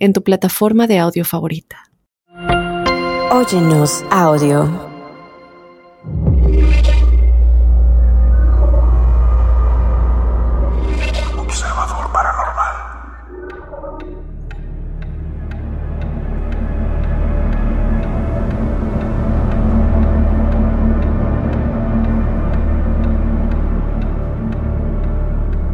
en 0.00 0.14
tu 0.14 0.22
plataforma 0.22 0.86
de 0.86 0.98
audio 0.98 1.24
favorita. 1.24 1.76
Óyenos 3.30 4.02
audio. 4.10 4.62
Observador 11.38 12.12
paranormal. 12.12 12.74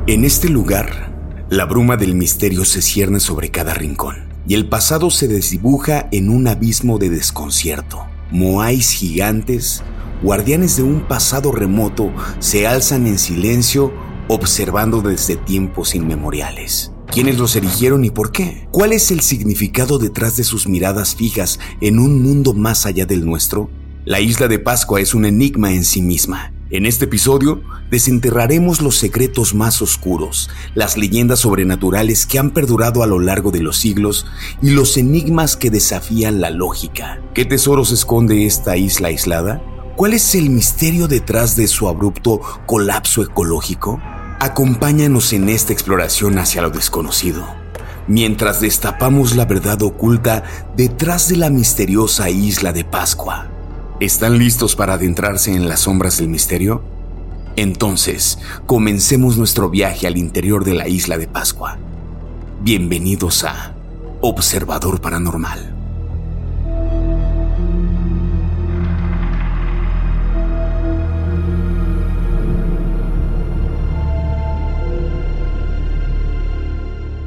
En 0.09 0.25
este 0.25 0.49
lugar 0.49 1.16
la 1.49 1.65
bruma 1.65 1.97
del 1.97 2.15
misterio 2.17 2.65
se 2.65 2.83
cierne 2.83 3.21
sobre 3.21 3.51
cada 3.51 3.73
rincón 3.73 4.17
y 4.49 4.55
el 4.55 4.69
pasado 4.69 5.11
se 5.11 5.29
desdibuja 5.29 6.09
en 6.11 6.29
un 6.29 6.49
abismo 6.49 6.99
de 6.99 7.09
desconcierto. 7.09 8.05
Moais 8.33 8.91
gigantes, 8.91 9.83
guardianes 10.23 10.77
de 10.77 10.83
un 10.83 11.07
pasado 11.07 11.53
remoto, 11.53 12.13
se 12.41 12.67
alzan 12.67 13.07
en 13.07 13.19
silencio 13.19 13.93
observando 14.29 15.03
desde 15.03 15.37
tiempos 15.37 15.95
inmemoriales. 15.95 16.91
¿Quiénes 17.13 17.39
los 17.39 17.55
erigieron 17.55 18.05
y 18.05 18.11
por 18.11 18.33
qué? 18.33 18.67
¿Cuál 18.73 18.93
es 18.93 19.13
el 19.13 19.21
significado 19.21 19.99
detrás 19.99 20.37
de 20.37 20.43
sus 20.43 20.67
miradas 20.67 21.15
fijas 21.15 21.61
en 21.81 22.01
un 22.01 22.23
mundo 22.23 22.55
más 22.55 22.87
allá 22.87 23.07
del 23.07 23.25
nuestro? 23.25 23.71
La 24.05 24.21
isla 24.21 24.49
de 24.49 24.59
Pascua 24.59 25.01
es 25.01 25.15
un 25.15 25.25
enigma 25.25 25.73
en 25.73 25.85
sí 25.85 26.03
misma 26.03 26.56
en 26.71 26.85
este 26.85 27.05
episodio 27.05 27.61
desenterraremos 27.91 28.83
los 28.83 28.97
secretos 28.97 29.55
más 29.55 29.81
oscuros, 29.83 30.51
las 30.75 30.97
leyendas 30.97 31.41
sobrenaturales 31.41 32.27
que 32.27 32.41
han 32.41 32.51
perdurado 32.51 33.05
a 33.05 33.07
lo 33.07 33.21
largo 33.21 33.53
de 33.53 33.61
los 33.61 33.77
siglos 33.77 34.27
y 34.61 34.71
los 34.71 34.97
enigmas 34.97 35.57
que 35.57 35.71
desafían 35.71 36.41
la 36.41 36.51
lógica. 36.51 37.21
¿Qué 37.35 37.45
tesoros 37.45 37.93
esconde 37.93 38.47
esta 38.47 38.77
isla 38.77 39.09
aislada? 39.09 39.63
¿Cuál 39.95 40.15
es 40.15 40.35
el 40.35 40.51
misterio 40.51 41.07
detrás 41.07 41.55
de 41.55 41.69
su 41.69 41.89
abrupto 41.89 42.41
colapso 42.67 43.23
ecológico? 43.23 44.01
Acompáñanos 44.41 45.33
en 45.33 45.49
esta 45.49 45.73
exploración 45.73 46.37
hacia 46.39 46.63
lo 46.63 46.71
desconocido, 46.71 47.47
mientras 48.09 48.61
destapamos 48.61 49.37
la 49.37 49.45
verdad 49.45 49.81
oculta 49.83 50.43
detrás 50.77 51.29
de 51.29 51.37
la 51.37 51.49
misteriosa 51.49 52.29
isla 52.29 52.73
de 52.73 52.85
Pascua. 52.85 53.56
¿Están 53.99 54.37
listos 54.37 54.77
para 54.77 54.93
adentrarse 54.93 55.55
en 55.55 55.71
las 55.71 55.81
sombras 55.81 56.19
del 56.19 56.29
misterio? 56.29 56.83
Entonces, 57.57 58.39
comencemos 58.67 59.39
nuestro 59.39 59.71
viaje 59.71 60.07
al 60.07 60.19
interior 60.19 60.67
de 60.67 60.75
la 60.75 60.87
isla 60.87 61.17
de 61.17 61.27
Pascua. 61.27 61.79
Bienvenidos 62.61 63.43
a 63.45 63.75
Observador 64.21 65.01
Paranormal. 65.01 65.75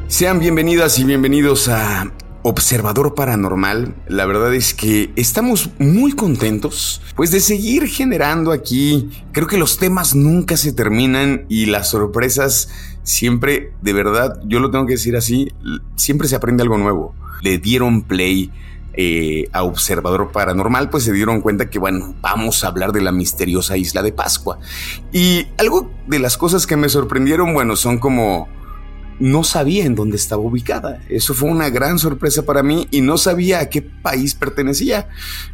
Sean 0.07 0.37
bienvenidas 0.37 0.99
y 0.99 1.03
bienvenidos 1.03 1.67
a 1.67 2.11
observador 2.43 3.15
paranormal, 3.15 3.95
la 4.07 4.25
verdad 4.25 4.53
es 4.53 4.73
que 4.73 5.11
estamos 5.15 5.69
muy 5.77 6.13
contentos 6.13 7.01
pues 7.15 7.31
de 7.31 7.39
seguir 7.39 7.87
generando 7.87 8.51
aquí. 8.51 9.09
Creo 9.31 9.47
que 9.47 9.57
los 9.57 9.77
temas 9.77 10.15
nunca 10.15 10.57
se 10.57 10.71
terminan 10.71 11.45
y 11.49 11.65
las 11.65 11.89
sorpresas 11.89 12.69
siempre, 13.03 13.73
de 13.81 13.93
verdad, 13.93 14.39
yo 14.45 14.59
lo 14.59 14.71
tengo 14.71 14.85
que 14.85 14.93
decir 14.93 15.15
así, 15.15 15.51
siempre 15.95 16.27
se 16.27 16.35
aprende 16.35 16.63
algo 16.63 16.77
nuevo. 16.77 17.15
Le 17.41 17.57
dieron 17.57 18.03
play 18.03 18.51
eh, 18.93 19.47
a 19.53 19.63
Observador 19.63 20.31
Paranormal, 20.31 20.89
pues 20.89 21.03
se 21.03 21.13
dieron 21.13 21.41
cuenta 21.41 21.69
que, 21.69 21.79
bueno, 21.79 22.15
vamos 22.21 22.63
a 22.63 22.67
hablar 22.67 22.91
de 22.91 23.01
la 23.01 23.11
misteriosa 23.11 23.77
isla 23.77 24.01
de 24.01 24.11
Pascua. 24.11 24.59
Y 25.13 25.47
algo 25.57 25.91
de 26.07 26.19
las 26.19 26.37
cosas 26.37 26.67
que 26.67 26.75
me 26.75 26.89
sorprendieron, 26.89 27.53
bueno, 27.53 27.75
son 27.75 27.97
como 27.97 28.47
no 29.19 29.43
sabía 29.43 29.85
en 29.85 29.95
dónde 29.95 30.17
estaba 30.17 30.41
ubicada. 30.41 31.01
Eso 31.09 31.33
fue 31.33 31.49
una 31.49 31.69
gran 31.69 31.99
sorpresa 31.99 32.43
para 32.43 32.63
mí 32.63 32.87
y 32.91 33.01
no 33.01 33.17
sabía 33.17 33.59
a 33.59 33.69
qué 33.69 33.81
país 33.81 34.35
pertenecía. 34.35 35.09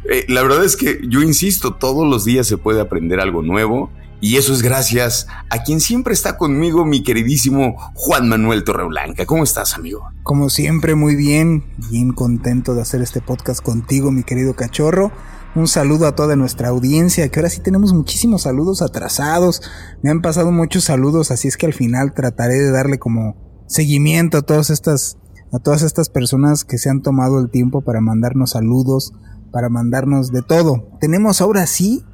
Eh, 0.08 0.24
la 0.28 0.42
verdad 0.42 0.64
es 0.64 0.76
que 0.76 1.00
yo 1.08 1.22
insisto, 1.22 1.74
todos 1.74 2.08
los 2.08 2.24
días 2.24 2.46
se 2.46 2.58
puede 2.58 2.80
aprender 2.80 3.20
algo 3.20 3.42
nuevo 3.42 3.90
y 4.20 4.36
eso 4.36 4.54
es 4.54 4.62
gracias 4.62 5.26
a 5.50 5.62
quien 5.62 5.80
siempre 5.80 6.14
está 6.14 6.38
conmigo, 6.38 6.86
mi 6.86 7.02
queridísimo 7.02 7.76
Juan 7.94 8.28
Manuel 8.28 8.64
Torreblanca. 8.64 9.26
¿Cómo 9.26 9.44
estás, 9.44 9.74
amigo? 9.74 10.08
Como 10.22 10.48
siempre, 10.48 10.94
muy 10.94 11.16
bien, 11.16 11.64
bien 11.90 12.12
contento 12.12 12.74
de 12.74 12.82
hacer 12.82 13.02
este 13.02 13.20
podcast 13.20 13.62
contigo, 13.62 14.10
mi 14.10 14.22
querido 14.22 14.54
cachorro. 14.54 15.12
Un 15.54 15.68
saludo 15.68 16.06
a 16.06 16.14
toda 16.14 16.36
nuestra 16.36 16.68
audiencia, 16.68 17.28
que 17.30 17.40
ahora 17.40 17.50
sí 17.50 17.60
tenemos 17.60 17.92
muchísimos 17.92 18.42
saludos 18.42 18.82
atrasados. 18.82 19.62
Me 20.02 20.10
han 20.10 20.22
pasado 20.22 20.50
muchos 20.50 20.84
saludos, 20.84 21.30
así 21.30 21.48
es 21.48 21.56
que 21.56 21.66
al 21.66 21.72
final 21.72 22.12
trataré 22.14 22.54
de 22.54 22.72
darle 22.72 22.98
como 22.98 23.45
seguimiento 23.66 24.38
a 24.38 24.42
todas 24.42 24.70
estas 24.70 25.18
a 25.52 25.58
todas 25.58 25.82
estas 25.82 26.08
personas 26.08 26.64
que 26.64 26.76
se 26.76 26.90
han 26.90 27.02
tomado 27.02 27.38
el 27.40 27.50
tiempo 27.50 27.80
para 27.80 28.00
mandarnos 28.00 28.50
saludos, 28.50 29.12
para 29.52 29.68
mandarnos 29.68 30.32
de 30.32 30.42
todo. 30.42 30.88
Tenemos 31.00 31.40
ahora 31.40 31.66
sí 31.66 32.04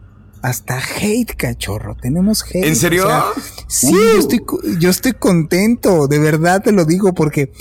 hasta 0.42 0.78
hate, 0.78 1.34
cachorro. 1.36 1.96
Tenemos 2.00 2.44
hate. 2.44 2.66
¿En 2.66 2.76
serio? 2.76 3.06
sí, 3.68 3.92
yo, 3.92 4.18
estoy, 4.18 4.44
yo 4.78 4.90
estoy 4.90 5.12
contento, 5.12 6.08
de 6.08 6.18
verdad 6.18 6.62
te 6.62 6.72
lo 6.72 6.84
digo, 6.84 7.14
porque 7.14 7.52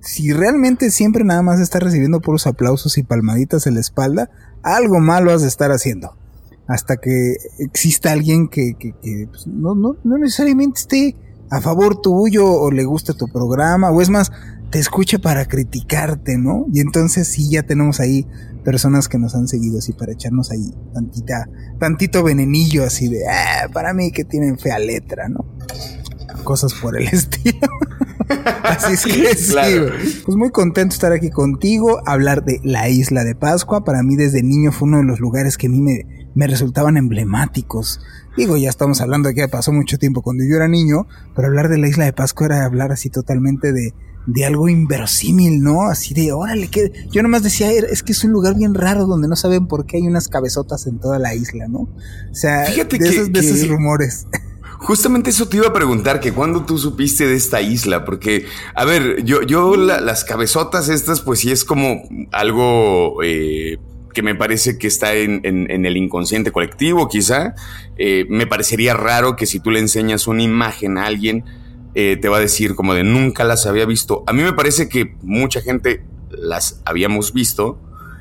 si 0.00 0.32
realmente 0.32 0.90
siempre 0.90 1.24
nada 1.24 1.42
más 1.42 1.60
estás 1.60 1.82
recibiendo 1.82 2.20
puros 2.20 2.46
aplausos 2.46 2.98
y 2.98 3.02
palmaditas 3.02 3.66
en 3.66 3.74
la 3.74 3.80
espalda, 3.80 4.30
algo 4.62 5.00
malo 5.00 5.32
has 5.32 5.42
de 5.42 5.48
estar 5.48 5.70
haciendo. 5.70 6.16
Hasta 6.66 6.98
que 6.98 7.36
exista 7.58 8.12
alguien 8.12 8.48
que, 8.48 8.74
que, 8.78 8.92
pues, 9.30 9.46
no, 9.46 9.74
no, 9.74 9.96
no 10.04 10.18
necesariamente 10.18 10.80
esté 10.80 11.16
a 11.50 11.60
favor 11.60 12.00
tuyo 12.00 12.50
o 12.50 12.70
le 12.70 12.84
gusta 12.84 13.14
tu 13.14 13.28
programa 13.28 13.90
o 13.90 14.00
es 14.00 14.10
más, 14.10 14.30
te 14.70 14.78
escucha 14.78 15.18
para 15.18 15.46
criticarte, 15.46 16.36
¿no? 16.36 16.66
Y 16.72 16.80
entonces 16.80 17.28
sí 17.28 17.50
ya 17.50 17.62
tenemos 17.62 18.00
ahí 18.00 18.26
personas 18.64 19.08
que 19.08 19.18
nos 19.18 19.34
han 19.34 19.48
seguido 19.48 19.78
así 19.78 19.92
para 19.92 20.12
echarnos 20.12 20.50
ahí 20.50 20.74
tantita, 20.92 21.48
tantito 21.78 22.22
venenillo 22.22 22.84
así 22.84 23.08
de, 23.08 23.26
ah, 23.26 23.68
para 23.72 23.94
mí 23.94 24.12
que 24.12 24.24
tienen 24.24 24.58
fea 24.58 24.78
letra, 24.78 25.28
¿no? 25.28 25.46
Cosas 26.44 26.74
por 26.74 26.98
el 26.98 27.08
estilo. 27.12 27.66
así 28.62 28.92
es 28.92 29.04
que 29.04 29.34
sí, 29.34 29.54
Pues 30.24 30.36
muy 30.36 30.50
contento 30.50 30.92
de 30.92 30.96
estar 30.96 31.12
aquí 31.12 31.30
contigo, 31.30 32.00
hablar 32.04 32.44
de 32.44 32.60
la 32.62 32.90
isla 32.90 33.24
de 33.24 33.34
Pascua. 33.34 33.84
Para 33.84 34.02
mí 34.02 34.16
desde 34.16 34.42
niño 34.42 34.70
fue 34.70 34.88
uno 34.88 34.98
de 34.98 35.04
los 35.04 35.18
lugares 35.18 35.56
que 35.56 35.68
a 35.68 35.70
mí 35.70 35.80
me, 35.80 36.04
me 36.38 36.46
resultaban 36.46 36.96
emblemáticos. 36.96 38.00
Digo, 38.36 38.56
ya 38.56 38.70
estamos 38.70 39.00
hablando 39.00 39.28
de 39.28 39.34
que 39.34 39.48
pasó 39.48 39.72
mucho 39.72 39.98
tiempo 39.98 40.22
cuando 40.22 40.44
yo 40.48 40.54
era 40.54 40.68
niño, 40.68 41.08
pero 41.34 41.48
hablar 41.48 41.68
de 41.68 41.78
la 41.78 41.88
isla 41.88 42.04
de 42.04 42.12
Pascua 42.12 42.46
era 42.46 42.64
hablar 42.64 42.92
así 42.92 43.10
totalmente 43.10 43.72
de, 43.72 43.92
de 44.24 44.44
algo 44.44 44.68
inverosímil, 44.68 45.60
¿no? 45.60 45.88
Así 45.90 46.14
de, 46.14 46.30
órale, 46.30 46.68
que 46.68 46.92
yo 47.10 47.24
nomás 47.24 47.42
decía, 47.42 47.72
es 47.72 48.04
que 48.04 48.12
es 48.12 48.22
un 48.22 48.30
lugar 48.30 48.54
bien 48.54 48.74
raro 48.74 49.06
donde 49.06 49.26
no 49.26 49.34
saben 49.34 49.66
por 49.66 49.84
qué 49.84 49.96
hay 49.96 50.06
unas 50.06 50.28
cabezotas 50.28 50.86
en 50.86 51.00
toda 51.00 51.18
la 51.18 51.34
isla, 51.34 51.66
¿no? 51.66 51.80
O 51.80 52.34
sea, 52.34 52.66
Fíjate 52.66 52.98
de, 52.98 53.04
que, 53.04 53.16
esos, 53.16 53.32
de 53.32 53.40
esos 53.40 53.68
rumores. 53.68 54.28
Justamente 54.78 55.30
eso 55.30 55.48
te 55.48 55.56
iba 55.56 55.66
a 55.66 55.72
preguntar, 55.72 56.20
que 56.20 56.32
cuando 56.32 56.64
tú 56.64 56.78
supiste 56.78 57.26
de 57.26 57.34
esta 57.34 57.60
isla, 57.62 58.04
porque, 58.04 58.44
a 58.76 58.84
ver, 58.84 59.24
yo, 59.24 59.42
yo 59.42 59.74
las 59.74 60.22
cabezotas 60.22 60.88
estas, 60.88 61.20
pues 61.20 61.40
sí 61.40 61.50
es 61.50 61.64
como 61.64 62.00
algo 62.30 63.24
eh, 63.24 63.78
que 64.12 64.22
me 64.22 64.34
parece 64.34 64.78
que 64.78 64.86
está 64.86 65.14
en, 65.14 65.44
el 65.44 65.96
inconsciente 65.96 66.50
colectivo, 66.50 67.08
quizá. 67.08 67.54
Eh, 67.96 68.26
me 68.28 68.46
parecería 68.46 68.94
raro 68.94 69.36
que 69.36 69.46
si 69.46 69.60
tú 69.60 69.70
le 69.70 69.80
enseñas 69.80 70.26
una 70.26 70.42
imagen 70.42 70.98
a 70.98 71.06
alguien, 71.06 71.44
eh, 71.94 72.16
te 72.20 72.28
va 72.28 72.38
a 72.38 72.40
decir 72.40 72.74
como 72.74 72.94
de 72.94 73.04
nunca 73.04 73.44
las 73.44 73.66
había 73.66 73.86
visto. 73.86 74.24
A 74.26 74.32
mí 74.32 74.42
me 74.42 74.52
parece 74.52 74.88
que 74.88 75.16
mucha 75.22 75.60
gente 75.60 76.02
las 76.30 76.80
habíamos 76.84 77.32
visto. 77.32 77.78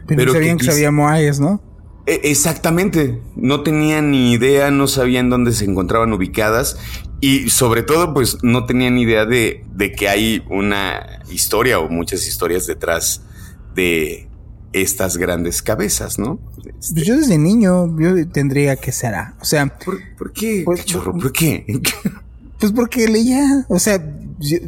Pero, 0.07 0.34
sabían 0.34 0.57
que, 0.57 0.66
que 0.66 0.72
sabía 0.72 0.92
¿no? 0.92 1.62
E, 2.06 2.22
exactamente, 2.24 3.22
no 3.36 3.63
tenían 3.63 4.12
ni 4.12 4.31
idea, 4.31 4.72
no 4.72 4.88
sabían 4.88 5.30
dónde 5.30 5.51
se 5.51 5.66
encontraban 5.66 6.13
ubicadas 6.13 6.80
y 7.19 7.50
sobre 7.50 7.83
todo 7.83 8.13
pues 8.13 8.38
no 8.44 8.66
tenían 8.66 8.95
ni 8.95 9.01
idea 9.01 9.25
de, 9.25 9.66
de 9.74 9.92
que 9.92 10.07
hay 10.07 10.44
una 10.50 11.22
historia 11.30 11.80
o 11.80 11.90
muchas 11.90 12.25
historias 12.25 12.66
detrás 12.68 13.24
de 13.75 14.30
estas 14.74 15.18
grandes 15.18 15.62
cabezas, 15.62 16.19
¿no? 16.19 16.40
Este, 16.80 17.04
yo 17.04 17.18
desde 17.18 17.38
niño, 17.38 17.98
yo 18.00 18.28
tendría 18.30 18.75
que 18.75 18.92
ser, 18.92 19.14
o 19.42 19.46
sea... 19.46 19.78
¿Por, 20.18 20.34
qué, 20.34 20.64
pues, 20.66 20.86
¿Por 20.94 21.31
qué? 21.31 21.66
Pues 22.60 22.72
porque 22.72 23.08
leía, 23.08 23.68
o 23.69 23.78
sea, 23.78 24.04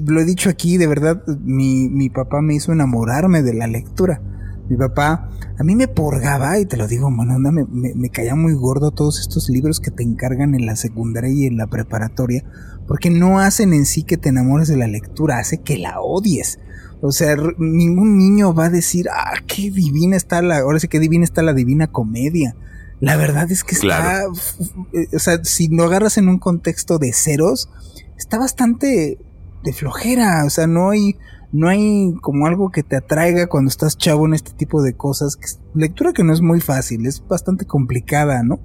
lo 0.06 0.20
he 0.20 0.26
dicho 0.26 0.50
aquí, 0.50 0.78
de 0.78 0.86
verdad, 0.86 1.24
mi, 1.44 1.90
mi 1.90 2.10
papá 2.12 2.40
me 2.40 2.54
hizo 2.54 2.72
enamorarme 2.72 3.42
de 3.42 3.56
la 3.56 3.66
lectura. 3.66 4.22
Mi 4.70 4.78
papá 4.78 5.32
a 5.58 5.64
mí 5.64 5.76
me 5.76 5.88
porgaba, 5.88 6.60
y 6.60 6.66
te 6.66 6.78
lo 6.78 6.88
digo, 6.88 7.10
bueno, 7.14 7.40
me, 7.40 7.52
me, 7.52 7.94
me, 7.96 8.10
caía 8.10 8.36
muy 8.36 8.54
gordo 8.54 8.92
todos 8.92 9.20
estos 9.20 9.50
libros 9.50 9.80
que 9.80 9.92
te 9.92 10.04
encargan 10.04 10.54
en 10.54 10.66
la 10.66 10.76
secundaria 10.76 11.32
y 11.32 11.48
en 11.48 11.58
la 11.58 11.68
preparatoria, 11.68 12.44
porque 12.88 13.10
no 13.10 13.40
hacen 13.40 13.74
en 13.74 13.86
sí 13.86 14.04
que 14.04 14.18
te 14.18 14.30
enamores 14.30 14.68
de 14.68 14.78
la 14.78 14.88
lectura, 14.88 15.40
hace 15.40 15.58
que 15.58 15.78
la 15.78 16.00
odies. 16.00 16.60
O 17.02 17.12
sea, 17.12 17.36
ningún 17.58 18.18
niño 18.18 18.54
va 18.54 18.66
a 18.66 18.70
decir, 18.70 19.08
ah, 19.10 19.34
qué 19.48 19.72
divina 19.72 20.18
está 20.18 20.42
la, 20.42 20.60
ahora 20.60 20.80
sí 20.80 20.88
que 20.88 21.00
divina 21.00 21.24
está 21.24 21.42
la 21.42 21.54
divina 21.54 21.88
comedia. 21.88 22.56
La 23.00 23.16
verdad 23.16 23.50
es 23.50 23.64
que 23.64 23.76
está, 23.76 24.24
eh, 24.24 25.08
o 25.14 25.20
sea, 25.20 25.44
si 25.44 25.70
lo 25.70 25.86
agarras 25.86 26.18
en 26.18 26.28
un 26.28 26.38
contexto 26.38 27.00
de 27.00 27.14
ceros, 27.14 27.70
está 28.18 28.38
bastante 28.38 29.18
de 29.64 29.74
flojera, 29.74 30.44
o 30.46 30.50
sea, 30.50 30.68
no 30.68 30.90
hay, 30.90 31.16
no 31.54 31.70
hay 31.70 32.14
como 32.22 32.48
algo 32.48 32.72
que 32.72 32.84
te 32.84 32.98
atraiga 32.98 33.48
cuando 33.48 33.70
estás 33.70 33.98
chavo 33.98 34.26
en 34.26 34.34
este 34.34 34.52
tipo 34.52 34.82
de 34.82 34.96
cosas. 34.98 35.38
Lectura 35.74 36.12
que 36.12 36.26
no 36.26 36.34
es 36.34 36.42
muy 36.42 36.60
fácil, 36.60 37.06
es 37.06 37.26
bastante 37.26 37.66
complicada, 37.66 38.44
¿no? 38.44 38.60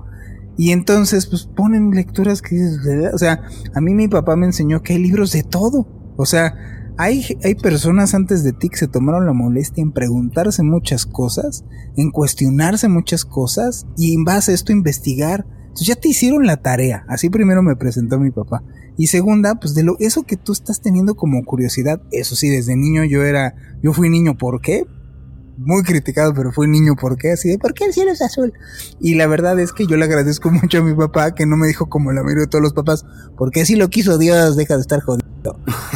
Y 0.56 0.72
entonces, 0.72 1.26
pues 1.26 1.46
ponen 1.46 1.90
lecturas 1.90 2.42
que, 2.42 2.56
o 3.12 3.18
sea, 3.18 3.42
a 3.74 3.80
mí 3.80 3.94
mi 3.94 4.08
papá 4.08 4.34
me 4.34 4.46
enseñó 4.46 4.82
que 4.82 4.94
hay 4.94 4.98
libros 4.98 5.30
de 5.32 5.44
todo, 5.44 5.86
o 6.16 6.26
sea, 6.26 6.54
hay, 6.96 7.24
hay 7.42 7.54
personas 7.54 8.14
antes 8.14 8.44
de 8.44 8.52
ti 8.52 8.68
que 8.68 8.76
se 8.76 8.88
tomaron 8.88 9.26
la 9.26 9.32
molestia 9.32 9.82
en 9.82 9.92
preguntarse 9.92 10.62
muchas 10.62 11.06
cosas, 11.06 11.64
en 11.96 12.10
cuestionarse 12.10 12.88
muchas 12.88 13.24
cosas 13.24 13.86
y 13.96 14.14
en 14.14 14.24
base 14.24 14.52
a 14.52 14.54
esto 14.54 14.72
investigar. 14.72 15.46
Entonces 15.62 15.88
ya 15.88 15.96
te 15.96 16.08
hicieron 16.08 16.46
la 16.46 16.58
tarea. 16.58 17.04
Así 17.08 17.30
primero 17.30 17.62
me 17.62 17.76
presentó 17.76 18.20
mi 18.20 18.30
papá. 18.30 18.62
Y 18.96 19.08
segunda, 19.08 19.56
pues 19.56 19.74
de 19.74 19.82
lo 19.82 19.96
eso 19.98 20.22
que 20.22 20.36
tú 20.36 20.52
estás 20.52 20.80
teniendo 20.80 21.16
como 21.16 21.44
curiosidad, 21.44 22.00
eso 22.12 22.36
sí, 22.36 22.48
desde 22.48 22.76
niño 22.76 23.04
yo 23.04 23.24
era, 23.24 23.54
yo 23.82 23.92
fui 23.92 24.08
niño, 24.08 24.38
¿por 24.38 24.60
qué? 24.60 24.84
muy 25.56 25.82
criticado, 25.82 26.34
pero 26.34 26.52
fue 26.52 26.66
niño, 26.66 26.96
¿por 26.96 27.16
qué? 27.16 27.32
Así 27.32 27.48
de, 27.48 27.58
¿por 27.58 27.74
qué 27.74 27.84
el 27.84 27.92
cielo 27.92 28.10
es 28.10 28.22
azul? 28.22 28.52
Y 29.00 29.14
la 29.14 29.26
verdad 29.26 29.58
es 29.58 29.72
que 29.72 29.86
yo 29.86 29.96
le 29.96 30.04
agradezco 30.04 30.50
mucho 30.50 30.78
a 30.78 30.82
mi 30.82 30.94
papá 30.94 31.34
que 31.34 31.46
no 31.46 31.56
me 31.56 31.66
dijo 31.66 31.88
como 31.88 32.12
la 32.12 32.22
mayoría 32.22 32.42
de 32.42 32.48
todos 32.48 32.62
los 32.62 32.72
papás, 32.72 33.04
porque 33.36 33.64
si 33.64 33.76
lo 33.76 33.88
quiso 33.88 34.18
Dios, 34.18 34.56
deja 34.56 34.74
de 34.74 34.80
estar 34.80 35.00
jodido. 35.00 35.23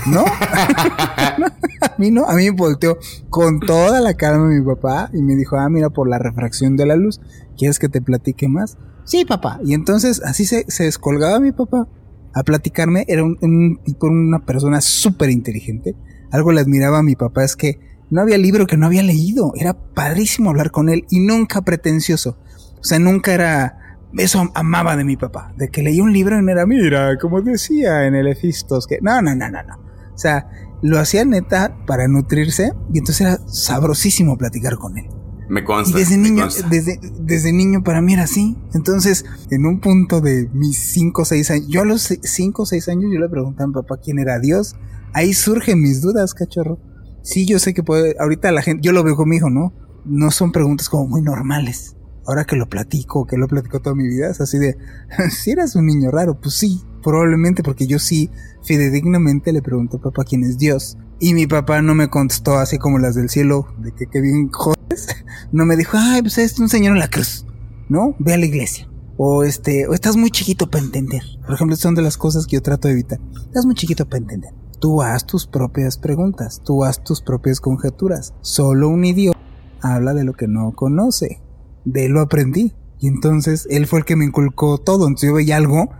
¿No? 0.06 0.24
a 1.80 1.94
mí 1.98 2.10
no, 2.10 2.24
a 2.26 2.34
mí 2.34 2.44
me 2.44 2.50
volteó 2.50 2.98
con 3.30 3.60
toda 3.60 4.00
la 4.00 4.14
calma 4.14 4.46
mi 4.46 4.64
papá 4.64 5.10
y 5.12 5.22
me 5.22 5.34
dijo, 5.36 5.56
ah, 5.56 5.68
mira, 5.68 5.90
por 5.90 6.08
la 6.08 6.18
refracción 6.18 6.76
de 6.76 6.86
la 6.86 6.96
luz, 6.96 7.20
¿quieres 7.56 7.78
que 7.78 7.88
te 7.88 8.00
platique 8.00 8.48
más? 8.48 8.76
Sí, 9.04 9.24
papá. 9.24 9.58
Y 9.64 9.74
entonces 9.74 10.20
así 10.24 10.44
se, 10.44 10.64
se 10.68 10.84
descolgaba 10.84 11.40
mi 11.40 11.52
papá 11.52 11.88
a 12.34 12.42
platicarme. 12.42 13.04
Era 13.08 13.24
un, 13.24 13.38
un 13.40 13.80
tipo, 13.84 14.06
una 14.06 14.44
persona 14.44 14.80
súper 14.80 15.30
inteligente. 15.30 15.96
Algo 16.30 16.52
le 16.52 16.60
admiraba 16.60 16.98
a 16.98 17.02
mi 17.02 17.16
papá 17.16 17.44
es 17.44 17.56
que 17.56 17.80
no 18.10 18.20
había 18.20 18.38
libro 18.38 18.66
que 18.66 18.76
no 18.76 18.86
había 18.86 19.02
leído. 19.02 19.52
Era 19.56 19.74
padrísimo 19.74 20.50
hablar 20.50 20.70
con 20.70 20.88
él 20.88 21.06
y 21.10 21.20
nunca 21.20 21.62
pretencioso. 21.62 22.38
O 22.80 22.84
sea, 22.84 22.98
nunca 22.98 23.32
era... 23.32 23.87
Eso 24.16 24.50
amaba 24.54 24.96
de 24.96 25.04
mi 25.04 25.16
papá. 25.16 25.52
De 25.56 25.68
que 25.68 25.82
leía 25.82 26.02
un 26.02 26.12
libro 26.12 26.38
y 26.38 26.42
no 26.42 26.50
era, 26.50 26.66
mira, 26.66 27.18
como 27.18 27.42
decía 27.42 28.06
en 28.06 28.14
el 28.14 28.26
Efistos, 28.26 28.86
que... 28.86 28.98
No, 29.02 29.20
no, 29.20 29.34
no, 29.34 29.50
no, 29.50 29.62
no. 29.62 29.76
O 30.14 30.18
sea, 30.18 30.48
lo 30.82 30.98
hacía 30.98 31.24
neta 31.24 31.76
para 31.86 32.08
nutrirse 32.08 32.72
y 32.92 32.98
entonces 32.98 33.20
era 33.26 33.38
sabrosísimo 33.48 34.36
platicar 34.36 34.76
con 34.76 34.96
él. 34.98 35.06
Me 35.48 35.64
consta. 35.64 35.96
Y 35.96 36.00
desde 36.00 36.18
niño, 36.18 36.46
Desde, 36.70 37.00
desde 37.20 37.52
niño 37.52 37.82
para 37.82 38.02
mí 38.02 38.12
era 38.14 38.24
así. 38.24 38.56
Entonces, 38.74 39.24
en 39.50 39.64
un 39.64 39.80
punto 39.80 40.20
de 40.20 40.48
mis 40.52 40.78
5 40.78 41.22
o 41.22 41.24
6 41.24 41.50
años, 41.50 41.66
yo 41.68 41.82
a 41.82 41.84
los 41.84 42.02
5 42.22 42.62
o 42.62 42.66
6 42.66 42.88
años 42.88 43.10
yo 43.12 43.18
le 43.18 43.28
pregunté 43.28 43.62
a 43.62 43.66
mi 43.66 43.72
papá 43.72 43.98
quién 44.02 44.18
era 44.18 44.38
Dios. 44.38 44.76
Ahí 45.14 45.32
surgen 45.32 45.80
mis 45.80 46.02
dudas, 46.02 46.34
cachorro. 46.34 46.78
Sí, 47.22 47.46
yo 47.46 47.58
sé 47.58 47.74
que 47.74 47.82
puede, 47.82 48.14
ahorita 48.20 48.52
la 48.52 48.62
gente, 48.62 48.82
yo 48.82 48.92
lo 48.92 49.02
veo 49.02 49.16
con 49.16 49.28
mi 49.28 49.36
hijo, 49.36 49.50
¿no? 49.50 49.72
No 50.04 50.30
son 50.30 50.52
preguntas 50.52 50.88
como 50.88 51.08
muy 51.08 51.22
normales. 51.22 51.96
Ahora 52.28 52.44
que 52.44 52.56
lo 52.56 52.68
platico, 52.68 53.26
que 53.26 53.38
lo 53.38 53.48
platico 53.48 53.80
toda 53.80 53.96
mi 53.96 54.06
vida, 54.06 54.28
es 54.30 54.42
así 54.42 54.58
de, 54.58 54.76
si 55.30 55.50
eras 55.50 55.74
un 55.76 55.86
niño 55.86 56.10
raro, 56.10 56.38
pues 56.38 56.56
sí, 56.56 56.82
probablemente 57.02 57.62
porque 57.62 57.86
yo 57.86 57.98
sí, 57.98 58.30
fidedignamente 58.62 59.50
le 59.50 59.62
pregunté 59.62 59.96
a 59.96 60.00
papá 60.00 60.24
quién 60.24 60.44
es 60.44 60.58
Dios. 60.58 60.98
Y 61.20 61.32
mi 61.32 61.46
papá 61.46 61.80
no 61.80 61.94
me 61.94 62.10
contestó 62.10 62.58
así 62.58 62.76
como 62.76 62.98
las 62.98 63.14
del 63.14 63.30
cielo, 63.30 63.66
de 63.78 63.92
que 63.92 64.06
qué 64.06 64.20
bien 64.20 64.50
jodes. 64.52 64.76
No 65.52 65.64
me 65.64 65.76
dijo, 65.76 65.96
ay, 65.98 66.20
pues 66.20 66.36
es 66.36 66.58
un 66.58 66.68
señor 66.68 66.92
en 66.92 66.98
la 66.98 67.08
cruz, 67.08 67.46
¿no? 67.88 68.14
Ve 68.18 68.34
a 68.34 68.36
la 68.36 68.44
iglesia. 68.44 68.86
O 69.16 69.44
este, 69.44 69.86
o 69.86 69.94
estás 69.94 70.16
muy 70.16 70.30
chiquito 70.30 70.68
para 70.68 70.84
entender. 70.84 71.22
Por 71.46 71.54
ejemplo, 71.54 71.74
son 71.76 71.94
de 71.94 72.02
las 72.02 72.18
cosas 72.18 72.46
que 72.46 72.56
yo 72.56 72.62
trato 72.62 72.88
de 72.88 72.92
evitar. 72.92 73.18
Estás 73.46 73.64
muy 73.64 73.74
chiquito 73.74 74.06
para 74.06 74.18
entender. 74.18 74.52
Tú 74.78 75.00
haz 75.00 75.24
tus 75.24 75.46
propias 75.46 75.96
preguntas, 75.96 76.60
tú 76.62 76.84
haz 76.84 77.02
tus 77.02 77.22
propias 77.22 77.60
conjeturas. 77.60 78.34
Solo 78.42 78.90
un 78.90 79.06
idiota 79.06 79.38
habla 79.80 80.12
de 80.12 80.24
lo 80.24 80.34
que 80.34 80.48
no 80.48 80.72
conoce. 80.72 81.40
De 81.84 82.06
él 82.06 82.12
lo 82.12 82.20
aprendí. 82.20 82.74
Y 83.00 83.08
entonces 83.08 83.66
él 83.70 83.86
fue 83.86 84.00
el 84.00 84.04
que 84.04 84.16
me 84.16 84.24
inculcó 84.24 84.78
todo. 84.78 85.06
Entonces 85.06 85.28
yo 85.28 85.34
veía 85.34 85.56
algo 85.56 85.90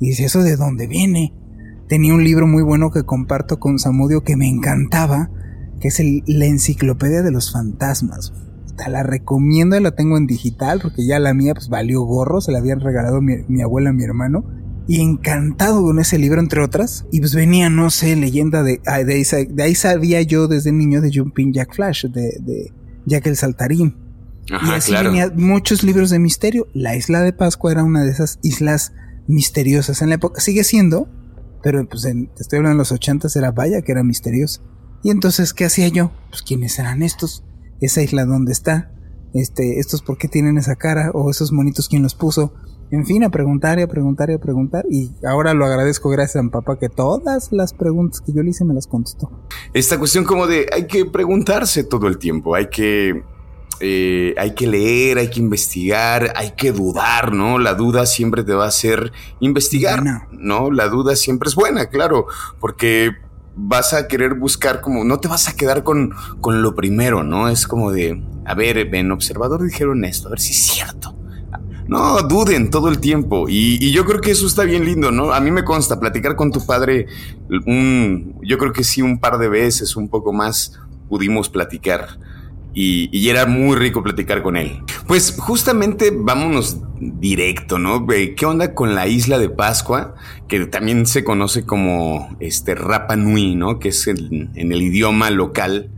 y 0.00 0.08
dice, 0.08 0.24
¿eso 0.24 0.42
de 0.42 0.56
dónde 0.56 0.86
viene? 0.86 1.34
Tenía 1.88 2.14
un 2.14 2.24
libro 2.24 2.46
muy 2.46 2.62
bueno 2.62 2.90
que 2.90 3.04
comparto 3.04 3.58
con 3.58 3.78
Samudio 3.78 4.22
que 4.22 4.36
me 4.36 4.48
encantaba, 4.48 5.30
que 5.80 5.88
es 5.88 6.00
la 6.26 6.46
enciclopedia 6.46 7.22
de 7.22 7.30
los 7.30 7.52
fantasmas. 7.52 8.32
Te 8.76 8.90
la 8.90 9.02
recomiendo 9.02 9.76
y 9.76 9.80
la 9.80 9.92
tengo 9.92 10.18
en 10.18 10.26
digital 10.26 10.80
porque 10.82 11.06
ya 11.06 11.18
la 11.18 11.34
mía 11.34 11.54
pues 11.54 11.68
valió 11.68 12.02
gorro, 12.02 12.40
se 12.40 12.52
la 12.52 12.58
habían 12.58 12.80
regalado 12.80 13.20
mi, 13.20 13.62
abuela 13.62 13.90
y 13.90 13.94
mi 13.94 14.04
hermano 14.04 14.44
y 14.86 15.00
encantado 15.00 15.82
con 15.82 15.98
ese 15.98 16.18
libro, 16.18 16.40
entre 16.40 16.62
otras. 16.62 17.06
Y 17.10 17.20
pues 17.20 17.34
venía, 17.34 17.68
no 17.68 17.90
sé, 17.90 18.16
leyenda 18.16 18.62
de, 18.62 18.80
de, 19.04 19.62
ahí, 19.62 19.74
sabía 19.74 20.22
yo 20.22 20.48
desde 20.48 20.72
niño 20.72 21.00
de 21.00 21.10
Jumping 21.12 21.52
Jack 21.52 21.74
Flash, 21.74 22.06
de, 22.06 22.38
de 22.40 22.72
Jack 23.04 23.26
el 23.26 23.36
Saltarín. 23.36 24.07
Y 24.48 24.70
así 24.70 24.92
venía 24.92 25.32
muchos 25.34 25.82
libros 25.82 26.10
de 26.10 26.18
misterio. 26.18 26.66
La 26.72 26.96
isla 26.96 27.22
de 27.22 27.32
Pascua 27.32 27.72
era 27.72 27.84
una 27.84 28.04
de 28.04 28.10
esas 28.10 28.38
islas 28.42 28.92
misteriosas 29.26 30.02
en 30.02 30.08
la 30.08 30.16
época. 30.16 30.40
Sigue 30.40 30.64
siendo, 30.64 31.08
pero 31.62 31.86
pues 31.88 32.04
en, 32.04 32.28
te 32.34 32.42
estoy 32.42 32.58
hablando 32.58 32.76
de 32.76 32.78
los 32.78 32.92
ochentas, 32.92 33.36
era 33.36 33.50
vaya 33.52 33.82
que 33.82 33.92
era 33.92 34.02
misteriosa. 34.02 34.62
Y 35.02 35.10
entonces, 35.10 35.54
¿qué 35.54 35.64
hacía 35.64 35.88
yo? 35.88 36.10
Pues, 36.30 36.42
¿quiénes 36.42 36.78
eran 36.78 37.02
estos? 37.02 37.44
Esa 37.80 38.02
isla, 38.02 38.24
¿dónde 38.24 38.52
está? 38.52 38.92
Este, 39.34 39.78
estos, 39.78 40.02
¿por 40.02 40.18
qué 40.18 40.28
tienen 40.28 40.58
esa 40.58 40.76
cara? 40.76 41.10
O 41.14 41.30
esos 41.30 41.52
monitos, 41.52 41.88
¿quién 41.88 42.02
los 42.02 42.14
puso? 42.14 42.54
En 42.90 43.04
fin, 43.04 43.22
a 43.22 43.30
preguntar 43.30 43.78
y 43.78 43.82
a 43.82 43.86
preguntar 43.86 44.30
y 44.30 44.34
a 44.34 44.38
preguntar. 44.38 44.86
Y 44.90 45.12
ahora 45.24 45.52
lo 45.52 45.66
agradezco 45.66 46.08
gracias 46.08 46.36
a 46.36 46.42
mi 46.42 46.48
papá 46.48 46.78
que 46.78 46.88
todas 46.88 47.52
las 47.52 47.74
preguntas 47.74 48.22
que 48.22 48.32
yo 48.32 48.42
le 48.42 48.50
hice 48.50 48.64
me 48.64 48.72
las 48.74 48.86
contestó. 48.86 49.30
Esta 49.74 49.98
cuestión 49.98 50.24
como 50.24 50.46
de 50.46 50.66
hay 50.72 50.86
que 50.86 51.04
preguntarse 51.04 51.84
todo 51.84 52.06
el 52.06 52.16
tiempo, 52.16 52.54
hay 52.54 52.68
que, 52.70 53.22
eh, 53.80 54.34
hay 54.38 54.54
que 54.54 54.66
leer, 54.66 55.18
hay 55.18 55.30
que 55.30 55.40
investigar, 55.40 56.32
hay 56.36 56.52
que 56.52 56.72
dudar, 56.72 57.32
¿no? 57.32 57.58
La 57.58 57.74
duda 57.74 58.06
siempre 58.06 58.44
te 58.44 58.54
va 58.54 58.64
a 58.64 58.68
hacer 58.68 59.12
investigar, 59.40 60.02
¿no? 60.32 60.70
La 60.70 60.88
duda 60.88 61.16
siempre 61.16 61.48
es 61.48 61.54
buena, 61.54 61.86
claro, 61.86 62.26
porque 62.60 63.12
vas 63.54 63.92
a 63.94 64.08
querer 64.08 64.34
buscar 64.34 64.80
como, 64.80 65.04
no 65.04 65.18
te 65.18 65.28
vas 65.28 65.48
a 65.48 65.56
quedar 65.56 65.82
con, 65.82 66.12
con 66.40 66.62
lo 66.62 66.74
primero, 66.74 67.22
¿no? 67.22 67.48
Es 67.48 67.66
como 67.66 67.90
de, 67.92 68.22
a 68.44 68.54
ver, 68.54 68.78
en 68.94 69.10
observador 69.10 69.62
dijeron 69.62 70.04
esto, 70.04 70.28
a 70.28 70.30
ver 70.30 70.40
si 70.40 70.52
es 70.52 70.66
cierto 70.66 71.18
no, 71.88 72.20
duden 72.22 72.70
todo 72.70 72.88
el 72.88 73.00
tiempo. 73.00 73.46
Y, 73.48 73.90
yo 73.90 74.04
creo 74.04 74.20
que 74.20 74.30
eso 74.30 74.46
está 74.46 74.62
bien 74.64 74.84
lindo, 74.84 75.10
¿no? 75.10 75.32
A 75.32 75.40
mí 75.40 75.50
me 75.50 75.64
consta 75.64 75.98
platicar 75.98 76.36
con 76.36 76.52
tu 76.52 76.64
padre, 76.64 77.06
un, 77.66 78.38
yo 78.42 78.58
creo 78.58 78.72
que 78.72 78.84
sí, 78.84 79.02
un 79.02 79.18
par 79.18 79.38
de 79.38 79.48
veces, 79.48 79.96
un 79.96 80.08
poco 80.08 80.32
más, 80.32 80.78
pudimos 81.08 81.48
platicar. 81.48 82.18
Y, 82.74 83.28
era 83.28 83.46
muy 83.46 83.76
rico 83.76 84.02
platicar 84.02 84.42
con 84.42 84.56
él. 84.56 84.80
Pues 85.06 85.34
justamente 85.38 86.12
vámonos 86.14 86.78
directo, 87.00 87.78
¿no? 87.78 88.06
¿Qué 88.06 88.46
onda 88.46 88.74
con 88.74 88.94
la 88.94 89.08
isla 89.08 89.38
de 89.38 89.48
Pascua? 89.48 90.14
Que 90.46 90.66
también 90.66 91.06
se 91.06 91.24
conoce 91.24 91.64
como 91.64 92.36
este 92.40 92.74
Rapa 92.74 93.16
Nui, 93.16 93.54
¿no? 93.56 93.78
Que 93.78 93.88
es 93.88 94.06
en 94.06 94.50
el 94.54 94.82
idioma 94.82 95.30
local. 95.30 95.90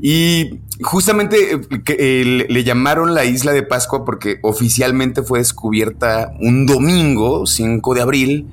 Y 0.00 0.60
justamente 0.82 1.58
eh, 1.98 2.46
le 2.48 2.64
llamaron 2.64 3.14
la 3.14 3.24
isla 3.24 3.52
de 3.52 3.62
Pascua 3.62 4.04
porque 4.04 4.38
oficialmente 4.42 5.22
fue 5.22 5.38
descubierta 5.38 6.32
un 6.40 6.66
domingo, 6.66 7.46
5 7.46 7.94
de 7.94 8.02
abril, 8.02 8.46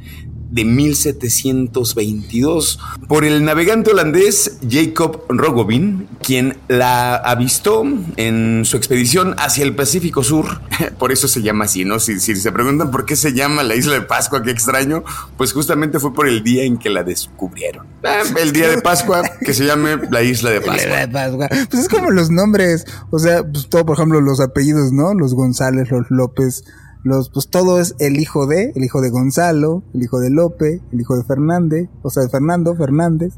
de 0.53 0.65
1722 0.65 2.79
por 3.07 3.25
el 3.25 3.43
navegante 3.43 3.89
holandés 3.89 4.59
Jacob 4.69 5.23
Rogovin, 5.27 6.07
quien 6.21 6.57
la 6.67 7.15
avistó 7.15 7.83
en 8.17 8.63
su 8.63 8.77
expedición 8.77 9.33
hacia 9.39 9.63
el 9.63 9.75
Pacífico 9.75 10.23
Sur. 10.23 10.61
Por 10.99 11.11
eso 11.11 11.27
se 11.27 11.41
llama 11.41 11.65
así, 11.65 11.85
¿no? 11.85 11.99
Si, 11.99 12.19
se 12.19 12.51
preguntan 12.51 12.91
por 12.91 13.05
qué 13.05 13.15
se 13.15 13.33
llama 13.33 13.63
la 13.63 13.75
isla 13.75 13.93
de 13.93 14.01
Pascua, 14.01 14.43
qué 14.43 14.51
extraño, 14.51 15.03
pues 15.37 15.53
justamente 15.53 15.99
fue 15.99 16.13
por 16.13 16.27
el 16.27 16.43
día 16.43 16.63
en 16.63 16.77
que 16.77 16.89
la 16.89 17.03
descubrieron. 17.03 17.87
Ah, 18.03 18.21
el 18.39 18.53
día 18.53 18.69
de 18.69 18.81
Pascua, 18.81 19.23
que 19.43 19.53
se 19.53 19.65
llame 19.65 19.97
la 20.11 20.21
isla 20.21 20.51
de 20.51 20.61
Pascua. 21.11 21.49
Pues 21.69 21.83
es 21.83 21.89
como 21.89 22.11
los 22.11 22.29
nombres, 22.29 22.85
o 23.09 23.19
sea, 23.19 23.43
pues 23.43 23.67
todo, 23.69 23.85
por 23.85 23.97
ejemplo, 23.97 24.21
los 24.21 24.39
apellidos, 24.39 24.91
¿no? 24.91 25.13
Los 25.13 25.33
González, 25.33 25.89
los 25.89 26.09
López, 26.09 26.63
los, 27.03 27.29
pues 27.29 27.49
todo 27.49 27.79
es 27.79 27.95
el 27.99 28.19
hijo 28.19 28.47
de, 28.47 28.71
el 28.75 28.83
hijo 28.83 29.01
de 29.01 29.09
Gonzalo, 29.09 29.83
el 29.93 30.03
hijo 30.03 30.19
de 30.19 30.29
Lope, 30.29 30.81
el 30.91 31.01
hijo 31.01 31.17
de 31.17 31.23
Fernández, 31.23 31.89
o 32.01 32.09
sea, 32.09 32.23
de 32.23 32.29
Fernando 32.29 32.75
Fernández. 32.75 33.33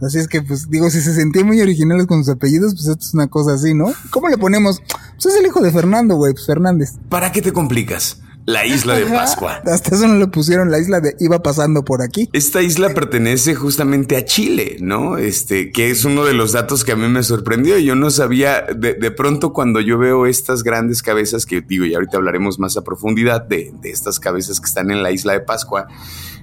Así 0.00 0.18
es 0.18 0.26
que, 0.26 0.42
pues, 0.42 0.68
digo, 0.68 0.90
si 0.90 1.00
se 1.00 1.14
sentían 1.14 1.46
muy 1.46 1.60
originales 1.60 2.06
con 2.06 2.24
sus 2.24 2.34
apellidos, 2.34 2.74
pues 2.74 2.86
esto 2.88 3.04
es 3.04 3.14
una 3.14 3.28
cosa 3.28 3.54
así, 3.54 3.74
¿no? 3.74 3.92
¿Cómo 4.10 4.28
le 4.28 4.38
ponemos? 4.38 4.82
Pues 5.22 5.34
es 5.34 5.40
el 5.40 5.46
hijo 5.46 5.60
de 5.60 5.70
Fernando, 5.70 6.16
güey, 6.16 6.32
pues 6.32 6.46
Fernández. 6.46 6.94
¿Para 7.08 7.30
qué 7.30 7.40
te 7.40 7.52
complicas? 7.52 8.20
La 8.46 8.66
isla 8.66 8.96
de 8.96 9.06
Pascua. 9.06 9.62
Hasta 9.64 9.94
eso 9.94 10.06
no 10.06 10.16
le 10.16 10.26
pusieron 10.26 10.70
la 10.70 10.78
isla 10.78 11.00
de 11.00 11.16
iba 11.18 11.42
pasando 11.42 11.82
por 11.84 12.02
aquí. 12.02 12.28
Esta 12.32 12.60
isla 12.60 12.92
pertenece 12.92 13.54
justamente 13.54 14.16
a 14.16 14.24
Chile, 14.24 14.76
¿no? 14.80 15.16
Este, 15.16 15.70
que 15.70 15.90
es 15.90 16.04
uno 16.04 16.24
de 16.24 16.34
los 16.34 16.52
datos 16.52 16.84
que 16.84 16.92
a 16.92 16.96
mí 16.96 17.08
me 17.08 17.22
sorprendió. 17.22 17.78
Yo 17.78 17.94
no 17.94 18.10
sabía, 18.10 18.62
de, 18.62 18.94
de 18.94 19.10
pronto 19.10 19.52
cuando 19.52 19.80
yo 19.80 19.96
veo 19.96 20.26
estas 20.26 20.62
grandes 20.62 21.02
cabezas, 21.02 21.46
que 21.46 21.62
digo, 21.62 21.86
y 21.86 21.94
ahorita 21.94 22.18
hablaremos 22.18 22.58
más 22.58 22.76
a 22.76 22.82
profundidad 22.82 23.42
de, 23.42 23.72
de 23.80 23.90
estas 23.90 24.20
cabezas 24.20 24.60
que 24.60 24.66
están 24.66 24.90
en 24.90 25.02
la 25.02 25.10
isla 25.10 25.32
de 25.32 25.40
Pascua, 25.40 25.86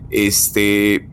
este, 0.09 1.07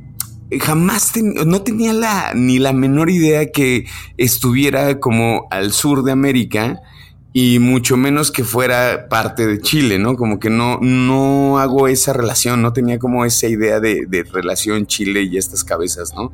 jamás 0.59 1.13
no 1.17 1.63
tenía 1.63 1.93
la, 1.93 2.33
ni 2.35 2.59
la 2.59 2.73
menor 2.73 3.11
idea 3.11 3.51
que 3.53 3.87
estuviera 4.17 4.99
como 5.01 5.49
al 5.51 5.73
sur 5.73 6.03
de 6.03 6.13
América 6.13 6.81
y 7.33 7.59
mucho 7.59 7.97
menos 7.97 8.31
que 8.31 8.45
fuera 8.45 9.09
parte 9.09 9.47
de 9.47 9.61
Chile, 9.61 9.99
¿no? 9.99 10.17
Como 10.17 10.39
que 10.39 10.51
no, 10.51 10.79
no 10.81 11.59
hago 11.59 11.89
esa 11.89 12.13
relación, 12.13 12.63
no 12.63 12.73
tenía 12.73 12.99
como 12.99 13.25
esa 13.25 13.47
idea 13.47 13.81
de, 13.81 14.07
de 14.09 14.25
relación 14.25 14.87
Chile 14.87 15.23
y 15.23 15.37
estas 15.37 15.65
cabezas, 15.65 16.15
¿no? 16.15 16.33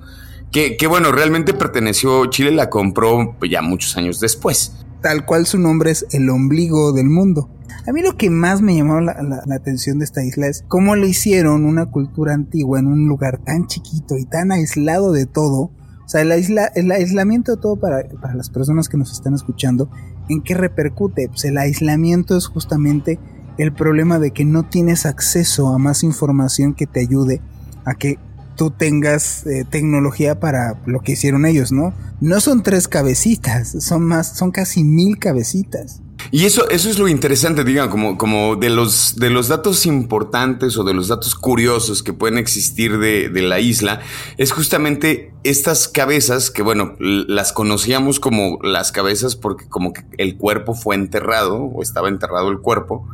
Que, 0.52 0.76
que, 0.76 0.86
bueno, 0.86 1.10
realmente 1.10 1.52
perteneció, 1.52 2.26
Chile 2.26 2.52
la 2.52 2.70
compró 2.70 3.36
ya 3.50 3.60
muchos 3.60 3.96
años 3.96 4.20
después. 4.20 4.72
Tal 5.02 5.26
cual 5.26 5.46
su 5.46 5.58
nombre 5.58 5.90
es 5.90 6.06
el 6.12 6.30
ombligo 6.30 6.92
del 6.92 7.06
mundo. 7.06 7.50
A 7.86 7.92
mí 7.92 8.02
lo 8.02 8.16
que 8.16 8.30
más 8.30 8.62
me 8.62 8.76
llamó 8.76 9.00
la, 9.00 9.20
la, 9.22 9.54
atención 9.54 9.98
de 9.98 10.04
esta 10.04 10.24
isla 10.24 10.46
es 10.46 10.64
cómo 10.68 10.94
le 10.96 11.08
hicieron 11.08 11.64
una 11.64 11.86
cultura 11.86 12.32
antigua 12.32 12.78
en 12.78 12.86
un 12.86 13.08
lugar 13.08 13.40
tan 13.44 13.66
chiquito 13.66 14.16
y 14.16 14.24
tan 14.24 14.52
aislado 14.52 15.12
de 15.12 15.26
todo. 15.26 15.72
O 16.04 16.08
sea, 16.08 16.24
la 16.24 16.36
isla, 16.36 16.70
el 16.74 16.90
aislamiento 16.92 17.56
de 17.56 17.60
todo 17.60 17.76
para, 17.76 18.08
para 18.22 18.34
las 18.34 18.48
personas 18.48 18.88
que 18.88 18.96
nos 18.96 19.12
están 19.12 19.34
escuchando 19.34 19.90
¿En 20.28 20.42
qué 20.42 20.54
repercute? 20.54 21.28
Pues 21.28 21.44
el 21.44 21.58
aislamiento 21.58 22.36
es 22.36 22.46
justamente 22.46 23.18
el 23.58 23.72
problema 23.72 24.18
de 24.18 24.32
que 24.32 24.44
no 24.44 24.64
tienes 24.64 25.06
acceso 25.06 25.68
a 25.68 25.78
más 25.78 26.02
información 26.02 26.74
que 26.74 26.86
te 26.86 27.00
ayude 27.00 27.40
a 27.84 27.94
que 27.94 28.18
tú 28.56 28.70
tengas 28.70 29.46
eh, 29.46 29.64
tecnología 29.68 30.40
para 30.40 30.80
lo 30.86 31.00
que 31.00 31.12
hicieron 31.12 31.44
ellos, 31.44 31.72
¿no? 31.72 31.92
No 32.20 32.40
son 32.40 32.62
tres 32.62 32.88
cabecitas, 32.88 33.76
son 33.80 34.04
más, 34.04 34.36
son 34.36 34.50
casi 34.50 34.84
mil 34.84 35.18
cabecitas. 35.18 36.00
Y 36.30 36.44
eso, 36.44 36.68
eso 36.70 36.90
es 36.90 36.98
lo 36.98 37.08
interesante, 37.08 37.64
digan, 37.64 37.88
como, 37.88 38.18
como 38.18 38.56
de 38.56 38.70
los, 38.70 39.16
de 39.16 39.30
los 39.30 39.48
datos 39.48 39.86
importantes 39.86 40.76
o 40.76 40.84
de 40.84 40.94
los 40.94 41.08
datos 41.08 41.34
curiosos 41.34 42.02
que 42.02 42.12
pueden 42.12 42.38
existir 42.38 42.98
de, 42.98 43.28
de 43.28 43.42
la 43.42 43.60
isla, 43.60 44.00
es 44.36 44.52
justamente 44.52 45.32
estas 45.44 45.88
cabezas 45.88 46.50
que, 46.50 46.62
bueno, 46.62 46.96
las 46.98 47.52
conocíamos 47.52 48.20
como 48.20 48.58
las 48.62 48.92
cabezas 48.92 49.36
porque 49.36 49.68
como 49.68 49.92
que 49.92 50.04
el 50.18 50.36
cuerpo 50.36 50.74
fue 50.74 50.94
enterrado 50.94 51.56
o 51.56 51.82
estaba 51.82 52.08
enterrado 52.08 52.50
el 52.50 52.60
cuerpo. 52.60 53.06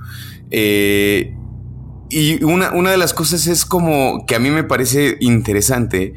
Eh, 0.50 1.36
y 2.08 2.42
una, 2.42 2.72
una 2.72 2.90
de 2.90 2.96
las 2.96 3.14
cosas 3.14 3.46
es 3.46 3.64
como 3.64 4.24
que 4.26 4.34
a 4.34 4.40
mí 4.40 4.50
me 4.50 4.64
parece 4.64 5.16
interesante 5.20 6.14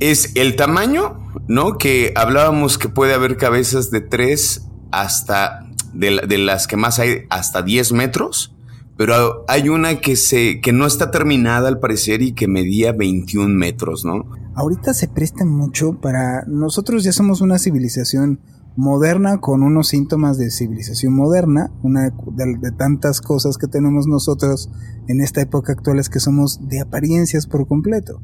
es 0.00 0.36
el 0.36 0.56
tamaño, 0.56 1.18
¿no? 1.48 1.78
Que 1.78 2.12
hablábamos 2.14 2.78
que 2.78 2.88
puede 2.88 3.14
haber 3.14 3.36
cabezas 3.36 3.90
de 3.90 4.00
3 4.00 4.68
hasta 4.90 5.67
de, 5.92 6.38
las 6.38 6.66
que 6.66 6.76
más 6.76 6.98
hay 6.98 7.22
hasta 7.30 7.62
10 7.62 7.92
metros, 7.92 8.54
pero 8.96 9.44
hay 9.48 9.68
una 9.68 10.00
que, 10.00 10.16
se, 10.16 10.60
que 10.60 10.72
no 10.72 10.86
está 10.86 11.10
terminada 11.10 11.68
al 11.68 11.78
parecer 11.78 12.22
y 12.22 12.32
que 12.32 12.48
medía 12.48 12.92
21 12.92 13.48
metros, 13.48 14.04
¿no? 14.04 14.26
Ahorita 14.54 14.92
se 14.92 15.06
presta 15.06 15.44
mucho 15.44 16.00
para... 16.00 16.44
Nosotros 16.46 17.04
ya 17.04 17.12
somos 17.12 17.40
una 17.40 17.58
civilización 17.58 18.40
moderna 18.78 19.40
con 19.40 19.64
unos 19.64 19.88
síntomas 19.88 20.38
de 20.38 20.52
civilización 20.52 21.12
moderna, 21.12 21.72
una 21.82 22.10
de, 22.10 22.72
tantas 22.76 23.20
cosas 23.20 23.58
que 23.58 23.66
tenemos 23.66 24.06
nosotros 24.06 24.70
en 25.08 25.20
esta 25.20 25.40
época 25.40 25.72
actual 25.72 25.98
es 25.98 26.08
que 26.08 26.20
somos 26.20 26.68
de 26.68 26.80
apariencias 26.80 27.48
por 27.48 27.66
completo. 27.66 28.22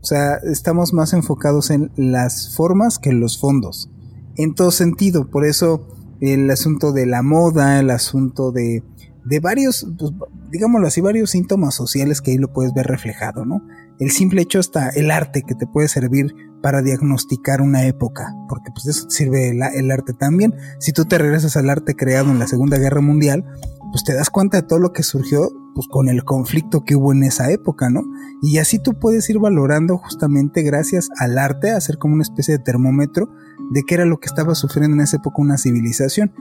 O 0.00 0.04
sea, 0.04 0.36
estamos 0.36 0.92
más 0.92 1.12
enfocados 1.12 1.70
en 1.70 1.92
las 1.96 2.56
formas 2.56 2.98
que 2.98 3.10
en 3.10 3.20
los 3.20 3.38
fondos, 3.38 3.88
en 4.36 4.54
todo 4.54 4.72
sentido. 4.72 5.30
Por 5.30 5.44
eso 5.44 5.86
el 6.20 6.50
asunto 6.50 6.92
de 6.92 7.06
la 7.06 7.22
moda, 7.22 7.78
el 7.78 7.90
asunto 7.90 8.52
de, 8.52 8.82
de 9.24 9.40
varios, 9.40 9.86
pues, 9.98 10.12
digámoslo 10.50 10.86
así, 10.86 11.00
varios 11.00 11.30
síntomas 11.30 11.74
sociales 11.74 12.20
que 12.20 12.30
ahí 12.30 12.38
lo 12.38 12.52
puedes 12.52 12.72
ver 12.72 12.86
reflejado, 12.86 13.44
¿no? 13.44 13.62
El 13.98 14.10
simple 14.10 14.42
hecho 14.42 14.60
hasta 14.60 14.90
el 14.90 15.10
arte 15.10 15.42
que 15.42 15.54
te 15.54 15.66
puede 15.66 15.88
servir 15.88 16.34
para 16.62 16.82
diagnosticar 16.82 17.60
una 17.60 17.86
época, 17.86 18.34
porque 18.48 18.70
pues 18.72 18.86
eso 18.86 19.10
sirve 19.10 19.50
el, 19.50 19.60
el, 19.74 19.90
arte 19.90 20.12
también. 20.12 20.54
Si 20.78 20.92
tú 20.92 21.04
te 21.04 21.18
regresas 21.18 21.56
al 21.56 21.70
arte 21.70 21.94
creado 21.94 22.30
en 22.30 22.38
la 22.38 22.46
Segunda 22.46 22.78
Guerra 22.78 23.00
Mundial, 23.00 23.44
pues 23.90 24.04
te 24.04 24.14
das 24.14 24.30
cuenta 24.30 24.60
de 24.60 24.66
todo 24.66 24.78
lo 24.78 24.92
que 24.92 25.02
surgió 25.02 25.48
pues 25.74 25.88
con 25.88 26.08
el 26.08 26.24
conflicto 26.24 26.84
que 26.84 26.96
hubo 26.96 27.12
en 27.12 27.22
esa 27.22 27.50
época, 27.50 27.90
¿no? 27.90 28.02
Y 28.42 28.58
así 28.58 28.78
tú 28.78 28.98
puedes 28.98 29.28
ir 29.28 29.38
valorando 29.38 29.98
justamente 29.98 30.62
gracias 30.62 31.10
al 31.18 31.36
arte, 31.38 31.70
hacer 31.70 31.98
como 31.98 32.14
una 32.14 32.22
especie 32.22 32.56
de 32.56 32.64
termómetro 32.64 33.28
de 33.70 33.82
qué 33.84 33.94
era 33.94 34.04
lo 34.04 34.18
que 34.18 34.26
estaba 34.26 34.54
sufriendo 34.54 34.96
en 34.96 35.02
esa 35.02 35.16
época 35.16 35.42
una 35.42 35.58
civilización. 35.58 36.32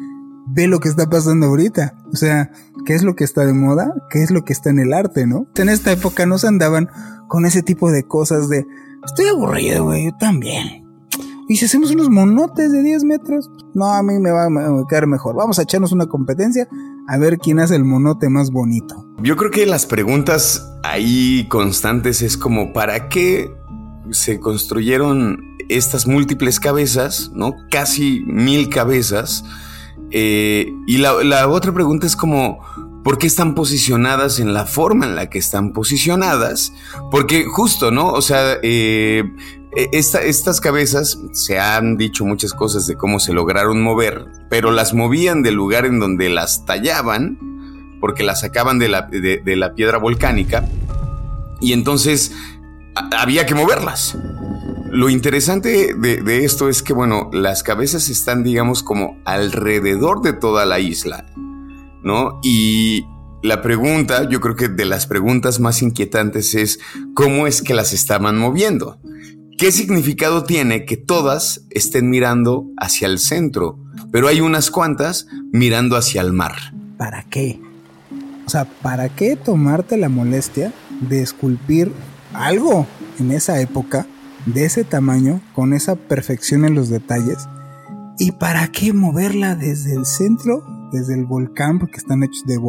Ve 0.47 0.67
lo 0.67 0.79
que 0.79 0.89
está 0.89 1.09
pasando 1.09 1.47
ahorita. 1.47 1.95
O 2.13 2.15
sea, 2.15 2.51
¿qué 2.85 2.93
es 2.93 3.03
lo 3.03 3.15
que 3.15 3.23
está 3.23 3.45
de 3.45 3.53
moda? 3.53 3.93
¿Qué 4.09 4.21
es 4.21 4.31
lo 4.31 4.43
que 4.43 4.53
está 4.53 4.69
en 4.69 4.79
el 4.79 4.93
arte, 4.93 5.25
no? 5.25 5.47
En 5.55 5.69
esta 5.69 5.91
época 5.91 6.25
no 6.25 6.37
se 6.37 6.47
andaban 6.47 6.89
con 7.27 7.45
ese 7.45 7.63
tipo 7.63 7.91
de 7.91 8.03
cosas 8.03 8.49
de, 8.49 8.65
estoy 9.03 9.27
aburrido, 9.27 9.85
güey, 9.85 10.05
yo 10.05 10.17
también. 10.17 10.85
Y 11.47 11.57
si 11.57 11.65
hacemos 11.65 11.91
unos 11.91 12.09
monotes 12.09 12.71
de 12.71 12.81
10 12.81 13.03
metros, 13.03 13.51
no, 13.75 13.85
a 13.85 14.01
mí 14.01 14.17
me 14.19 14.31
va 14.31 14.45
a 14.45 14.87
quedar 14.87 15.05
mejor. 15.05 15.35
Vamos 15.35 15.59
a 15.59 15.63
echarnos 15.63 15.91
una 15.91 16.07
competencia 16.07 16.67
a 17.07 17.17
ver 17.17 17.37
quién 17.37 17.59
hace 17.59 17.75
el 17.75 17.85
monote 17.85 18.29
más 18.29 18.51
bonito. 18.51 19.05
Yo 19.21 19.35
creo 19.35 19.51
que 19.51 19.65
las 19.67 19.85
preguntas 19.85 20.67
ahí 20.83 21.47
constantes 21.49 22.23
es 22.23 22.35
como, 22.35 22.73
¿para 22.73 23.09
qué 23.09 23.51
se 24.09 24.39
construyeron 24.39 25.54
estas 25.69 26.07
múltiples 26.07 26.59
cabezas, 26.59 27.31
¿no? 27.33 27.55
Casi 27.69 28.23
mil 28.25 28.69
cabezas. 28.69 29.43
Eh, 30.11 30.71
y 30.87 30.97
la, 30.97 31.47
otra 31.47 31.73
pregunta 31.73 32.07
es 32.07 32.15
como, 32.15 32.59
¿por 33.03 33.17
qué 33.17 33.27
están 33.27 33.55
posicionadas 33.55 34.39
en 34.39 34.53
la 34.53 34.65
forma 34.65 35.05
en 35.05 35.15
la 35.15 35.29
que 35.29 35.39
están 35.39 35.73
posicionadas? 35.73 36.73
Porque 37.11 37.45
justo, 37.45 37.91
¿no? 37.91 38.09
O 38.09 38.21
sea, 38.21 38.57
eh, 38.61 39.23
e, 39.75 39.89
estas 39.91 40.61
cabezas 40.61 41.19
se 41.33 41.59
han 41.59 41.97
dicho 41.97 42.25
muchas 42.25 42.53
cosas 42.53 42.87
de 42.87 42.95
cómo 42.95 43.19
se 43.19 43.33
lograron 43.33 43.81
mover, 43.81 44.25
pero 44.49 44.71
las 44.71 44.93
movían 44.93 45.43
del 45.43 45.55
lugar 45.55 45.85
en 45.85 45.99
donde 45.99 46.29
las 46.29 46.65
tallaban, 46.65 47.39
porque 47.99 48.23
las 48.23 48.41
sacaban 48.41 48.79
de 48.79 48.89
la, 48.89 49.01
de 49.03 49.55
la 49.55 49.73
piedra 49.73 49.97
volcánica, 49.97 50.67
y 51.61 51.73
entonces 51.73 52.31
había 53.17 53.45
que 53.45 53.55
moverlas. 53.55 54.17
Lo 54.91 55.09
interesante 55.09 55.95
de, 55.95 56.45
esto 56.45 56.69
es 56.69 56.83
que, 56.83 56.93
bueno, 56.93 57.29
las 57.33 57.63
cabezas 57.63 58.09
están, 58.09 58.43
digamos, 58.43 58.83
como 58.83 59.17
alrededor 59.25 60.21
de 60.21 60.33
toda 60.33 60.65
la 60.65 60.79
isla, 60.79 61.25
¿no? 62.03 62.39
Y 62.43 63.05
la 63.41 63.61
pregunta, 63.61 64.29
yo 64.29 64.39
creo 64.39 64.55
que 64.55 64.67
de 64.69 64.85
las 64.85 65.07
preguntas 65.07 65.59
más 65.59 65.81
inquietantes 65.81 66.53
es, 66.53 66.79
¿cómo 67.15 67.47
es 67.47 67.61
que 67.61 67.73
las 67.73 67.93
estaban 67.93 68.37
moviendo? 68.37 68.99
¿Qué 69.57 69.71
significado 69.71 70.43
tiene 70.43 70.85
que 70.85 70.97
todas 70.97 71.65
estén 71.71 72.09
mirando 72.09 72.67
hacia 72.77 73.07
el 73.07 73.19
centro, 73.19 73.79
pero 74.11 74.27
hay 74.27 74.39
unas 74.39 74.69
cuantas 74.69 75.27
mirando 75.51 75.95
hacia 75.95 76.21
el 76.21 76.31
mar? 76.31 76.53
¿Para 76.97 77.23
qué? 77.23 77.59
O 78.45 78.49
sea, 78.49 78.65
¿para 78.65 79.09
qué 79.09 79.35
tomarte 79.35 79.97
la 79.97 80.09
molestia 80.09 80.71
de 81.01 81.21
esculpir 81.21 81.91
algo 82.33 82.85
en 83.19 83.31
esa 83.31 83.59
época 83.59 84.07
de 84.45 84.65
ese 84.65 84.83
tamaño, 84.83 85.41
con 85.53 85.73
esa 85.73 85.95
perfección 85.95 86.65
en 86.65 86.75
los 86.75 86.89
detalles. 86.89 87.47
¿Y 88.17 88.31
para 88.33 88.67
qué 88.67 88.93
moverla 88.93 89.55
desde 89.55 89.93
el 89.93 90.05
centro, 90.05 90.63
desde 90.91 91.15
el 91.15 91.25
volcán, 91.25 91.79
porque 91.79 91.97
están 91.97 92.23
hechos 92.23 92.43
de, 92.45 92.59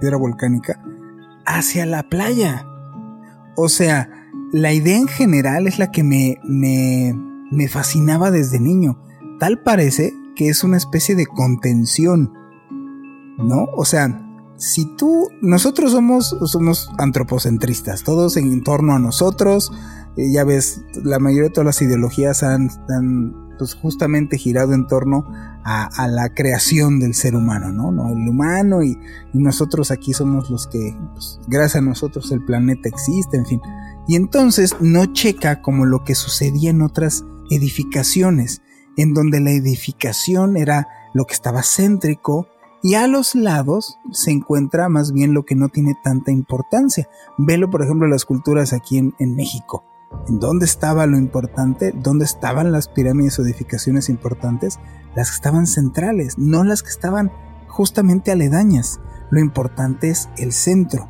piedra 0.00 0.16
volcánica, 0.16 0.80
hacia 1.46 1.86
la 1.86 2.02
playa? 2.04 2.66
O 3.56 3.68
sea, 3.68 4.08
la 4.52 4.72
idea 4.72 4.98
en 4.98 5.08
general 5.08 5.66
es 5.66 5.78
la 5.78 5.90
que 5.90 6.02
me, 6.02 6.38
me, 6.44 7.14
me 7.50 7.68
fascinaba 7.68 8.30
desde 8.30 8.60
niño. 8.60 8.98
Tal 9.38 9.62
parece 9.62 10.12
que 10.36 10.48
es 10.48 10.64
una 10.64 10.76
especie 10.76 11.14
de 11.14 11.26
contención, 11.26 12.32
¿no? 13.38 13.68
O 13.76 13.84
sea, 13.84 14.20
si 14.56 14.84
tú, 14.96 15.28
nosotros 15.40 15.92
somos, 15.92 16.36
somos 16.46 16.90
antropocentristas, 16.98 18.02
todos 18.04 18.36
en 18.36 18.62
torno 18.62 18.94
a 18.94 18.98
nosotros, 18.98 19.72
eh, 20.16 20.32
ya 20.32 20.44
ves, 20.44 20.82
la 21.02 21.18
mayoría 21.18 21.44
de 21.44 21.50
todas 21.50 21.66
las 21.66 21.82
ideologías 21.82 22.42
han, 22.42 22.68
pues, 23.58 23.74
justamente 23.74 24.38
girado 24.38 24.72
en 24.72 24.86
torno 24.86 25.26
a, 25.64 26.08
la 26.08 26.28
creación 26.34 27.00
del 27.00 27.14
ser 27.14 27.34
humano, 27.34 27.72
¿no? 27.72 27.90
¿No? 27.90 28.10
El 28.10 28.28
humano 28.28 28.82
y, 28.82 28.98
nosotros 29.32 29.90
aquí 29.90 30.12
somos 30.12 30.50
los 30.50 30.66
que, 30.66 30.96
pues, 31.12 31.40
gracias 31.48 31.76
a 31.76 31.86
nosotros 31.86 32.30
el 32.30 32.44
planeta 32.44 32.88
existe, 32.88 33.36
en 33.36 33.46
fin. 33.46 33.60
Y 34.06 34.16
entonces 34.16 34.76
no 34.80 35.06
checa 35.06 35.62
como 35.62 35.86
lo 35.86 36.04
que 36.04 36.14
sucedía 36.14 36.70
en 36.70 36.82
otras 36.82 37.24
edificaciones, 37.50 38.62
en 38.96 39.14
donde 39.14 39.40
la 39.40 39.50
edificación 39.50 40.56
era 40.56 40.86
lo 41.14 41.24
que 41.24 41.34
estaba 41.34 41.62
céntrico, 41.62 42.48
y 42.82 42.96
a 42.96 43.06
los 43.06 43.34
lados 43.34 43.98
se 44.12 44.30
encuentra 44.30 44.90
más 44.90 45.12
bien 45.12 45.32
lo 45.32 45.46
que 45.46 45.54
no 45.54 45.70
tiene 45.70 45.96
tanta 46.04 46.30
importancia. 46.30 47.08
Velo, 47.38 47.70
por 47.70 47.82
ejemplo, 47.82 48.06
las 48.06 48.26
culturas 48.26 48.74
aquí 48.74 48.98
en, 48.98 49.14
en 49.18 49.34
México. 49.34 49.84
¿En 50.28 50.40
dónde 50.40 50.64
estaba 50.64 51.06
lo 51.06 51.18
importante? 51.18 51.92
¿Dónde 51.94 52.24
estaban 52.24 52.72
las 52.72 52.88
pirámides 52.88 53.38
o 53.38 53.42
edificaciones 53.42 54.08
importantes? 54.08 54.78
Las 55.14 55.30
que 55.30 55.36
estaban 55.36 55.66
centrales, 55.66 56.38
no 56.38 56.64
las 56.64 56.82
que 56.82 56.90
estaban 56.90 57.30
justamente 57.68 58.32
aledañas. 58.32 59.00
Lo 59.30 59.40
importante 59.40 60.10
es 60.10 60.28
el 60.38 60.52
centro. 60.52 61.08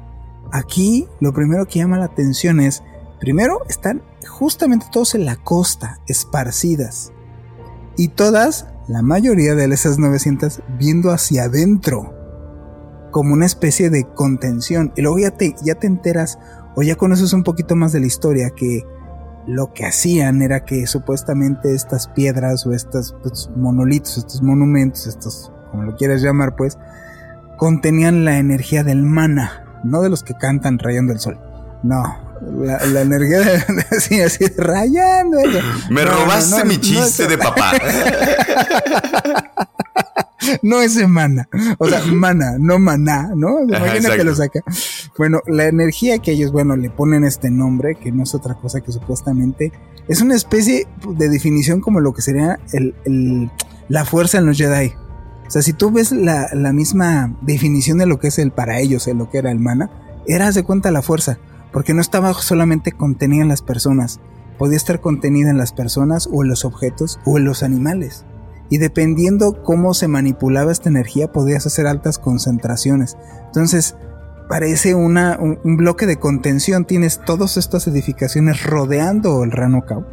Aquí 0.52 1.08
lo 1.20 1.32
primero 1.32 1.66
que 1.66 1.80
llama 1.80 1.99
la 1.99 2.06
atención 2.06 2.61
es, 2.61 2.82
primero, 3.20 3.61
están 3.68 4.02
justamente 4.28 4.87
todos 4.92 5.14
en 5.14 5.25
la 5.25 5.37
costa, 5.37 6.00
esparcidas. 6.06 7.12
Y 7.96 8.08
todas 8.08 8.66
la 8.88 9.02
mayoría 9.02 9.54
de 9.54 9.64
esas 9.66 9.99
900 9.99 10.62
viendo 10.78 11.11
hacia 11.11 11.44
adentro, 11.44 12.12
como 13.11 13.32
una 13.32 13.46
especie 13.46 13.90
de 13.90 14.04
contención. 14.04 14.92
Y 14.96 15.02
luego 15.02 15.18
ya 15.18 15.30
te, 15.30 15.54
ya 15.62 15.76
te 15.76 15.87
enteras 15.87 16.38
o 16.76 16.82
ya 16.82 16.96
conoces 16.96 17.32
un 17.32 17.44
poquito 17.44 17.76
más 17.76 17.92
de 17.92 18.00
la 18.00 18.06
historia 18.06 18.50
que 18.50 18.82
lo 19.46 19.72
que 19.72 19.84
hacían 19.84 20.42
era 20.42 20.64
que 20.64 20.86
supuestamente 20.86 21.74
estas 21.74 22.08
piedras 22.08 22.66
o 22.66 22.72
estos 22.72 23.14
pues, 23.22 23.50
monolitos, 23.56 24.18
estos 24.18 24.42
monumentos, 24.42 25.06
estos, 25.06 25.52
como 25.70 25.84
lo 25.84 25.96
quieras 25.96 26.22
llamar, 26.22 26.56
pues, 26.56 26.78
contenían 27.56 28.24
la 28.24 28.38
energía 28.38 28.84
del 28.84 29.02
mana, 29.02 29.80
no 29.84 30.02
de 30.02 30.10
los 30.10 30.22
que 30.22 30.34
cantan 30.34 30.78
rayando 30.78 31.12
el 31.12 31.20
sol. 31.20 31.38
No, 31.82 32.02
la, 32.52 33.00
energía 33.00 33.40
de, 33.40 33.64
así, 33.96 34.20
así, 34.20 34.46
rayando. 34.56 35.38
Me 35.90 36.04
robaste 36.04 36.64
mi 36.64 36.78
chiste 36.78 37.26
de 37.26 37.38
papá. 37.38 37.72
no 40.62 40.80
es 40.80 40.94
semana. 40.94 41.48
O 41.78 41.88
sea, 41.88 42.04
mana, 42.06 42.56
no 42.58 42.78
maná, 42.78 43.30
¿no? 43.34 43.62
Imagina 43.62 44.16
que 44.16 44.24
lo 44.24 44.34
saca. 44.34 44.60
Bueno, 45.16 45.40
la 45.46 45.66
energía 45.66 46.18
que 46.18 46.32
ellos, 46.32 46.52
bueno, 46.52 46.76
le 46.76 46.90
ponen 46.90 47.24
este 47.24 47.50
nombre, 47.50 47.96
que 47.96 48.12
no 48.12 48.24
es 48.24 48.34
otra 48.34 48.54
cosa 48.54 48.80
que 48.80 48.92
supuestamente 48.92 49.72
es 50.08 50.20
una 50.20 50.34
especie 50.34 50.86
de 51.06 51.28
definición 51.28 51.80
como 51.80 52.00
lo 52.00 52.12
que 52.12 52.22
sería 52.22 52.58
el, 52.72 53.50
la 53.88 54.04
fuerza 54.04 54.38
en 54.38 54.46
los 54.46 54.58
Jedi. 54.58 54.92
O 55.46 55.50
sea, 55.50 55.62
si 55.62 55.72
tú 55.72 55.90
ves 55.90 56.12
la, 56.12 56.48
la 56.52 56.72
misma 56.72 57.36
definición 57.42 57.98
de 57.98 58.06
lo 58.06 58.18
que 58.18 58.28
es 58.28 58.38
el 58.38 58.50
para 58.50 58.80
ellos, 58.80 59.06
lo 59.08 59.30
que 59.30 59.38
era 59.38 59.50
el 59.50 59.58
mana, 59.58 59.90
era 60.26 60.50
de 60.50 60.62
cuenta 60.62 60.90
la 60.90 61.02
fuerza 61.02 61.38
porque 61.75 61.93
no 61.93 62.00
estaba 62.00 62.33
solamente 62.35 62.93
contenida 62.93 63.43
en 63.43 63.49
las 63.49 63.61
personas, 63.61 64.21
podía 64.59 64.76
estar 64.76 65.00
contenida 65.00 65.50
en 65.50 65.59
las 65.59 65.73
personas 65.73 66.28
o 66.33 66.45
en 66.45 66.49
los 66.49 66.64
objetos 66.64 67.19
o 67.25 67.37
en 67.37 67.45
los 67.45 67.64
animales. 67.64 68.25
Y 68.71 68.78
dependiendo 68.78 69.61
cómo 69.64 69.93
se 69.93 70.07
manipulaba 70.07 70.71
esta 70.71 70.88
energía, 70.88 71.33
podías 71.33 71.66
hacer 71.66 71.88
altas 71.88 72.21
concentraciones. 72.21 73.19
Entonces, 73.47 73.97
parece 74.49 74.95
una, 74.95 75.37
un, 75.40 75.76
bloque 75.76 76.07
de 76.07 76.16
contención. 76.16 76.85
Tienes 76.85 77.21
todas 77.25 77.57
estas 77.57 77.88
edificaciones 77.88 78.62
rodeando 78.62 79.43
el 79.43 79.50
Ranokau, 79.50 80.07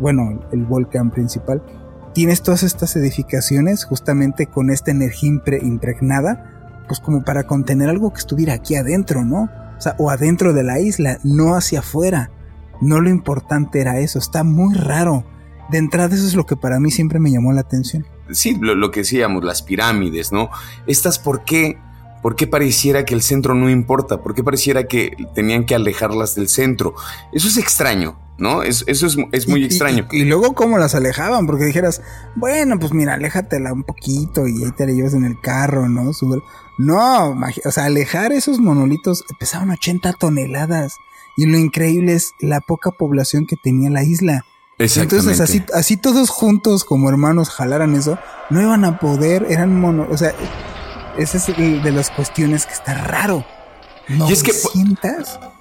bueno, 0.00 0.40
el 0.52 0.66
volcán 0.66 1.10
principal. 1.10 1.64
Tienes 2.14 2.42
todas 2.42 2.62
estas 2.62 2.94
edificaciones 2.94 3.84
justamente 3.84 4.46
con 4.46 4.70
esta 4.70 4.92
energía 4.92 5.32
impregnada, 5.62 6.84
pues 6.86 7.00
como 7.00 7.24
para 7.24 7.42
contener 7.42 7.88
algo 7.88 8.12
que 8.12 8.20
estuviera 8.20 8.54
aquí 8.54 8.76
adentro, 8.76 9.24
¿no? 9.24 9.50
O 9.78 9.80
sea, 9.80 9.94
o 9.98 10.10
adentro 10.10 10.52
de 10.52 10.64
la 10.64 10.80
isla, 10.80 11.18
no 11.22 11.54
hacia 11.54 11.80
afuera. 11.80 12.30
No 12.80 13.00
lo 13.00 13.08
importante 13.10 13.80
era 13.80 14.00
eso, 14.00 14.18
está 14.18 14.44
muy 14.44 14.74
raro. 14.74 15.24
De 15.70 15.78
entrada 15.78 16.14
eso 16.14 16.26
es 16.26 16.34
lo 16.34 16.46
que 16.46 16.56
para 16.56 16.80
mí 16.80 16.90
siempre 16.90 17.18
me 17.18 17.30
llamó 17.30 17.52
la 17.52 17.60
atención. 17.60 18.06
Sí, 18.30 18.58
lo, 18.60 18.90
que 18.90 19.00
decíamos, 19.00 19.44
las 19.44 19.62
pirámides, 19.62 20.32
¿no? 20.32 20.50
Estas, 20.86 21.18
¿por 21.18 21.44
qué? 21.44 21.78
¿Por 22.22 22.36
qué 22.36 22.46
pareciera 22.46 23.04
que 23.04 23.14
el 23.14 23.22
centro 23.22 23.54
no 23.54 23.70
importa? 23.70 24.22
¿Por 24.22 24.34
qué 24.34 24.42
pareciera 24.42 24.84
que 24.84 25.16
tenían 25.34 25.64
que 25.64 25.74
alejarlas 25.74 26.34
del 26.34 26.48
centro? 26.48 26.94
Eso 27.32 27.48
es 27.48 27.56
extraño, 27.56 28.18
¿no? 28.38 28.62
eso 28.62 28.84
es, 28.86 29.48
muy 29.48 29.64
extraño. 29.64 30.06
Y, 30.10 30.24
luego 30.24 30.54
cómo 30.54 30.78
las 30.78 30.94
alejaban, 30.94 31.46
porque 31.46 31.64
dijeras, 31.64 32.02
bueno, 32.34 32.78
pues 32.78 32.92
mira, 32.92 33.14
aléjatela 33.14 33.72
un 33.72 33.84
poquito 33.84 34.46
y 34.46 34.64
ahí 34.64 34.72
te 34.72 34.86
la 34.86 34.92
llevas 34.92 35.14
en 35.14 35.24
el 35.24 35.40
carro, 35.40 35.88
¿no? 35.88 36.10
No, 36.78 37.36
o 37.64 37.70
sea, 37.70 37.84
alejar 37.84 38.32
esos 38.32 38.60
monolitos 38.60 39.24
pesaban 39.38 39.70
80 39.70 40.12
toneladas. 40.14 40.96
Y 41.36 41.46
lo 41.46 41.56
increíble 41.56 42.14
es 42.14 42.32
la 42.40 42.60
poca 42.60 42.90
población 42.90 43.46
que 43.46 43.54
tenía 43.62 43.90
la 43.90 44.02
isla. 44.02 44.44
Entonces, 44.78 45.40
así, 45.40 45.62
así 45.74 45.96
todos 45.96 46.30
juntos 46.30 46.84
como 46.84 47.08
hermanos 47.08 47.50
jalaran 47.50 47.94
eso, 47.96 48.18
no 48.48 48.62
iban 48.62 48.84
a 48.84 48.98
poder, 49.00 49.46
eran 49.48 49.80
mono, 49.80 50.06
o 50.08 50.16
sea, 50.16 50.32
esa 51.18 51.36
es 51.36 51.46
de 51.56 51.92
las 51.92 52.10
cuestiones 52.10 52.66
que 52.66 52.72
está 52.72 52.94
raro. 52.94 53.44
¿No 54.08 54.28
y 54.30 54.32
es 54.32 54.42
que, 54.42 54.52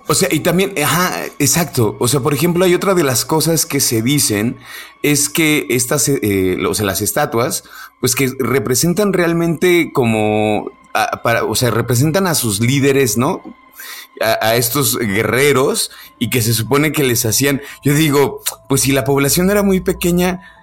o 0.07 0.15
sea, 0.15 0.29
y 0.31 0.39
también, 0.39 0.73
ajá, 0.81 1.25
exacto. 1.37 1.97
O 1.99 2.07
sea, 2.07 2.21
por 2.21 2.33
ejemplo, 2.33 2.63
hay 2.63 2.73
otra 2.73 2.93
de 2.93 3.03
las 3.03 3.25
cosas 3.25 3.65
que 3.65 3.81
se 3.81 4.01
dicen 4.01 4.57
es 5.03 5.27
que 5.27 5.67
estas, 5.69 6.07
eh, 6.07 6.57
o 6.65 6.73
sea, 6.73 6.85
las 6.85 7.01
estatuas, 7.01 7.65
pues 7.99 8.15
que 8.15 8.31
representan 8.39 9.11
realmente 9.11 9.91
como 9.91 10.71
para, 11.23 11.43
o 11.43 11.55
sea, 11.55 11.71
representan 11.71 12.25
a 12.25 12.35
sus 12.35 12.59
líderes, 12.59 13.17
¿no? 13.17 13.43
A, 14.19 14.55
estos 14.55 14.97
guerreros 14.97 15.91
y 16.17 16.31
que 16.31 16.41
se 16.41 16.53
supone 16.53 16.91
que 16.91 17.03
les 17.03 17.25
hacían, 17.25 17.61
yo 17.83 17.93
digo, 17.93 18.41
pues 18.67 18.81
si 18.81 18.91
la 18.91 19.03
población 19.03 19.51
era 19.51 19.61
muy 19.61 19.79
pequeña, 19.81 20.56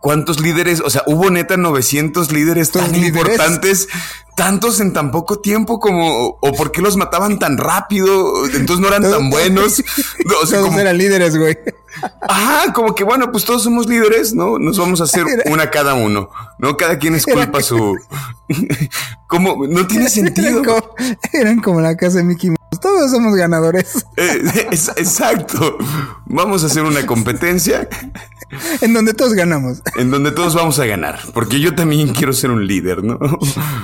¿cuántos 0.00 0.40
líderes? 0.40 0.80
O 0.80 0.90
sea, 0.90 1.02
hubo 1.06 1.30
neta 1.30 1.56
900 1.56 2.32
líderes 2.32 2.72
tan 2.72 2.94
importantes, 2.94 3.88
tantos 4.34 4.80
en 4.80 4.92
tan 4.92 5.10
poco 5.10 5.40
tiempo 5.40 5.78
como, 5.78 6.38
o 6.40 6.52
por 6.54 6.72
qué 6.72 6.80
los 6.82 6.96
mataban 6.96 7.38
tan 7.38 7.58
rápido, 7.58 8.46
entonces 8.46 8.80
no 8.80 8.88
eran 8.88 9.02
tan 9.02 9.30
buenos. 9.30 9.82
O 10.42 10.46
sea, 10.46 10.60
todos 10.60 10.76
eran 10.76 10.98
líderes, 10.98 11.36
güey. 11.36 11.58
Ajá, 12.28 12.72
como 12.72 12.94
que 12.94 13.04
bueno, 13.04 13.30
pues 13.32 13.44
todos 13.44 13.62
somos 13.62 13.86
líderes, 13.86 14.34
¿no? 14.34 14.58
Nos 14.58 14.78
vamos 14.78 15.00
a 15.00 15.04
hacer 15.04 15.24
una 15.46 15.70
cada 15.70 15.94
uno, 15.94 16.30
¿no? 16.58 16.76
Cada 16.76 16.98
quien 16.98 17.14
es 17.14 17.26
culpa 17.26 17.60
su. 17.62 17.98
como, 19.26 19.66
no 19.66 19.86
tiene 19.86 20.08
sentido. 20.10 20.62
Eran 21.32 21.60
como, 21.60 21.80
la 21.80 21.96
casa 21.96 22.18
de 22.18 22.24
Mickey. 22.24 22.54
Todos 22.78 23.10
somos 23.10 23.34
ganadores. 23.34 24.06
Eh, 24.16 24.42
exacto. 24.70 25.78
Vamos 26.26 26.62
a 26.62 26.66
hacer 26.66 26.84
una 26.84 27.04
competencia. 27.06 27.88
En 28.80 28.92
donde 28.92 29.14
todos 29.14 29.34
ganamos. 29.34 29.82
En 29.96 30.10
donde 30.10 30.32
todos 30.32 30.54
vamos 30.54 30.78
a 30.78 30.86
ganar. 30.86 31.18
Porque 31.34 31.60
yo 31.60 31.74
también 31.74 32.08
quiero 32.08 32.32
ser 32.32 32.50
un 32.50 32.66
líder, 32.66 33.02
¿no? 33.02 33.18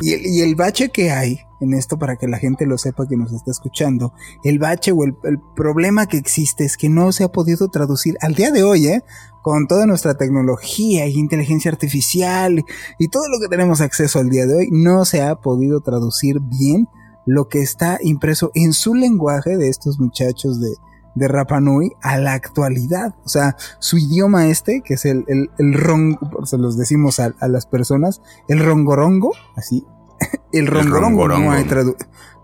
Y, 0.00 0.40
el 0.40 0.54
bache 0.54 0.90
que 0.90 1.10
hay 1.10 1.40
en 1.60 1.72
esto 1.72 1.98
para 1.98 2.16
que 2.16 2.28
la 2.28 2.38
gente 2.38 2.66
lo 2.66 2.76
sepa 2.76 3.08
que 3.08 3.16
nos 3.16 3.32
está 3.32 3.50
escuchando, 3.50 4.12
el 4.44 4.58
bache 4.58 4.92
o 4.92 5.04
el, 5.04 5.14
problema 5.54 6.06
que 6.06 6.18
existe 6.18 6.64
es 6.64 6.76
que 6.76 6.88
no 6.88 7.12
se 7.12 7.24
ha 7.24 7.28
podido 7.28 7.68
traducir 7.68 8.16
al 8.20 8.34
día 8.34 8.50
de 8.50 8.62
hoy, 8.62 8.88
¿eh? 8.88 9.02
con 9.42 9.66
toda 9.66 9.86
nuestra 9.86 10.14
tecnología 10.18 11.06
y 11.06 11.14
inteligencia 11.14 11.70
artificial 11.70 12.64
y 12.98 13.08
todo 13.08 13.28
lo 13.28 13.40
que 13.40 13.48
tenemos 13.48 13.80
acceso 13.80 14.18
al 14.18 14.28
día 14.28 14.44
de 14.44 14.54
hoy, 14.54 14.68
no 14.70 15.04
se 15.04 15.22
ha 15.22 15.36
podido 15.36 15.80
traducir 15.80 16.40
bien 16.40 16.88
lo 17.26 17.48
que 17.48 17.60
está 17.60 17.98
impreso 18.00 18.50
en 18.54 18.72
su 18.72 18.94
lenguaje 18.94 19.56
de 19.56 19.68
estos 19.68 19.98
muchachos 19.98 20.60
de, 20.60 20.70
de 21.16 21.28
Rapanui 21.28 21.92
a 22.00 22.18
la 22.18 22.34
actualidad. 22.34 23.14
O 23.24 23.28
sea, 23.28 23.56
su 23.80 23.98
idioma 23.98 24.46
este, 24.46 24.82
que 24.82 24.94
es 24.94 25.04
el, 25.04 25.24
el, 25.26 25.50
el 25.58 25.74
rongo, 25.74 26.46
se 26.46 26.56
los 26.56 26.78
decimos 26.78 27.18
a, 27.18 27.34
a, 27.40 27.48
las 27.48 27.66
personas, 27.66 28.22
el 28.48 28.64
rongorongo, 28.64 29.32
así, 29.56 29.84
el 30.52 30.68
rongorongo, 30.68 31.28
No, 31.28 31.50
hay 31.50 31.66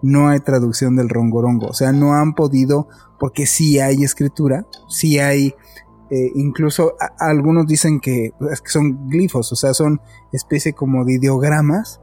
no 0.02 0.28
hay 0.28 0.40
traducción 0.40 0.96
del 0.96 1.08
rongorongo. 1.08 1.68
O 1.68 1.74
sea, 1.74 1.92
no 1.92 2.14
han 2.14 2.34
podido, 2.34 2.88
porque 3.20 3.46
sí 3.46 3.78
hay 3.78 4.02
escritura, 4.02 4.66
sí 4.88 5.20
hay, 5.20 5.54
eh, 6.10 6.32
incluso 6.34 6.94
algunos 7.18 7.66
dicen 7.66 8.00
que, 8.00 8.32
que 8.40 8.70
son 8.70 9.08
glifos, 9.08 9.52
o 9.52 9.56
sea, 9.56 9.74
son 9.74 10.00
especie 10.32 10.72
como 10.72 11.04
de 11.04 11.14
ideogramas 11.14 12.00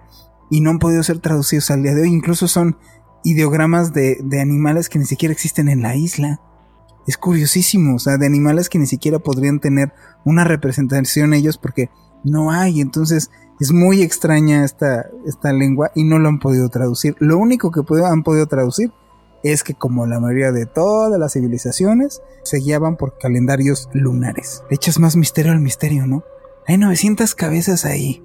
y 0.50 0.62
no 0.62 0.72
han 0.72 0.80
podido 0.80 1.04
ser 1.04 1.20
traducidos 1.20 1.72
al 1.72 1.84
día 1.84 1.94
de 1.94 2.02
hoy. 2.04 2.10
Incluso 2.10 2.48
son 2.48 2.78
ideogramas 3.24 3.94
de, 3.94 4.18
de 4.24 4.42
animales 4.42 4.90
que 4.90 5.00
ni 5.00 5.06
siquiera 5.06 5.34
existen 5.34 5.70
en 5.70 5.82
la 5.82 5.96
isla. 5.96 6.42
es 7.08 7.18
curiosísimo, 7.18 7.96
o 7.96 8.00
sea, 8.00 8.18
de 8.18 8.26
animales 8.26 8.70
que 8.70 8.80
ni 8.80 8.86
siquiera 8.86 9.20
podrían 9.20 9.60
tener 9.60 9.94
una 10.26 10.44
representación 10.44 11.34
ellos 11.34 11.58
porque 11.58 11.90
no 12.24 12.52
hay, 12.52 12.82
entonces 12.82 13.32
es 13.60 13.72
muy 13.74 14.02
extraña 14.02 14.64
esta, 14.64 15.10
esta 15.26 15.52
lengua 15.52 15.92
y 15.96 16.04
no 16.04 16.20
lo 16.20 16.30
han 16.30 16.40
podido 16.40 16.70
traducir. 16.70 17.16
Lo 17.20 17.38
único 17.38 17.72
que 17.72 17.82
han 18.06 18.24
podido 18.24 18.46
traducir 18.48 18.92
es 19.44 19.64
que 19.64 19.74
como 19.74 20.06
la 20.06 20.20
mayoría 20.20 20.52
de 20.52 20.66
todas 20.66 21.20
las 21.20 21.34
civilizaciones 21.34 22.22
se 22.44 22.58
guiaban 22.60 22.98
por 22.98 23.18
calendarios 23.18 23.90
lunares. 23.94 24.64
Echas 24.70 25.00
más 25.00 25.16
misterio 25.16 25.52
al 25.52 25.60
misterio, 25.60 26.08
¿no? 26.08 26.24
Hay 26.68 26.78
900 26.78 27.36
cabezas 27.36 27.86
ahí. 27.86 28.24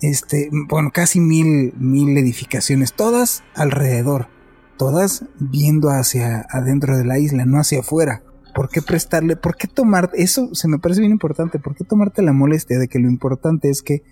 Este, 0.00 0.48
bueno, 0.68 0.90
casi 0.92 1.20
mil, 1.20 1.74
mil 1.76 2.16
edificaciones, 2.16 2.92
todas 2.92 3.42
alrededor, 3.54 4.28
todas 4.76 5.24
viendo 5.38 5.90
hacia 5.90 6.46
adentro 6.50 6.96
de 6.96 7.04
la 7.04 7.18
isla, 7.18 7.44
no 7.44 7.58
hacia 7.58 7.80
afuera. 7.80 8.22
¿Por 8.54 8.68
qué 8.68 8.80
prestarle, 8.82 9.36
por 9.36 9.56
qué 9.56 9.68
tomar, 9.68 10.10
eso 10.14 10.54
se 10.54 10.68
me 10.68 10.78
parece 10.78 11.00
bien 11.00 11.12
importante, 11.12 11.58
por 11.58 11.74
qué 11.74 11.84
tomarte 11.84 12.22
la 12.22 12.32
molestia 12.32 12.78
de 12.78 12.88
que 12.88 12.98
lo 12.98 13.08
importante 13.08 13.70
es 13.70 13.82
que 13.82 14.02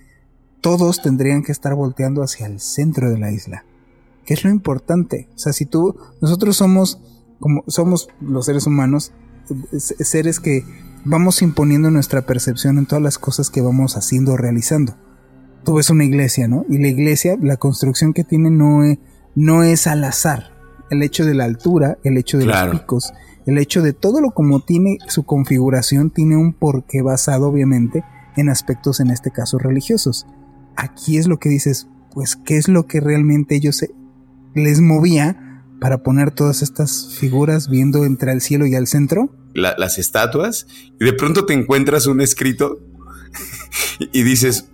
todos 0.60 1.02
tendrían 1.02 1.42
que 1.42 1.52
estar 1.52 1.74
volteando 1.74 2.22
hacia 2.22 2.46
el 2.46 2.60
centro 2.60 3.10
de 3.10 3.18
la 3.18 3.30
isla? 3.30 3.64
¿Qué 4.24 4.34
es 4.34 4.44
lo 4.44 4.50
importante? 4.50 5.28
O 5.34 5.38
sea, 5.38 5.52
si 5.52 5.66
tú, 5.66 5.96
nosotros 6.20 6.56
somos, 6.56 7.00
como 7.38 7.62
somos 7.68 8.08
los 8.20 8.46
seres 8.46 8.66
humanos, 8.66 9.12
seres 9.78 10.40
que 10.40 10.64
vamos 11.04 11.42
imponiendo 11.42 11.90
nuestra 11.90 12.22
percepción 12.22 12.78
en 12.78 12.86
todas 12.86 13.02
las 13.02 13.18
cosas 13.18 13.50
que 13.50 13.60
vamos 13.60 13.96
haciendo 13.96 14.32
o 14.32 14.36
realizando. 14.36 14.96
Tú 15.66 15.74
ves 15.74 15.90
una 15.90 16.04
iglesia, 16.04 16.46
¿no? 16.46 16.64
Y 16.68 16.78
la 16.78 16.86
iglesia, 16.86 17.36
la 17.42 17.56
construcción 17.56 18.12
que 18.12 18.22
tiene 18.22 18.50
no 18.50 18.84
es, 18.84 18.98
no 19.34 19.64
es 19.64 19.88
al 19.88 20.04
azar. 20.04 20.52
El 20.90 21.02
hecho 21.02 21.24
de 21.24 21.34
la 21.34 21.44
altura, 21.44 21.98
el 22.04 22.16
hecho 22.16 22.38
de 22.38 22.46
los 22.46 22.56
picos, 22.68 23.12
el 23.46 23.58
hecho 23.58 23.82
de 23.82 23.92
todo 23.92 24.20
lo 24.20 24.30
como 24.30 24.60
tiene 24.60 24.98
su 25.08 25.24
configuración, 25.24 26.10
tiene 26.10 26.36
un 26.36 26.52
porqué 26.52 27.02
basado, 27.02 27.48
obviamente, 27.48 28.04
en 28.36 28.48
aspectos, 28.48 29.00
en 29.00 29.10
este 29.10 29.32
caso, 29.32 29.58
religiosos. 29.58 30.26
Aquí 30.76 31.18
es 31.18 31.26
lo 31.26 31.38
que 31.38 31.48
dices, 31.48 31.88
pues, 32.14 32.36
¿qué 32.36 32.58
es 32.58 32.68
lo 32.68 32.86
que 32.86 33.00
realmente 33.00 33.56
ellos 33.56 33.84
les 34.54 34.80
movía 34.80 35.64
para 35.80 36.04
poner 36.04 36.30
todas 36.30 36.62
estas 36.62 37.16
figuras 37.18 37.68
viendo 37.68 38.04
entre 38.04 38.30
el 38.30 38.40
cielo 38.40 38.66
y 38.66 38.76
al 38.76 38.86
centro? 38.86 39.34
las 39.52 39.98
estatuas, 39.98 40.66
y 41.00 41.04
de 41.04 41.14
pronto 41.14 41.46
te 41.46 41.54
encuentras 41.54 42.06
un 42.06 42.20
escrito 42.20 42.78
y 44.12 44.22
dices, 44.22 44.68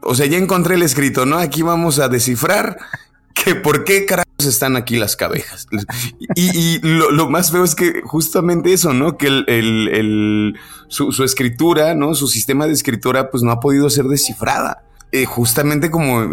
o 0.00 0.14
sea, 0.14 0.26
ya 0.26 0.38
encontré 0.38 0.74
el 0.74 0.82
escrito, 0.82 1.26
¿no? 1.26 1.38
Aquí 1.38 1.62
vamos 1.62 1.98
a 1.98 2.08
descifrar 2.08 2.78
que 3.34 3.54
por 3.54 3.84
qué 3.84 4.06
carajos 4.06 4.46
están 4.46 4.76
aquí 4.76 4.96
las 4.96 5.16
cabejas. 5.16 5.66
Y, 6.34 6.78
lo, 6.82 7.28
más 7.28 7.50
feo 7.50 7.64
es 7.64 7.74
que 7.74 8.02
justamente 8.04 8.72
eso, 8.72 8.92
¿no? 8.92 9.16
Que 9.16 9.26
el, 9.26 10.58
su, 10.88 11.12
su, 11.12 11.24
escritura, 11.24 11.94
¿no? 11.94 12.14
Su 12.14 12.28
sistema 12.28 12.66
de 12.66 12.72
escritura, 12.72 13.30
pues 13.30 13.42
no 13.42 13.50
ha 13.50 13.60
podido 13.60 13.90
ser 13.90 14.06
descifrada. 14.06 14.82
Eh, 15.10 15.24
justamente 15.24 15.90
como, 15.90 16.28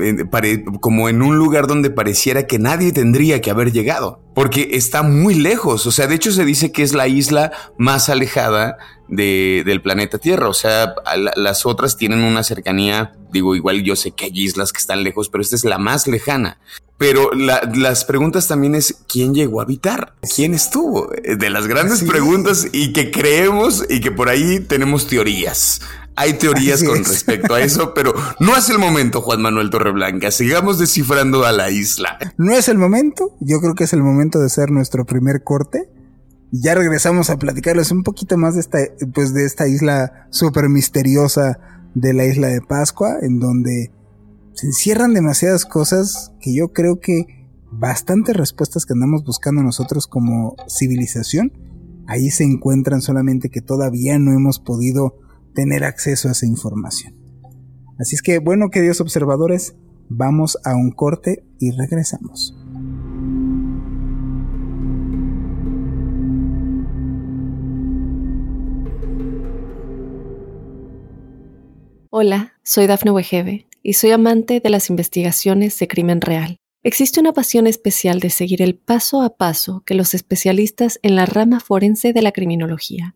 como 0.81 1.07
en 1.07 1.21
un 1.21 1.37
lugar 1.37 1.65
donde 1.65 1.89
pareciera 1.89 2.45
que 2.45 2.59
nadie 2.59 2.91
tendría 2.91 3.39
que 3.39 3.49
haber 3.49 3.71
llegado, 3.71 4.19
porque 4.33 4.71
está 4.73 5.01
muy 5.01 5.35
lejos, 5.35 5.85
o 5.85 5.91
sea, 5.91 6.07
de 6.07 6.15
hecho 6.15 6.29
se 6.33 6.43
dice 6.43 6.73
que 6.73 6.83
es 6.83 6.93
la 6.93 7.07
isla 7.07 7.53
más 7.77 8.09
alejada 8.09 8.75
del 9.07 9.81
planeta 9.81 10.17
Tierra, 10.17 10.49
o 10.49 10.53
sea, 10.53 10.93
las 11.37 11.65
otras 11.65 11.95
tienen 11.95 12.21
una 12.21 12.43
cercanía, 12.43 13.13
digo, 13.31 13.55
igual 13.55 13.81
yo 13.81 13.95
sé 13.95 14.11
que 14.11 14.25
hay 14.25 14.31
islas 14.33 14.73
que 14.73 14.79
están 14.79 15.03
lejos, 15.03 15.29
pero 15.29 15.41
esta 15.41 15.55
es 15.55 15.63
la 15.63 15.77
más 15.77 16.05
lejana. 16.05 16.59
Pero 16.97 17.31
las 17.33 18.05
preguntas 18.05 18.47
también 18.47 18.73
es 18.73 19.03
quién 19.07 19.33
llegó 19.33 19.59
a 19.59 19.63
habitar, 19.63 20.15
quién 20.33 20.53
estuvo, 20.53 21.09
de 21.23 21.49
las 21.49 21.67
grandes 21.67 22.03
preguntas 22.03 22.67
y 22.71 22.93
que 22.93 23.11
creemos 23.11 23.85
y 23.89 23.99
que 23.99 24.11
por 24.11 24.29
ahí 24.29 24.61
tenemos 24.61 25.07
teorías. 25.07 25.81
Hay 26.15 26.33
teorías 26.33 26.83
con 26.83 26.97
respecto 27.03 27.53
a 27.53 27.61
eso, 27.61 27.93
pero 27.93 28.13
no 28.39 28.55
es 28.55 28.69
el 28.69 28.79
momento, 28.79 29.21
Juan 29.21 29.41
Manuel 29.41 29.69
Torreblanca. 29.69 30.31
Sigamos 30.31 30.79
descifrando 30.79 31.45
a 31.45 31.51
la 31.51 31.69
isla. 31.69 32.17
No 32.37 32.53
es 32.53 32.69
el 32.69 32.77
momento. 32.77 33.35
Yo 33.39 33.59
creo 33.59 33.75
que 33.75 33.83
es 33.83 33.93
el 33.93 34.03
momento 34.03 34.39
de 34.39 34.45
hacer 34.45 34.71
nuestro 34.71 35.05
primer 35.05 35.43
corte. 35.43 35.89
Ya 36.51 36.73
regresamos 36.73 37.29
a 37.29 37.37
platicarles 37.37 37.91
un 37.91 38.03
poquito 38.03 38.37
más 38.37 38.53
de 38.53 38.61
esta, 38.61 38.79
pues 39.13 39.33
de 39.33 39.45
esta 39.45 39.67
isla 39.67 40.27
súper 40.29 40.69
misteriosa 40.69 41.59
de 41.95 42.13
la 42.13 42.25
isla 42.25 42.47
de 42.47 42.61
Pascua, 42.61 43.17
en 43.21 43.39
donde 43.39 43.91
se 44.53 44.67
encierran 44.67 45.13
demasiadas 45.13 45.65
cosas 45.65 46.31
que 46.39 46.55
yo 46.55 46.71
creo 46.71 46.99
que 46.99 47.47
bastantes 47.71 48.37
respuestas 48.37 48.85
que 48.85 48.93
andamos 48.93 49.25
buscando 49.25 49.61
nosotros 49.63 50.07
como 50.07 50.55
civilización, 50.69 51.51
ahí 52.07 52.29
se 52.31 52.43
encuentran 52.43 53.01
solamente 53.01 53.49
que 53.49 53.61
todavía 53.61 54.17
no 54.17 54.31
hemos 54.31 54.59
podido 54.59 55.17
tener 55.55 55.83
acceso 55.83 56.29
a 56.29 56.33
esa 56.33 56.45
información. 56.45 57.15
Así 57.97 58.15
es 58.15 58.21
que, 58.21 58.37
bueno, 58.37 58.69
queridos 58.69 59.01
observadores, 59.01 59.75
vamos 60.09 60.59
a 60.63 60.75
un 60.75 60.91
corte 60.91 61.43
y 61.59 61.71
regresamos. 61.71 62.55
Hola, 72.11 72.53
soy 72.63 72.87
Dafne 72.87 73.11
Wegebe 73.11 73.67
y 73.81 73.93
soy 73.93 74.11
amante 74.11 74.61
de 74.61 74.69
las 74.69 74.89
investigaciones 74.89 75.77
de 75.79 75.87
crimen 75.87 76.21
real. 76.21 76.57
Existe 76.83 77.19
una 77.19 77.33
pasión 77.33 77.65
especial 77.65 78.19
de 78.19 78.29
seguir 78.29 78.61
el 78.61 78.75
paso 78.75 79.21
a 79.21 79.37
paso 79.37 79.83
que 79.85 79.95
los 79.95 80.13
especialistas 80.13 80.99
en 81.01 81.15
la 81.15 81.25
rama 81.25 81.59
forense 81.59 82.13
de 82.13 82.21
la 82.21 82.31
criminología 82.31 83.15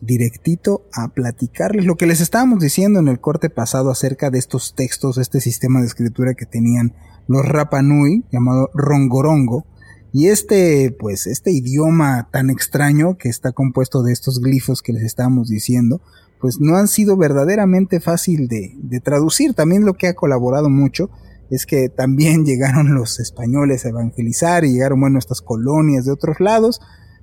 directito 0.00 0.86
a 0.92 1.08
platicarles 1.08 1.84
lo 1.86 1.96
que 1.96 2.06
les 2.06 2.20
estábamos 2.20 2.60
diciendo 2.60 3.00
en 3.00 3.08
el 3.08 3.20
corte 3.20 3.50
pasado 3.50 3.90
acerca 3.90 4.30
de 4.30 4.38
estos 4.38 4.74
textos, 4.74 5.18
este 5.18 5.40
sistema 5.40 5.80
de 5.80 5.86
escritura 5.86 6.34
que 6.34 6.46
tenían 6.46 6.94
los 7.28 7.46
Rapa 7.46 7.82
Nui, 7.82 8.24
llamado 8.30 8.70
Rongorongo, 8.74 9.66
y 10.12 10.28
este, 10.28 10.96
pues, 10.98 11.26
este 11.26 11.52
idioma 11.52 12.28
tan 12.32 12.48
extraño 12.48 13.18
que 13.18 13.28
está 13.28 13.52
compuesto 13.52 14.02
de 14.02 14.12
estos 14.12 14.40
glifos 14.40 14.80
que 14.80 14.92
les 14.92 15.02
estábamos 15.02 15.48
diciendo, 15.48 16.00
pues 16.40 16.58
no 16.60 16.76
han 16.76 16.88
sido 16.88 17.16
verdaderamente 17.16 18.00
fácil 18.00 18.48
de, 18.48 18.72
de 18.76 19.00
traducir. 19.00 19.54
También 19.54 19.84
lo 19.84 19.94
que 19.94 20.06
ha 20.06 20.14
colaborado 20.14 20.70
mucho 20.70 21.10
es 21.50 21.66
que 21.66 21.88
también 21.88 22.44
llegaron 22.46 22.94
los 22.94 23.20
españoles 23.20 23.84
a 23.84 23.90
evangelizar 23.90 24.64
y 24.64 24.72
llegaron, 24.72 25.00
bueno, 25.00 25.18
estas 25.18 25.42
colonias 25.42 26.04
de 26.04 26.12
otros 26.12 26.40
lados, 26.40 26.80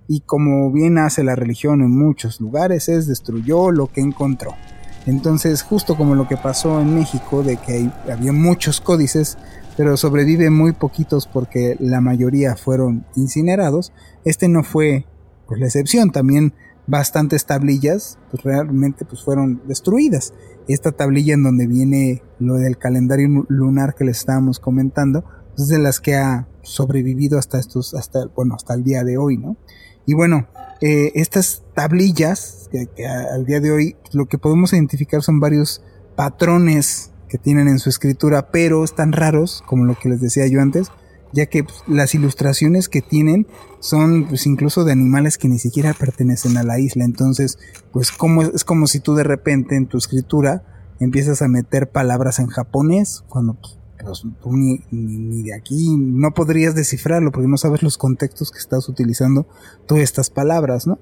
y 0.07 0.21
como 0.21 0.71
bien 0.71 0.97
hace 0.97 1.23
la 1.23 1.35
religión 1.35 1.81
en 1.81 1.91
muchos 1.97 2.41
lugares, 2.41 2.89
es 2.89 3.07
destruyó 3.07 3.71
lo 3.71 3.87
que 3.87 4.01
encontró. 4.01 4.55
Entonces, 5.05 5.63
justo 5.63 5.97
como 5.97 6.15
lo 6.15 6.27
que 6.27 6.37
pasó 6.37 6.79
en 6.79 6.95
México, 6.95 7.43
de 7.43 7.57
que 7.57 7.89
había 8.09 8.31
muchos 8.31 8.79
códices, 8.79 9.37
pero 9.75 9.97
sobreviven 9.97 10.53
muy 10.53 10.71
poquitos 10.71 11.27
porque 11.27 11.75
la 11.79 11.99
mayoría 11.99 12.55
fueron 12.55 13.05
incinerados, 13.15 13.91
este 14.23 14.47
no 14.47 14.63
fue 14.63 15.05
pues, 15.47 15.59
la 15.59 15.65
excepción. 15.65 16.11
También 16.11 16.53
bastantes 16.87 17.45
tablillas 17.45 18.17
pues, 18.31 18.43
realmente 18.43 19.05
pues, 19.05 19.23
fueron 19.23 19.61
destruidas. 19.67 20.33
Esta 20.67 20.91
tablilla 20.91 21.33
en 21.33 21.43
donde 21.43 21.67
viene 21.67 22.23
lo 22.39 22.55
del 22.55 22.77
calendario 22.77 23.45
lunar 23.49 23.95
que 23.95 24.05
les 24.05 24.19
estábamos 24.19 24.59
comentando, 24.59 25.25
es 25.57 25.67
de 25.67 25.79
las 25.79 25.99
que 25.99 26.15
ha 26.15 26.47
sobrevivido 26.61 27.37
hasta 27.37 27.59
estos, 27.59 27.93
hasta, 27.93 28.25
bueno, 28.35 28.55
hasta 28.55 28.73
el 28.73 28.83
día 28.83 29.03
de 29.03 29.17
hoy, 29.17 29.37
¿no? 29.37 29.57
Y 30.05 30.13
bueno, 30.13 30.47
eh, 30.81 31.11
estas 31.15 31.63
tablillas, 31.73 32.69
que, 32.71 33.07
al 33.07 33.45
día 33.45 33.59
de 33.59 33.71
hoy 33.71 33.95
lo 34.11 34.25
que 34.25 34.37
podemos 34.37 34.73
identificar 34.73 35.21
son 35.21 35.39
varios 35.39 35.81
patrones 36.15 37.11
que 37.29 37.37
tienen 37.37 37.67
en 37.67 37.79
su 37.79 37.89
escritura, 37.89 38.51
pero 38.51 38.83
están 38.83 39.11
raros, 39.11 39.63
como 39.65 39.85
lo 39.85 39.95
que 39.97 40.09
les 40.09 40.21
decía 40.21 40.45
yo 40.47 40.61
antes, 40.61 40.89
ya 41.31 41.47
que 41.47 41.63
pues, 41.63 41.83
las 41.87 42.13
ilustraciones 42.13 42.89
que 42.89 43.01
tienen 43.01 43.47
son 43.79 44.27
pues, 44.27 44.45
incluso 44.45 44.83
de 44.83 44.91
animales 44.91 45.37
que 45.37 45.49
ni 45.49 45.57
siquiera 45.57 45.93
pertenecen 45.93 46.57
a 46.57 46.63
la 46.63 46.79
isla. 46.79 47.05
Entonces, 47.05 47.57
pues 47.91 48.11
como, 48.11 48.43
es 48.43 48.63
como 48.63 48.87
si 48.87 48.99
tú 48.99 49.15
de 49.15 49.23
repente 49.23 49.75
en 49.75 49.87
tu 49.87 49.97
escritura 49.97 50.63
empiezas 50.99 51.41
a 51.41 51.47
meter 51.47 51.89
palabras 51.89 52.39
en 52.39 52.47
japonés, 52.47 53.23
cuando 53.27 53.55
pues, 53.55 53.77
tú 54.41 54.51
ni, 54.53 55.43
de 55.43 55.53
aquí 55.53 55.95
no 55.97 56.33
podrías 56.33 56.75
descifrarlo 56.75 57.31
porque 57.31 57.47
no 57.47 57.57
sabes 57.57 57.83
los 57.83 57.97
contextos 57.97 58.51
que 58.51 58.59
estás 58.59 58.89
utilizando 58.89 59.47
todas 59.87 60.03
estas 60.03 60.29
palabras, 60.29 60.87
¿no? 60.87 60.99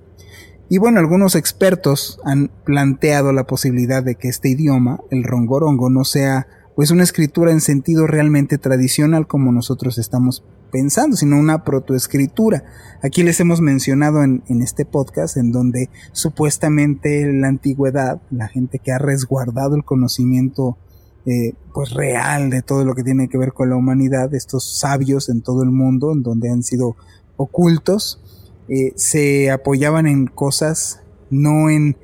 Y 0.70 0.78
bueno, 0.78 1.00
algunos 1.00 1.36
expertos 1.36 2.20
han 2.24 2.50
planteado 2.64 3.34
la 3.34 3.46
posibilidad 3.46 4.04
de 4.04 4.16
que 4.16 4.30
este 4.30 4.50
idioma, 4.50 5.02
el 5.10 5.24
rongorongo, 5.24 5.90
no 5.90 6.06
sea 6.06 6.48
pues 6.76 6.92
una 6.92 7.04
escritura 7.04 7.52
en 7.52 7.60
sentido 7.60 8.08
realmente 8.08 8.58
tradicional 8.58 9.28
como 9.28 9.52
nosotros 9.52 9.98
estamos 9.98 10.46
pensando, 10.72 11.18
sino 11.18 11.38
una 11.38 11.64
protoescritura. 11.64 12.64
Aquí 13.04 13.24
les 13.24 13.40
hemos 13.40 13.62
mencionado 13.62 14.24
en, 14.24 14.42
este 14.62 14.86
podcast 14.86 15.38
en 15.38 15.52
donde 15.52 15.90
supuestamente 16.14 17.32
la 17.34 17.50
antigüedad, 17.50 18.22
la 18.32 18.48
gente 18.48 18.80
que 18.80 18.92
ha 18.92 18.98
resguardado 18.98 19.76
el 19.76 19.84
conocimiento 19.84 20.78
eh, 21.26 21.54
pues 21.74 21.92
real 21.92 22.50
de 22.50 22.62
todo 22.62 22.84
lo 22.84 22.96
que 22.96 23.04
tiene 23.04 23.30
que 23.30 23.38
ver 23.38 23.54
con 23.54 23.70
la 23.70 23.76
humanidad, 23.76 24.34
estos 24.34 24.80
sabios 24.80 25.30
en 25.30 25.42
todo 25.42 25.64
el 25.64 25.70
mundo, 25.70 26.12
en 26.12 26.24
donde 26.24 26.50
han 26.50 26.64
sido 26.64 26.96
ocultos, 27.38 28.22
eh, 28.68 28.94
se 28.96 29.52
apoyaban 29.52 30.08
en 30.08 30.28
cosas, 30.28 31.02
no 31.30 31.70
en, 31.70 31.98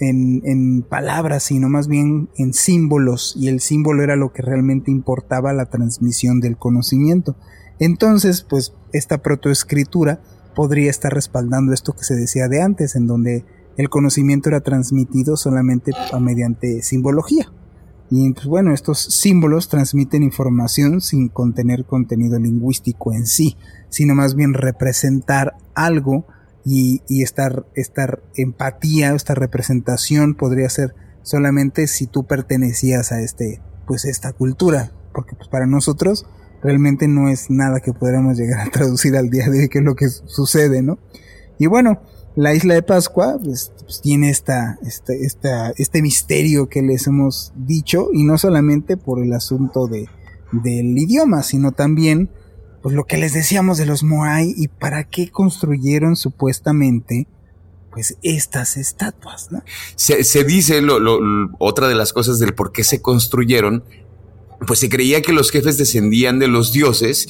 en, 0.00 0.42
en, 0.44 0.82
palabras, 0.82 1.44
sino 1.44 1.68
más 1.68 1.88
bien 1.88 2.28
en 2.36 2.54
símbolos, 2.54 3.36
y 3.38 3.48
el 3.48 3.60
símbolo 3.60 4.02
era 4.02 4.16
lo 4.16 4.32
que 4.32 4.42
realmente 4.42 4.90
importaba 4.90 5.52
la 5.52 5.66
transmisión 5.66 6.40
del 6.40 6.56
conocimiento. 6.56 7.36
Entonces, 7.78 8.42
pues 8.42 8.72
esta 8.92 9.18
protoescritura 9.18 10.20
podría 10.54 10.90
estar 10.90 11.12
respaldando 11.12 11.72
esto 11.72 11.92
que 11.92 12.04
se 12.04 12.14
decía 12.14 12.48
de 12.48 12.62
antes, 12.62 12.96
en 12.96 13.06
donde 13.06 13.44
el 13.76 13.90
conocimiento 13.90 14.48
era 14.48 14.60
transmitido 14.60 15.36
solamente 15.36 15.92
mediante 16.18 16.82
simbología. 16.82 17.52
Y 18.10 18.32
pues 18.32 18.46
bueno, 18.46 18.72
estos 18.72 19.00
símbolos 19.00 19.68
transmiten 19.68 20.22
información 20.22 21.00
sin 21.00 21.28
contener 21.28 21.84
contenido 21.84 22.38
lingüístico 22.38 23.12
en 23.12 23.26
sí, 23.26 23.56
sino 23.88 24.14
más 24.14 24.34
bien 24.34 24.54
representar 24.54 25.56
algo 25.74 26.26
y, 26.64 27.02
y 27.08 27.22
estar, 27.22 27.66
estar 27.74 28.22
empatía, 28.36 29.14
esta 29.14 29.34
representación 29.34 30.34
podría 30.34 30.68
ser 30.68 30.94
solamente 31.22 31.88
si 31.88 32.06
tú 32.06 32.24
pertenecías 32.24 33.10
a 33.10 33.20
este, 33.20 33.60
pues 33.86 34.04
esta 34.04 34.32
cultura, 34.32 34.92
porque 35.12 35.34
pues 35.34 35.48
para 35.48 35.66
nosotros 35.66 36.26
realmente 36.62 37.08
no 37.08 37.28
es 37.28 37.50
nada 37.50 37.80
que 37.80 37.92
podamos 37.92 38.36
llegar 38.36 38.60
a 38.60 38.70
traducir 38.70 39.16
al 39.16 39.30
día 39.30 39.48
de 39.48 39.60
hoy, 39.60 39.68
que 39.68 39.78
es 39.78 39.84
lo 39.84 39.96
que 39.96 40.08
sucede, 40.08 40.82
¿no? 40.82 40.98
Y 41.58 41.66
bueno, 41.66 42.02
la 42.36 42.54
isla 42.54 42.74
de 42.74 42.82
Pascua 42.82 43.38
pues, 43.42 43.72
pues 43.80 44.00
tiene 44.00 44.30
este, 44.30 44.54
esta, 44.82 45.70
este 45.70 46.02
misterio 46.02 46.68
que 46.68 46.82
les 46.82 47.06
hemos 47.06 47.52
dicho, 47.56 48.10
y 48.12 48.22
no 48.22 48.38
solamente 48.38 48.96
por 48.96 49.22
el 49.22 49.32
asunto 49.32 49.88
de, 49.88 50.08
del 50.52 50.96
idioma, 50.96 51.42
sino 51.42 51.72
también 51.72 52.30
pues 52.82 52.94
lo 52.94 53.04
que 53.04 53.16
les 53.16 53.32
decíamos 53.32 53.78
de 53.78 53.86
los 53.86 54.04
Moai 54.04 54.54
y 54.56 54.68
para 54.68 55.04
qué 55.04 55.30
construyeron 55.30 56.14
supuestamente 56.14 57.26
pues 57.90 58.18
estas 58.22 58.76
estatuas, 58.76 59.50
¿no? 59.50 59.62
Se, 59.96 60.44
dice, 60.44 60.82
lo, 60.82 60.98
otra 61.58 61.88
de 61.88 61.94
las 61.94 62.12
cosas 62.12 62.38
del 62.38 62.54
por 62.54 62.70
qué 62.70 62.84
se 62.84 63.00
construyeron 63.00 63.82
pues 64.66 64.78
se 64.78 64.88
creía 64.88 65.22
que 65.22 65.32
los 65.32 65.50
jefes 65.50 65.78
descendían 65.78 66.38
de 66.38 66.48
los 66.48 66.72
dioses 66.72 67.28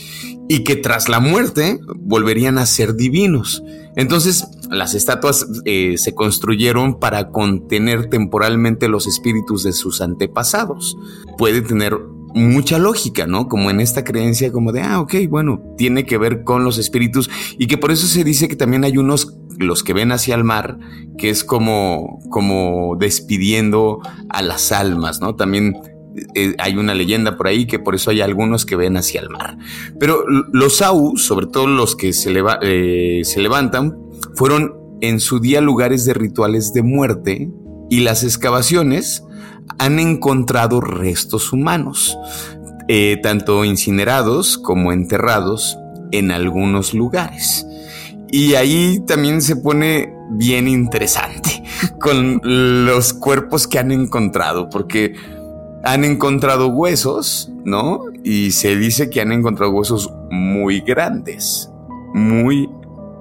y 0.49 0.65
que 0.65 0.77
tras 0.77 1.09
la 1.09 1.21
muerte 1.21 1.81
volverían 1.97 2.59
a 2.59 2.67
ser 2.67 2.95
divinos. 2.95 3.63
Entonces, 3.97 4.47
las 4.71 4.95
estatuas 4.95 5.47
eh, 5.65 5.97
se 5.97 6.15
construyeron 6.15 6.99
para 7.01 7.31
contener 7.31 8.09
temporalmente 8.11 8.89
los 8.89 9.07
espíritus 9.07 9.63
de 9.63 9.73
sus 9.73 10.01
antepasados. 10.01 10.97
Puede 11.39 11.63
tener 11.63 11.99
mucha 12.35 12.79
lógica, 12.79 13.27
¿no? 13.27 13.49
Como 13.49 13.71
en 13.71 13.81
esta 13.81 14.05
creencia 14.05 14.53
como 14.53 14.71
de, 14.71 14.83
ah, 14.83 15.01
ok, 15.01 15.15
bueno, 15.31 15.63
tiene 15.79 16.05
que 16.05 16.19
ver 16.19 16.45
con 16.45 16.65
los 16.65 16.77
espíritus 16.77 17.31
y 17.59 17.67
que 17.67 17.79
por 17.79 17.91
eso 17.91 18.07
se 18.07 18.25
dice 18.25 18.47
que 18.47 18.57
también 18.57 18.85
hay 18.85 18.99
unos, 18.99 19.39
los 19.59 19.83
que 19.83 19.95
ven 19.95 20.13
hacia 20.13 20.35
el 20.35 20.45
mar, 20.45 20.79
que 21.17 21.31
es 21.31 21.45
como, 21.45 22.21
como 22.29 22.97
despidiendo 23.01 24.01
a 24.29 24.43
las 24.43 24.71
almas, 24.71 25.21
¿no? 25.21 25.35
También 25.35 25.79
eh, 26.35 26.55
hay 26.59 26.77
una 26.77 26.95
leyenda 26.95 27.37
por 27.37 27.47
ahí 27.47 27.67
que 27.67 27.79
por 27.79 27.95
eso 27.95 28.11
hay 28.11 28.21
algunos 28.21 28.65
que 28.67 28.77
ven 28.77 28.97
hacia 28.97 29.21
el 29.21 29.31
mar. 29.31 29.59
Pero 29.99 30.25
los 30.53 30.83
Au, 30.83 31.17
sobre 31.17 31.47
todo 31.47 31.67
los 31.67 31.97
que 31.97 32.13
se, 32.13 32.33
eh, 32.63 33.21
se 33.25 33.41
levantan, 33.41 33.97
fueron 34.35 34.75
en 35.01 35.21
su 35.21 35.41
día 35.41 35.61
lugares 35.61 36.05
de 36.05 36.15
rituales 36.15 36.73
de 36.73 36.83
muerte 36.83 37.51
y 37.91 38.01
las 38.01 38.25
excavaciones 38.25 39.25
han 39.79 39.99
encontrado 39.99 40.81
restos 40.81 41.53
humanos, 41.53 42.17
eh, 42.89 43.19
tanto 43.23 43.65
incinerados 43.65 44.59
como 44.59 44.93
enterrados 44.93 45.77
en 46.13 46.31
algunos 46.31 46.95
lugares. 46.95 47.67
Y 48.31 48.55
ahí 48.55 49.01
también 49.07 49.43
se 49.43 49.57
pone 49.57 50.13
bien 50.31 50.69
interesante 50.69 51.63
con 52.01 52.41
los 52.43 53.13
cuerpos 53.13 53.67
que 53.67 53.79
han 53.79 53.93
encontrado, 53.93 54.69
porque 54.69 55.15
han 55.87 56.05
encontrado 56.05 56.67
huesos, 56.67 57.49
¿no? 57.65 58.03
Y 58.25 58.51
se 58.51 58.77
dice 58.77 59.09
que 59.09 59.21
han 59.21 59.31
encontrado 59.31 59.71
huesos 59.71 60.13
muy 60.31 60.81
grandes, 60.81 61.71
muy, 62.13 62.69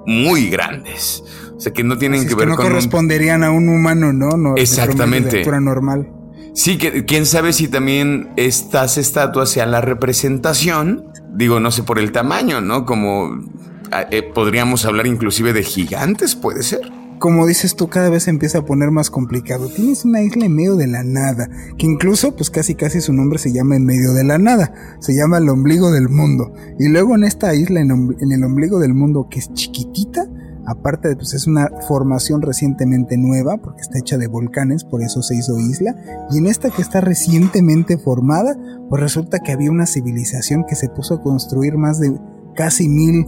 muy 0.07 0.49
grandes. 0.49 1.23
O 1.55 1.59
sea, 1.59 1.71
que 1.71 1.83
no 1.83 1.99
tienen 1.99 2.27
que 2.27 2.33
ver 2.33 2.47
no 2.47 2.55
con. 2.55 2.65
No 2.65 2.71
corresponderían 2.71 3.43
a 3.43 3.51
un 3.51 3.69
humano, 3.69 4.13
¿no? 4.13 4.29
no 4.31 4.55
Exactamente. 4.55 5.43
De 5.43 5.61
normal. 5.61 6.11
Sí, 6.55 6.79
que 6.79 7.05
quién 7.05 7.27
sabe 7.27 7.53
si 7.53 7.67
también 7.67 8.31
estas 8.35 8.97
estatuas 8.97 9.49
sean 9.49 9.69
la 9.69 9.81
representación, 9.81 11.11
digo, 11.35 11.59
no 11.59 11.69
sé 11.69 11.83
por 11.83 11.99
el 11.99 12.11
tamaño, 12.11 12.61
¿no? 12.61 12.85
Como 12.85 13.45
ah, 13.91 14.05
eh, 14.09 14.23
podríamos 14.23 14.85
hablar 14.85 15.05
inclusive 15.05 15.53
de 15.53 15.61
gigantes, 15.61 16.35
puede 16.35 16.63
ser 16.63 16.81
como 17.19 17.47
dices 17.47 17.75
tú, 17.75 17.87
cada 17.87 18.09
vez 18.09 18.23
se 18.23 18.29
empieza 18.29 18.59
a 18.59 18.65
poner 18.65 18.91
más 18.91 19.09
complicado. 19.09 19.69
Tienes 19.69 20.05
una 20.05 20.21
isla 20.21 20.45
en 20.45 20.55
medio 20.55 20.75
de 20.75 20.87
la 20.87 21.03
nada, 21.03 21.49
que 21.77 21.85
incluso, 21.85 22.35
pues 22.35 22.49
casi 22.49 22.75
casi 22.75 23.01
su 23.01 23.13
nombre 23.13 23.39
se 23.39 23.53
llama 23.53 23.75
en 23.75 23.85
medio 23.85 24.13
de 24.13 24.23
la 24.23 24.37
nada, 24.37 24.73
se 24.99 25.15
llama 25.15 25.37
el 25.37 25.49
ombligo 25.49 25.91
del 25.91 26.09
mundo. 26.09 26.53
Y 26.79 26.89
luego 26.89 27.15
en 27.15 27.23
esta 27.23 27.53
isla, 27.55 27.81
en, 27.81 27.91
el 27.91 28.43
ombligo 28.43 28.79
del 28.79 28.93
mundo, 28.93 29.27
que 29.29 29.39
es 29.39 29.53
chiquitita, 29.53 30.27
aparte 30.65 31.09
de, 31.09 31.15
pues 31.15 31.33
es 31.33 31.47
una 31.47 31.69
formación 31.87 32.41
recientemente 32.41 33.17
nueva, 33.17 33.57
porque 33.57 33.81
está 33.81 33.99
hecha 33.99 34.17
de 34.17 34.27
volcanes, 34.27 34.83
por 34.83 35.01
eso 35.01 35.21
se 35.21 35.35
hizo 35.35 35.59
isla. 35.59 35.95
Y 36.31 36.39
en 36.39 36.47
esta 36.47 36.69
que 36.69 36.81
está 36.81 37.01
recientemente 37.01 37.97
formada, 37.97 38.57
pues 38.89 39.01
resulta 39.01 39.39
que 39.39 39.51
había 39.51 39.71
una 39.71 39.85
civilización 39.85 40.65
que 40.67 40.75
se 40.75 40.89
puso 40.89 41.15
a 41.15 41.21
construir 41.21 41.77
más 41.77 41.99
de 41.99 42.19
casi 42.55 42.87
mil 42.89 43.25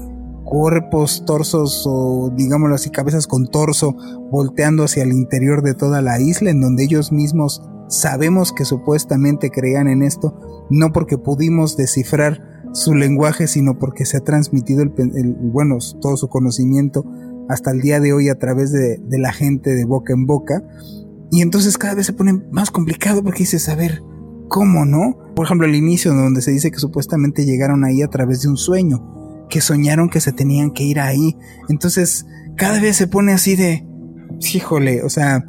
cuerpos, 0.47 1.23
torsos 1.25 1.83
o 1.86 2.31
digámoslo 2.33 2.75
así, 2.75 2.89
cabezas 2.89 3.27
con 3.27 3.47
torso 3.47 3.95
volteando 4.31 4.83
hacia 4.83 5.03
el 5.03 5.12
interior 5.12 5.62
de 5.62 5.73
toda 5.73 6.01
la 6.01 6.19
isla 6.21 6.49
en 6.49 6.62
donde 6.62 6.86
ellos 6.86 7.12
mismos 7.12 7.62
sabemos 7.89 8.53
que 8.53 8.65
supuestamente 8.65 9.49
creían 9.49 9.88
en 9.88 10.01
esto, 10.01 10.39
no 10.69 10.91
porque 10.93 11.17
pudimos 11.17 11.75
descifrar 11.75 12.63
su 12.73 12.93
lenguaje, 12.95 13.47
sino 13.47 13.77
porque 13.77 14.05
se 14.05 14.17
ha 14.17 14.21
transmitido 14.21 14.83
el, 14.83 15.36
bueno, 15.39 15.77
todo 16.01 16.15
su 16.15 16.29
conocimiento 16.29 17.05
hasta 17.49 17.71
el 17.71 17.81
día 17.81 17.99
de 17.99 18.13
hoy 18.13 18.29
a 18.29 18.39
través 18.39 18.71
de, 18.71 18.97
de, 18.97 19.19
la 19.19 19.31
gente 19.31 19.73
de 19.73 19.86
boca 19.86 20.13
en 20.13 20.25
boca. 20.25 20.63
Y 21.31 21.41
entonces 21.41 21.77
cada 21.77 21.95
vez 21.95 22.05
se 22.05 22.13
pone 22.13 22.41
más 22.51 22.71
complicado 22.71 23.23
porque 23.23 23.39
dices, 23.39 23.67
a 23.69 23.75
ver, 23.75 24.01
¿cómo 24.47 24.86
no? 24.86 25.17
Por 25.36 25.45
ejemplo, 25.45 25.65
el 25.65 25.75
inicio 25.75 26.13
donde 26.13 26.41
se 26.41 26.51
dice 26.51 26.71
que 26.71 26.79
supuestamente 26.79 27.45
llegaron 27.45 27.83
ahí 27.83 28.01
a 28.01 28.10
través 28.10 28.41
de 28.41 28.49
un 28.49 28.57
sueño 28.57 29.17
que 29.49 29.62
soñaron 29.62 30.10
que 30.10 30.21
se 30.21 30.31
tenían 30.31 30.71
que 30.71 30.83
ir 30.83 30.99
ahí. 30.99 31.38
Entonces, 31.69 32.25
cada 32.55 32.79
vez 32.79 32.97
se 32.97 33.07
pone 33.07 33.33
así 33.33 33.55
de, 33.55 33.86
híjole, 34.53 35.03
o 35.03 35.10
sea, 35.10 35.45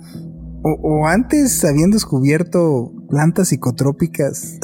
o, 0.63 1.07
antes 1.07 1.65
habían 1.65 1.91
descubierto 1.91 2.93
plantas 3.09 3.49
psicotrópicas. 3.49 4.59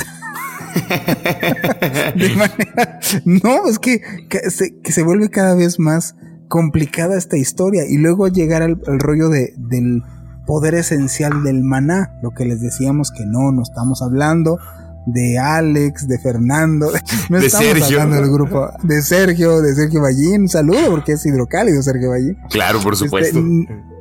de 2.16 2.28
manera, 2.30 3.00
no, 3.24 3.68
es 3.68 3.78
que, 3.78 4.00
que, 4.28 4.50
se, 4.50 5.02
vuelve 5.02 5.30
cada 5.30 5.54
vez 5.54 5.78
más 5.78 6.16
complicada 6.48 7.16
esta 7.16 7.36
historia 7.36 7.84
y 7.88 7.96
luego 7.96 8.26
llegar 8.28 8.62
al, 8.62 8.80
al 8.86 8.98
rollo 8.98 9.28
de, 9.28 9.54
del 9.56 10.02
poder 10.46 10.74
esencial 10.74 11.42
del 11.42 11.62
maná, 11.62 12.18
lo 12.22 12.32
que 12.32 12.44
les 12.44 12.60
decíamos 12.60 13.12
que 13.12 13.24
no, 13.24 13.52
no 13.52 13.62
estamos 13.62 14.02
hablando 14.02 14.58
de 15.06 15.38
Alex, 15.38 16.08
de 16.08 16.18
Fernando, 16.18 16.86
no 17.30 17.38
de 17.38 17.46
estamos 17.46 17.66
Sergio. 17.66 18.00
hablando 18.00 18.22
del 18.22 18.32
grupo, 18.32 18.68
de 18.82 19.02
Sergio, 19.02 19.60
de 19.60 19.74
Sergio 19.74 20.00
Ballín, 20.00 20.42
un 20.42 20.48
saludo 20.48 20.90
porque 20.90 21.12
es 21.12 21.26
hidrocálido 21.26 21.82
Sergio 21.82 22.10
Ballín. 22.10 22.36
Claro, 22.50 22.80
por 22.80 22.94
Este, 22.94 23.04
supuesto. 23.06 23.40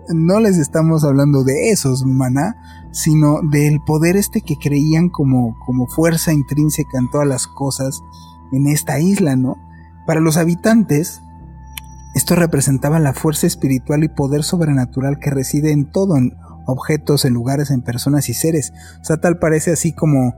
no 0.10 0.40
les 0.40 0.58
estamos 0.58 1.04
hablando 1.04 1.44
de 1.44 1.72
esos, 1.72 2.06
maná, 2.06 2.56
sino 2.92 3.40
del 3.52 3.80
poder 3.86 4.16
este 4.18 4.42
que 4.42 4.56
creían 4.56 5.10
como, 5.10 5.58
como 5.66 5.88
fuerza 5.88 6.32
intrínseca 6.32 6.98
en 7.00 7.10
todas 7.10 7.28
las 7.28 7.48
cosas 7.48 8.00
en 8.52 8.68
esta 8.68 9.00
isla, 9.00 9.36
¿no? 9.36 9.58
Para 10.06 10.20
los 10.20 10.38
habitantes, 10.38 11.22
esto 12.16 12.36
representaba 12.36 13.00
la 13.00 13.14
fuerza 13.14 13.48
espiritual 13.48 14.04
y 14.04 14.10
poder 14.10 14.44
sobrenatural 14.44 15.18
que 15.20 15.32
reside 15.32 15.72
en 15.72 15.90
todo, 15.92 16.16
en 16.18 16.34
objetos, 16.66 17.26
en 17.26 17.34
lugares, 17.34 17.72
en 17.72 17.82
personas 17.82 18.30
y 18.30 18.34
seres. 18.36 18.72
O 19.02 19.04
sea, 19.06 19.18
tal 19.18 19.40
parece 19.40 19.72
así 19.72 19.92
como 19.94 20.36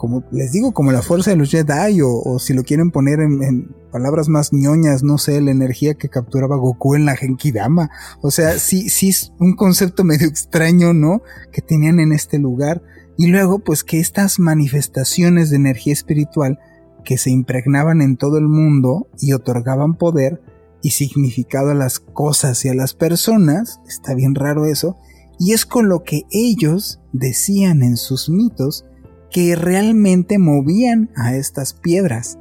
como 0.00 0.24
les 0.30 0.50
digo, 0.50 0.72
como 0.72 0.92
la 0.92 1.02
fuerza 1.02 1.30
de 1.30 1.36
los 1.36 1.50
Jedi, 1.50 2.00
o, 2.02 2.38
si 2.38 2.54
lo 2.54 2.62
quieren 2.62 2.90
poner 2.90 3.20
en, 3.20 3.76
palabras 3.92 4.30
más 4.30 4.50
ñoñas, 4.50 5.02
no 5.02 5.18
sé, 5.18 5.42
la 5.42 5.50
energía 5.50 5.92
que 5.92 6.08
capturaba 6.08 6.56
Goku 6.56 6.94
en 6.94 7.04
la 7.04 7.16
Genkidama. 7.16 7.90
O 8.22 8.30
sea, 8.30 8.58
sí, 8.58 8.88
sí 8.88 9.10
es 9.10 9.34
un 9.38 9.56
concepto 9.56 10.02
medio 10.04 10.26
extraño, 10.26 10.94
¿no? 10.94 11.20
Que 11.52 11.60
tenían 11.60 12.00
en 12.00 12.12
este 12.12 12.38
lugar. 12.38 12.82
Y 13.18 13.26
luego, 13.26 13.58
pues 13.58 13.84
que 13.84 14.00
estas 14.00 14.38
manifestaciones 14.38 15.50
de 15.50 15.56
energía 15.56 15.92
espiritual 15.92 16.58
que 17.04 17.18
se 17.18 17.30
impregnaban 17.30 18.00
en 18.00 18.16
todo 18.16 18.38
el 18.38 18.48
mundo 18.48 19.06
y 19.18 19.34
otorgaban 19.34 19.98
poder 19.98 20.40
y 20.80 20.92
significado 20.92 21.72
a 21.72 21.74
las 21.74 22.00
cosas 22.00 22.64
y 22.64 22.70
a 22.70 22.74
las 22.74 22.94
personas, 22.94 23.80
está 23.86 24.14
bien 24.14 24.34
raro 24.34 24.64
eso, 24.64 24.96
y 25.38 25.52
es 25.52 25.66
con 25.66 25.90
lo 25.90 26.04
que 26.04 26.22
ellos 26.30 27.02
decían 27.12 27.82
en 27.82 27.98
sus 27.98 28.30
mitos 28.30 28.86
que 29.30 29.56
realmente 29.56 30.38
movían 30.38 31.10
a 31.16 31.34
estas 31.34 31.72
piedras, 31.72 32.38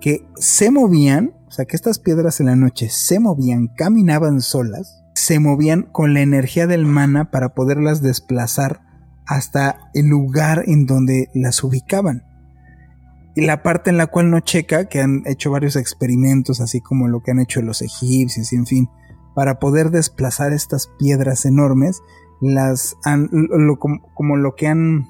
que 0.00 0.26
se 0.36 0.70
movían, 0.70 1.34
o 1.46 1.50
sea 1.50 1.66
que 1.66 1.76
estas 1.76 1.98
piedras 1.98 2.40
en 2.40 2.46
la 2.46 2.56
noche 2.56 2.88
se 2.90 3.20
movían, 3.20 3.68
caminaban 3.68 4.40
solas, 4.40 5.02
se 5.14 5.38
movían 5.38 5.82
con 5.82 6.14
la 6.14 6.20
energía 6.20 6.66
del 6.66 6.86
mana 6.86 7.30
para 7.30 7.50
poderlas 7.50 8.02
desplazar 8.02 8.80
hasta 9.26 9.90
el 9.94 10.06
lugar 10.06 10.64
en 10.66 10.86
donde 10.86 11.28
las 11.34 11.62
ubicaban. 11.62 12.24
Y 13.34 13.46
la 13.46 13.62
parte 13.62 13.90
en 13.90 13.96
la 13.96 14.08
cual 14.08 14.30
no 14.30 14.40
checa, 14.40 14.88
que 14.88 15.00
han 15.00 15.22
hecho 15.26 15.50
varios 15.50 15.76
experimentos, 15.76 16.60
así 16.60 16.80
como 16.80 17.08
lo 17.08 17.22
que 17.22 17.30
han 17.30 17.40
hecho 17.40 17.62
los 17.62 17.80
egipcios, 17.80 18.52
y 18.52 18.56
en 18.56 18.66
fin, 18.66 18.88
para 19.34 19.58
poder 19.58 19.90
desplazar 19.90 20.52
estas 20.52 20.88
piedras 20.98 21.46
enormes, 21.46 22.00
las 22.40 22.96
han, 23.04 23.30
como 24.14 24.36
lo 24.36 24.54
que 24.54 24.66
han 24.66 25.06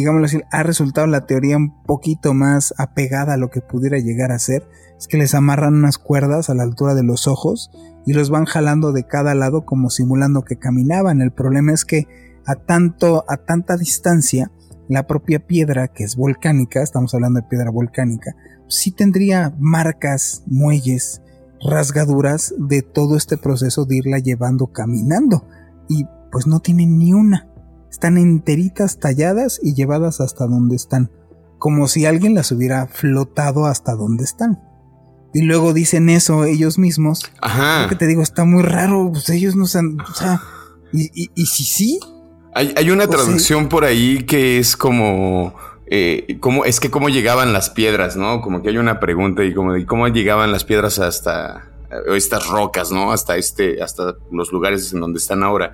digámoslo 0.00 0.26
así, 0.26 0.40
ha 0.50 0.62
resultado 0.62 1.06
la 1.06 1.26
teoría 1.26 1.56
un 1.56 1.82
poquito 1.84 2.34
más 2.34 2.74
apegada 2.78 3.34
a 3.34 3.36
lo 3.36 3.50
que 3.50 3.60
pudiera 3.60 3.98
llegar 3.98 4.32
a 4.32 4.38
ser, 4.38 4.68
es 4.98 5.06
que 5.06 5.16
les 5.16 5.34
amarran 5.34 5.74
unas 5.74 5.98
cuerdas 5.98 6.50
a 6.50 6.54
la 6.54 6.62
altura 6.62 6.94
de 6.94 7.02
los 7.02 7.26
ojos 7.26 7.70
y 8.06 8.12
los 8.12 8.30
van 8.30 8.44
jalando 8.44 8.92
de 8.92 9.06
cada 9.06 9.34
lado 9.34 9.64
como 9.64 9.90
simulando 9.90 10.42
que 10.42 10.56
caminaban. 10.56 11.20
El 11.20 11.32
problema 11.32 11.72
es 11.72 11.84
que 11.84 12.06
a 12.46 12.56
tanto, 12.56 13.24
a 13.28 13.36
tanta 13.36 13.76
distancia, 13.76 14.50
la 14.88 15.06
propia 15.06 15.46
piedra, 15.46 15.88
que 15.88 16.04
es 16.04 16.16
volcánica, 16.16 16.82
estamos 16.82 17.14
hablando 17.14 17.40
de 17.40 17.46
piedra 17.46 17.70
volcánica, 17.70 18.34
sí 18.68 18.90
tendría 18.90 19.54
marcas, 19.58 20.42
muelles, 20.46 21.22
rasgaduras 21.62 22.54
de 22.58 22.82
todo 22.82 23.16
este 23.16 23.36
proceso 23.36 23.84
de 23.84 23.98
irla 23.98 24.18
llevando 24.18 24.68
caminando. 24.68 25.46
Y 25.88 26.06
pues 26.32 26.46
no 26.46 26.60
tiene 26.60 26.86
ni 26.86 27.12
una. 27.12 27.49
Están 27.90 28.18
enteritas 28.18 28.98
talladas 28.98 29.58
y 29.62 29.74
llevadas 29.74 30.20
hasta 30.20 30.46
donde 30.46 30.76
están, 30.76 31.10
como 31.58 31.88
si 31.88 32.06
alguien 32.06 32.34
las 32.34 32.52
hubiera 32.52 32.86
flotado 32.86 33.66
hasta 33.66 33.94
donde 33.94 34.24
están. 34.24 34.60
Y 35.32 35.42
luego 35.42 35.72
dicen 35.72 36.08
eso 36.08 36.44
ellos 36.44 36.78
mismos. 36.78 37.30
Ajá. 37.40 37.82
Lo 37.82 37.88
que 37.88 37.96
te 37.96 38.06
digo, 38.06 38.22
está 38.22 38.44
muy 38.44 38.62
raro. 38.62 39.10
Pues 39.12 39.28
ellos 39.30 39.54
no 39.54 39.66
se 39.66 39.78
O 39.78 40.14
sea, 40.14 40.42
y, 40.92 41.30
y, 41.34 41.46
si 41.46 41.64
sí. 41.64 42.00
Hay, 42.52 42.90
una 42.90 43.06
pues 43.06 43.20
traducción 43.20 43.68
por 43.68 43.84
ahí 43.84 44.24
que 44.24 44.58
es 44.58 44.76
como. 44.76 45.54
Eh, 45.86 46.38
cómo, 46.40 46.64
es 46.64 46.78
que 46.78 46.90
cómo 46.90 47.08
llegaban 47.08 47.52
las 47.52 47.70
piedras, 47.70 48.16
¿no? 48.16 48.40
Como 48.40 48.62
que 48.62 48.68
hay 48.68 48.78
una 48.78 49.00
pregunta 49.00 49.44
y 49.44 49.54
como 49.54 49.72
de 49.72 49.86
cómo 49.86 50.06
llegaban 50.08 50.52
las 50.52 50.64
piedras 50.64 51.00
hasta 51.00 51.70
estas 52.14 52.46
rocas, 52.48 52.92
¿no? 52.92 53.12
Hasta 53.12 53.36
este, 53.36 53.82
hasta 53.82 54.14
los 54.30 54.52
lugares 54.52 54.92
en 54.92 55.00
donde 55.00 55.18
están 55.18 55.42
ahora. 55.42 55.72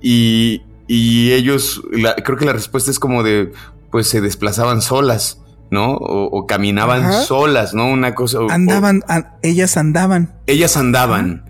Y, 0.00 0.62
y 0.86 1.32
ellos, 1.32 1.82
creo 2.24 2.38
que 2.38 2.44
la 2.44 2.52
respuesta 2.52 2.90
es 2.90 2.98
como 2.98 3.22
de, 3.22 3.52
pues 3.90 4.08
se 4.08 4.20
desplazaban 4.20 4.82
solas, 4.82 5.40
¿no? 5.70 5.92
O, 5.94 6.46
caminaban 6.46 7.12
solas, 7.24 7.74
¿no? 7.74 7.86
Una 7.86 8.14
cosa. 8.14 8.38
Andaban, 8.50 9.02
ellas 9.42 9.76
andaban. 9.76 10.34
Ellas 10.46 10.76
andaban. 10.76 11.44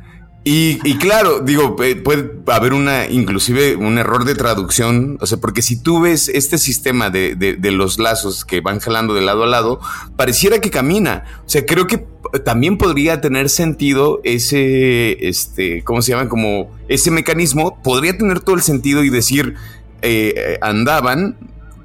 Y, 0.49 0.79
y, 0.88 0.96
claro, 0.99 1.40
digo, 1.40 1.75
eh, 1.83 1.96
puede 1.96 2.31
haber 2.46 2.72
una, 2.72 3.07
inclusive 3.09 3.75
un 3.75 3.99
error 3.99 4.25
de 4.25 4.37
traducción, 4.37 5.18
o 5.20 5.27
sea, 5.27 5.38
porque 5.38 5.61
si 5.61 5.83
tú 5.83 6.03
ves 6.03 6.29
este 6.29 6.57
sistema 6.57 7.11
de, 7.11 7.35
de, 7.35 7.55
de, 7.55 7.72
los 7.72 7.99
lazos 7.99 8.44
que 8.44 8.61
van 8.61 8.79
jalando 8.79 9.12
de 9.12 9.22
lado 9.22 9.42
a 9.42 9.49
lado, 9.49 9.81
pareciera 10.14 10.61
que 10.61 10.70
camina. 10.70 11.25
O 11.44 11.49
sea, 11.49 11.66
creo 11.66 11.88
que 11.88 11.99
también 12.45 12.79
podría 12.79 13.21
tener 13.21 13.49
sentido 13.49 14.21
ese, 14.25 15.29
este, 15.29 15.83
¿cómo 15.85 16.03
se 16.03 16.12
llama? 16.12 16.29
Como 16.29 16.71
ese 16.89 17.11
mecanismo, 17.11 17.83
podría 17.83 18.17
tener 18.17 18.41
todo 18.41 18.57
el 18.57 18.62
sentido 18.62 19.05
y 19.05 19.11
decir, 19.11 19.55
eh, 20.03 20.59
andaban, 20.61 21.37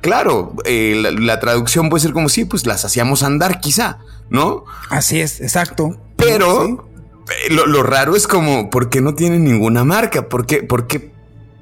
claro, 0.02 0.56
eh, 0.66 1.12
la, 1.20 1.40
traducción 1.40 1.90
puede 1.90 2.02
ser 2.02 2.14
como 2.14 2.30
si, 2.30 2.46
pues 2.46 2.66
las 2.66 2.86
hacíamos 2.86 3.24
andar 3.24 3.60
quizá, 3.60 4.00
¿no? 4.30 4.66
Así 4.90 5.20
es, 5.20 5.42
exacto. 5.42 5.98
Pero... 6.18 6.88
Eh, 7.48 7.54
lo, 7.54 7.84
raro 7.84 8.16
es 8.16 8.28
como, 8.28 8.70
¿por 8.70 8.90
qué 8.90 9.00
no 9.00 9.14
tiene 9.14 9.40
ninguna 9.40 9.84
marca? 9.84 10.28
¿Por 10.28 10.46
qué, 10.46 10.68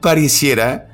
pareciera 0.02 0.88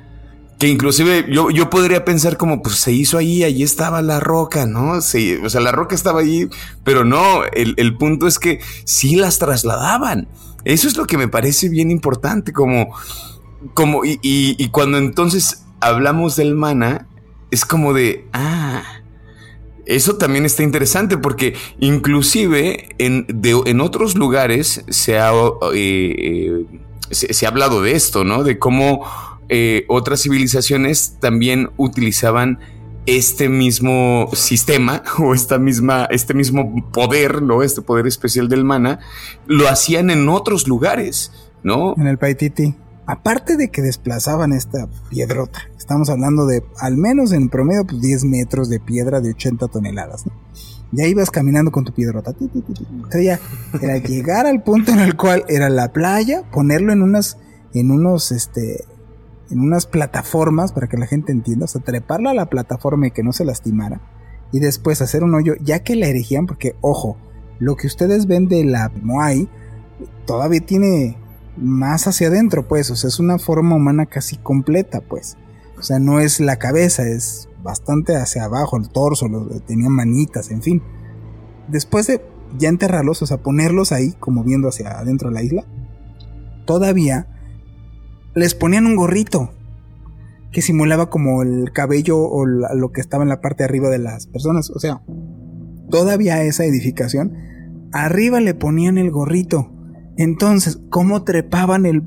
que 0.58 0.68
inclusive 0.68 1.26
yo, 1.28 1.50
yo 1.50 1.68
podría 1.68 2.04
pensar 2.04 2.36
como, 2.36 2.62
pues 2.62 2.76
se 2.76 2.92
hizo 2.92 3.18
ahí, 3.18 3.44
allí 3.44 3.62
estaba 3.62 4.00
la 4.00 4.20
roca, 4.20 4.66
¿no? 4.66 5.00
Sí, 5.02 5.38
o 5.44 5.50
sea, 5.50 5.60
la 5.60 5.72
roca 5.72 5.94
estaba 5.94 6.20
allí, 6.20 6.48
pero 6.82 7.04
no, 7.04 7.44
el, 7.52 7.96
punto 7.96 8.26
es 8.26 8.38
que 8.38 8.60
sí 8.84 9.16
las 9.16 9.38
trasladaban. 9.38 10.28
Eso 10.64 10.88
es 10.88 10.96
lo 10.96 11.06
que 11.06 11.18
me 11.18 11.28
parece 11.28 11.68
bien 11.68 11.90
importante, 11.90 12.52
como, 12.52 12.94
como, 13.74 14.02
y, 14.04 14.68
cuando 14.70 14.98
entonces 14.98 15.64
hablamos 15.80 16.36
del 16.36 16.54
mana, 16.54 17.06
es 17.50 17.66
como 17.66 17.92
de, 17.92 18.26
ah, 18.32 18.82
eso 19.84 20.16
también 20.16 20.46
está 20.46 20.62
interesante 20.62 21.18
porque 21.18 21.54
inclusive 21.78 22.88
en, 22.98 23.26
en 23.44 23.80
otros 23.80 24.16
lugares 24.16 24.84
se 24.88 25.18
ha, 25.18 25.30
eh, 25.74 26.64
eh, 26.64 26.64
se, 27.10 27.46
ha 27.46 27.50
hablado 27.50 27.82
de 27.82 27.92
esto, 27.92 28.24
¿no? 28.24 28.42
De 28.42 28.58
cómo 28.58 29.06
eh, 29.48 29.84
otras 29.88 30.22
civilizaciones 30.22 31.16
también 31.20 31.70
utilizaban 31.76 32.58
este 33.06 33.48
mismo 33.48 34.28
sistema 34.32 35.02
o 35.18 35.34
esta 35.34 35.58
misma, 35.58 36.06
este 36.10 36.34
mismo 36.34 36.90
poder, 36.92 37.42
¿no? 37.42 37.62
Este 37.62 37.82
poder 37.82 38.06
especial 38.06 38.48
del 38.48 38.64
mana, 38.64 39.00
lo 39.46 39.68
hacían 39.68 40.10
en 40.10 40.28
otros 40.28 40.66
lugares, 40.66 41.32
¿no? 41.62 41.94
En 41.96 42.06
el 42.06 42.18
Paititi. 42.18 42.74
Aparte 43.08 43.56
de 43.56 43.70
que 43.70 43.82
desplazaban 43.82 44.52
esta 44.52 44.88
piedrota, 45.08 45.60
estamos 45.78 46.10
hablando 46.10 46.44
de 46.44 46.64
al 46.80 46.96
menos 46.96 47.30
en 47.30 47.48
promedio 47.48 47.84
10 47.84 48.00
pues, 48.00 48.24
metros 48.24 48.68
de 48.68 48.80
piedra 48.80 49.20
de 49.20 49.30
80 49.30 49.68
toneladas. 49.68 50.26
¿no? 50.26 50.32
Ya 50.90 51.06
ibas 51.06 51.30
caminando 51.30 51.70
con 51.70 51.84
tu 51.84 51.92
piedrota. 51.92 52.34
ya 53.12 53.38
era 53.80 53.98
llegar 54.04 54.46
al 54.46 54.64
punto 54.64 54.90
en 54.90 54.98
el 54.98 55.16
cual 55.16 55.44
era 55.46 55.68
la 55.68 55.92
playa, 55.92 56.42
ponerlo 56.50 56.92
en 56.92 57.02
unas, 57.02 57.38
en 57.74 57.92
unos, 57.92 58.32
este, 58.32 58.84
en 59.50 59.60
unas 59.60 59.86
plataformas 59.86 60.72
para 60.72 60.88
que 60.88 60.96
la 60.96 61.06
gente 61.06 61.32
entienda, 61.32 61.64
o 61.64 61.68
sea, 61.68 61.80
treparla 61.80 62.30
a 62.30 62.34
la 62.34 62.46
plataforma 62.46 63.06
y 63.06 63.10
que 63.10 63.22
no 63.22 63.32
se 63.32 63.44
lastimara. 63.44 64.00
Y 64.52 64.60
después 64.60 65.02
hacer 65.02 65.24
un 65.24 65.34
hoyo, 65.34 65.54
ya 65.60 65.80
que 65.80 65.96
la 65.96 66.06
erigían, 66.06 66.46
porque 66.46 66.76
ojo, 66.80 67.16
lo 67.58 67.76
que 67.76 67.86
ustedes 67.86 68.26
ven 68.26 68.48
de 68.48 68.64
la 68.64 68.90
Moai 69.02 69.48
todavía 70.26 70.60
tiene 70.60 71.16
más 71.56 72.06
hacia 72.06 72.28
adentro, 72.28 72.68
pues, 72.68 72.90
o 72.90 72.96
sea, 72.96 73.08
es 73.08 73.18
una 73.18 73.38
forma 73.38 73.76
humana 73.76 74.06
casi 74.06 74.36
completa, 74.36 75.00
pues. 75.00 75.36
O 75.78 75.82
sea, 75.82 75.98
no 75.98 76.20
es 76.20 76.40
la 76.40 76.56
cabeza, 76.56 77.06
es 77.06 77.48
bastante 77.62 78.16
hacia 78.16 78.44
abajo, 78.44 78.76
el 78.76 78.88
torso, 78.88 79.26
tenían 79.66 79.92
manitas, 79.92 80.50
en 80.50 80.62
fin. 80.62 80.82
Después 81.68 82.06
de 82.06 82.22
ya 82.58 82.68
enterrarlos, 82.68 83.22
o 83.22 83.26
sea, 83.26 83.38
ponerlos 83.38 83.92
ahí, 83.92 84.12
como 84.12 84.44
viendo 84.44 84.68
hacia 84.68 84.98
adentro 84.98 85.28
de 85.28 85.34
la 85.34 85.42
isla, 85.42 85.64
todavía 86.64 87.26
les 88.36 88.54
ponían 88.54 88.86
un 88.86 88.94
gorrito 88.94 89.50
que 90.52 90.62
simulaba 90.62 91.10
como 91.10 91.42
el 91.42 91.72
cabello 91.72 92.18
o 92.18 92.46
lo 92.46 92.92
que 92.92 93.00
estaba 93.00 93.24
en 93.24 93.28
la 93.28 93.40
parte 93.40 93.64
de 93.64 93.64
arriba 93.64 93.90
de 93.90 93.98
las 93.98 94.28
personas. 94.28 94.70
O 94.70 94.78
sea, 94.78 95.02
todavía 95.90 96.44
esa 96.44 96.64
edificación, 96.64 97.32
arriba 97.92 98.40
le 98.40 98.54
ponían 98.54 98.96
el 98.96 99.10
gorrito 99.10 99.72
entonces, 100.16 100.80
¿cómo 100.88 101.24
trepaban 101.24 101.84
el 101.84 102.02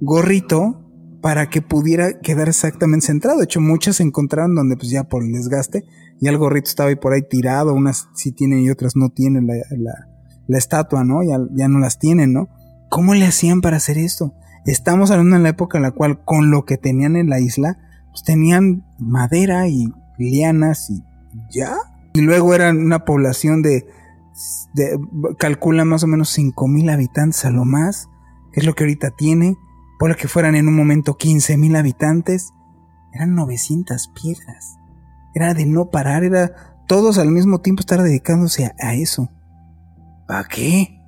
gorrito 0.00 0.80
para 1.20 1.50
que 1.50 1.60
pudiera 1.60 2.20
quedar 2.20 2.48
exactamente 2.48 3.06
centrado? 3.06 3.38
De 3.38 3.44
hecho, 3.44 3.60
muchas 3.60 3.96
se 3.96 4.04
encontraron 4.04 4.54
donde 4.54 4.76
pues 4.76 4.90
ya 4.90 5.04
por 5.04 5.24
el 5.24 5.32
desgaste, 5.32 5.84
ya 6.20 6.30
el 6.30 6.38
gorrito 6.38 6.68
estaba 6.68 6.90
ahí 6.90 6.96
por 6.96 7.12
ahí 7.12 7.22
tirado, 7.28 7.74
unas 7.74 8.08
sí 8.14 8.32
tienen 8.32 8.60
y 8.60 8.70
otras 8.70 8.94
no 8.94 9.10
tienen 9.10 9.46
la, 9.46 10.56
estatua, 10.56 11.04
¿no? 11.04 11.22
Ya, 11.22 11.38
ya 11.52 11.68
no 11.68 11.80
las 11.80 11.98
tienen, 11.98 12.32
¿no? 12.32 12.48
¿Cómo 12.90 13.14
le 13.14 13.26
hacían 13.26 13.60
para 13.60 13.76
hacer 13.76 13.98
esto? 13.98 14.34
Estamos 14.66 15.10
hablando 15.10 15.36
en 15.36 15.42
la 15.42 15.50
época 15.50 15.78
en 15.78 15.82
la 15.82 15.90
cual 15.90 16.24
con 16.24 16.50
lo 16.50 16.64
que 16.64 16.76
tenían 16.76 17.16
en 17.16 17.28
la 17.28 17.40
isla, 17.40 17.78
pues 18.10 18.22
tenían 18.24 18.84
madera 18.98 19.68
y 19.68 19.92
lianas 20.18 20.90
y 20.90 21.02
ya. 21.50 21.76
Y 22.12 22.20
luego 22.20 22.54
eran 22.54 22.78
una 22.78 23.04
población 23.04 23.62
de 23.62 23.86
calcula 25.38 25.84
más 25.84 26.02
o 26.04 26.06
menos 26.06 26.36
5.000 26.36 26.92
habitantes 26.92 27.44
a 27.44 27.50
lo 27.50 27.64
más, 27.64 28.08
que 28.52 28.60
es 28.60 28.66
lo 28.66 28.74
que 28.74 28.84
ahorita 28.84 29.10
tiene. 29.10 29.56
Por 29.98 30.10
lo 30.10 30.16
que 30.16 30.28
fueran 30.28 30.54
en 30.54 30.66
un 30.68 30.74
momento 30.74 31.16
15.000 31.16 31.76
habitantes, 31.76 32.52
eran 33.12 33.34
900 33.34 34.08
piedras. 34.08 34.78
Era 35.34 35.54
de 35.54 35.66
no 35.66 35.90
parar, 35.90 36.24
era 36.24 36.52
todos 36.86 37.18
al 37.18 37.30
mismo 37.30 37.60
tiempo 37.60 37.80
estar 37.80 38.02
dedicándose 38.02 38.72
a, 38.78 38.94
eso. 38.94 39.30
¿Para 40.26 40.44
qué? 40.48 40.99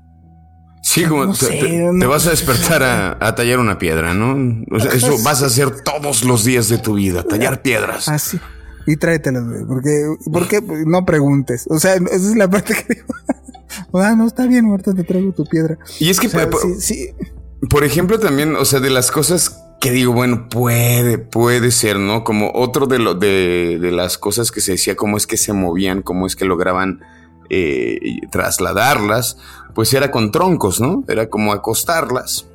Sí, 0.83 1.05
como 1.05 1.33
te, 1.33 2.07
vas 2.07 2.27
a 2.27 2.31
despertar 2.31 2.83
a, 2.83 3.35
tallar 3.37 3.61
una 3.61 3.79
piedra, 3.79 4.15
¿no? 4.15 4.65
O 4.71 4.81
sea, 4.81 4.91
eso 4.91 5.17
vas 5.23 5.43
a 5.43 5.47
hacer 5.47 5.71
todos 5.83 6.25
los 6.25 6.45
días 6.45 6.69
de 6.69 6.79
tu 6.79 6.95
vida, 6.95 7.23
tallar 7.23 7.63
piedras. 7.63 8.09
Así. 8.09 8.39
Y 8.85 8.97
tráetelas, 8.97 9.45
porque, 9.69 10.13
porque 10.31 10.61
no 10.85 11.07
preguntes. 11.07 11.67
O 11.71 11.79
sea, 11.79 11.95
esa 11.95 12.15
es 12.15 12.37
la 12.37 12.51
parte 12.51 12.75
que 12.75 12.95
digo. 12.95 13.15
ah, 13.95 14.15
no, 14.17 14.27
está 14.27 14.47
bien, 14.49 14.67
ahorita 14.67 14.93
te 14.93 15.05
traigo 15.05 15.33
tu 15.33 15.47
piedra. 15.47 15.79
Y 16.01 16.11
es 16.11 16.19
que, 16.19 16.29
sí, 16.81 17.11
por 17.71 17.85
ejemplo, 17.85 18.19
también, 18.19 18.57
o 18.57 18.65
sea, 18.65 18.81
de 18.81 18.91
las 18.91 19.13
cosas 19.13 19.63
que 19.81 19.93
digo, 19.93 20.13
bueno, 20.13 20.49
puede, 20.49 21.19
puede 21.19 21.71
ser, 21.71 22.01
¿no? 22.01 22.25
Como 22.25 22.51
otro 22.55 22.87
de, 22.87 22.99
lo, 22.99 23.15
de, 23.15 23.79
de 23.81 23.93
las 23.93 24.19
cosas 24.19 24.51
que 24.51 24.61
se 24.61 24.73
decía, 24.73 24.97
cómo 24.97 25.17
es 25.17 25.29
que 25.29 25.37
se 25.37 25.53
movían, 25.53 26.03
cómo 26.03 26.27
es 26.27 26.35
que 26.35 26.45
lograban 26.45 27.03
eh, 27.55 27.99
trasladarlas, 28.31 29.37
pues 29.75 29.93
era 29.93 30.11
con 30.11 30.33
troncos, 30.33 30.81
¿no? 30.81 31.05
Era 31.07 31.29
como 31.29 31.53
acostarlas 31.53 32.47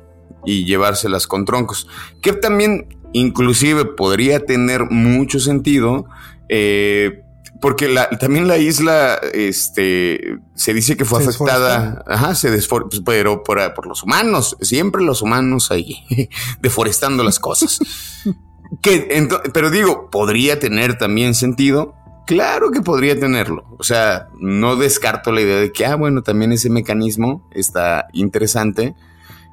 y 0.44 0.64
llevárselas 0.64 1.28
con 1.28 1.44
troncos. 1.44 1.86
Que 2.20 2.32
también 2.32 2.98
inclusive 3.12 3.84
podría 3.84 4.44
tener 4.44 4.90
mucho 4.90 5.38
sentido. 5.38 6.06
Eh, 6.48 7.22
porque 7.60 7.94
también 8.20 8.46
la 8.46 8.58
isla 8.58 9.20
este, 9.32 10.38
se 10.54 10.74
dice 10.74 10.96
que 10.96 11.04
fue 11.04 11.22
afectada, 11.22 12.04
ajá, 12.06 12.34
se 12.34 12.50
pues, 12.50 13.02
pero 13.04 13.42
por, 13.42 13.74
por, 13.74 13.86
los 13.86 14.02
humanos, 14.02 14.56
siempre 14.60 15.02
los 15.02 15.22
humanos 15.22 15.70
ahí 15.70 16.04
deforestando 16.60 17.24
las 17.24 17.38
cosas. 17.38 17.80
que, 18.82 19.28
pero 19.52 19.70
digo, 19.70 20.10
podría 20.10 20.58
tener 20.58 20.98
también 20.98 21.34
sentido. 21.34 21.94
Claro 22.28 22.70
que 22.70 22.82
podría 22.82 23.18
tenerlo. 23.18 23.64
O 23.78 23.82
sea, 23.82 24.28
no 24.38 24.76
descarto 24.76 25.32
la 25.32 25.40
idea 25.40 25.56
de 25.56 25.72
que, 25.72 25.86
ah, 25.86 25.96
bueno, 25.96 26.22
también 26.22 26.52
ese 26.52 26.68
mecanismo 26.68 27.48
está 27.52 28.06
interesante. 28.12 28.94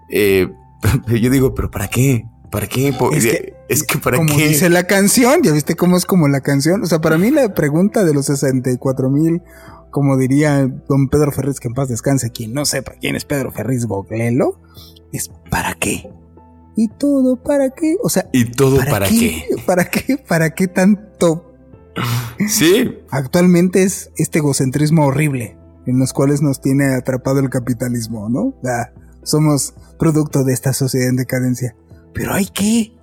Eh, 0.10 0.50
yo 1.08 1.30
digo, 1.30 1.56
pero 1.56 1.72
¿para 1.72 1.88
qué? 1.88 2.26
¿Para 2.52 2.68
qué? 2.68 2.94
Es 3.70 3.84
que, 3.84 3.98
para 3.98 4.18
como 4.18 4.36
dice 4.36 4.70
la 4.70 4.84
canción, 4.84 5.42
ya 5.42 5.54
viste 5.54 5.76
cómo 5.76 5.96
es 5.96 6.06
como 6.06 6.28
la 6.28 6.42
canción. 6.42 6.84
O 6.84 6.86
sea, 6.86 7.00
para 7.00 7.18
mí 7.18 7.32
la 7.32 7.54
pregunta 7.54 8.04
de 8.04 8.14
los 8.14 8.26
64 8.26 9.10
mil, 9.10 9.42
como 9.90 10.18
diría 10.18 10.68
don 10.90 11.08
Pedro 11.08 11.32
Ferriz, 11.32 11.62
que 11.62 11.70
en 11.70 11.76
paz 11.76 11.88
descanse, 11.88 12.32
quien 12.32 12.54
no 12.54 12.66
sepa 12.66 12.96
quién 13.00 13.16
es 13.16 13.24
Pedro 13.24 13.54
Ferriz 13.54 13.86
Goglelo, 13.86 14.60
es 15.14 15.32
¿para 15.50 15.76
qué? 15.76 16.10
¿Y 16.76 16.90
todo 16.90 17.42
para 17.42 17.70
qué? 17.70 17.96
O 18.04 18.10
sea, 18.10 18.28
¿y 18.34 18.52
todo 18.52 18.80
para, 18.90 19.08
qué? 19.08 19.46
¿Para 19.66 19.86
qué? 19.86 20.18
¿Para 20.18 20.50
qué 20.50 20.68
tanto? 20.68 21.55
Sí. 22.48 22.98
Actualmente 23.10 23.84
es 23.84 24.12
este 24.18 24.40
egocentrismo 24.40 25.06
horrible 25.06 25.58
en 25.86 26.00
los 26.00 26.14
cuales 26.14 26.42
nos 26.42 26.62
tiene 26.62 26.96
atrapado 26.96 27.40
el 27.40 27.50
capitalismo, 27.50 28.30
¿no? 28.30 28.54
somos 29.24 29.74
producto 29.98 30.44
de 30.44 30.54
esta 30.54 30.74
sociedad 30.74 31.10
en 31.10 31.16
decadencia. 31.16 31.76
Pero 32.14 32.34
hay 32.34 32.46
que. 32.46 32.95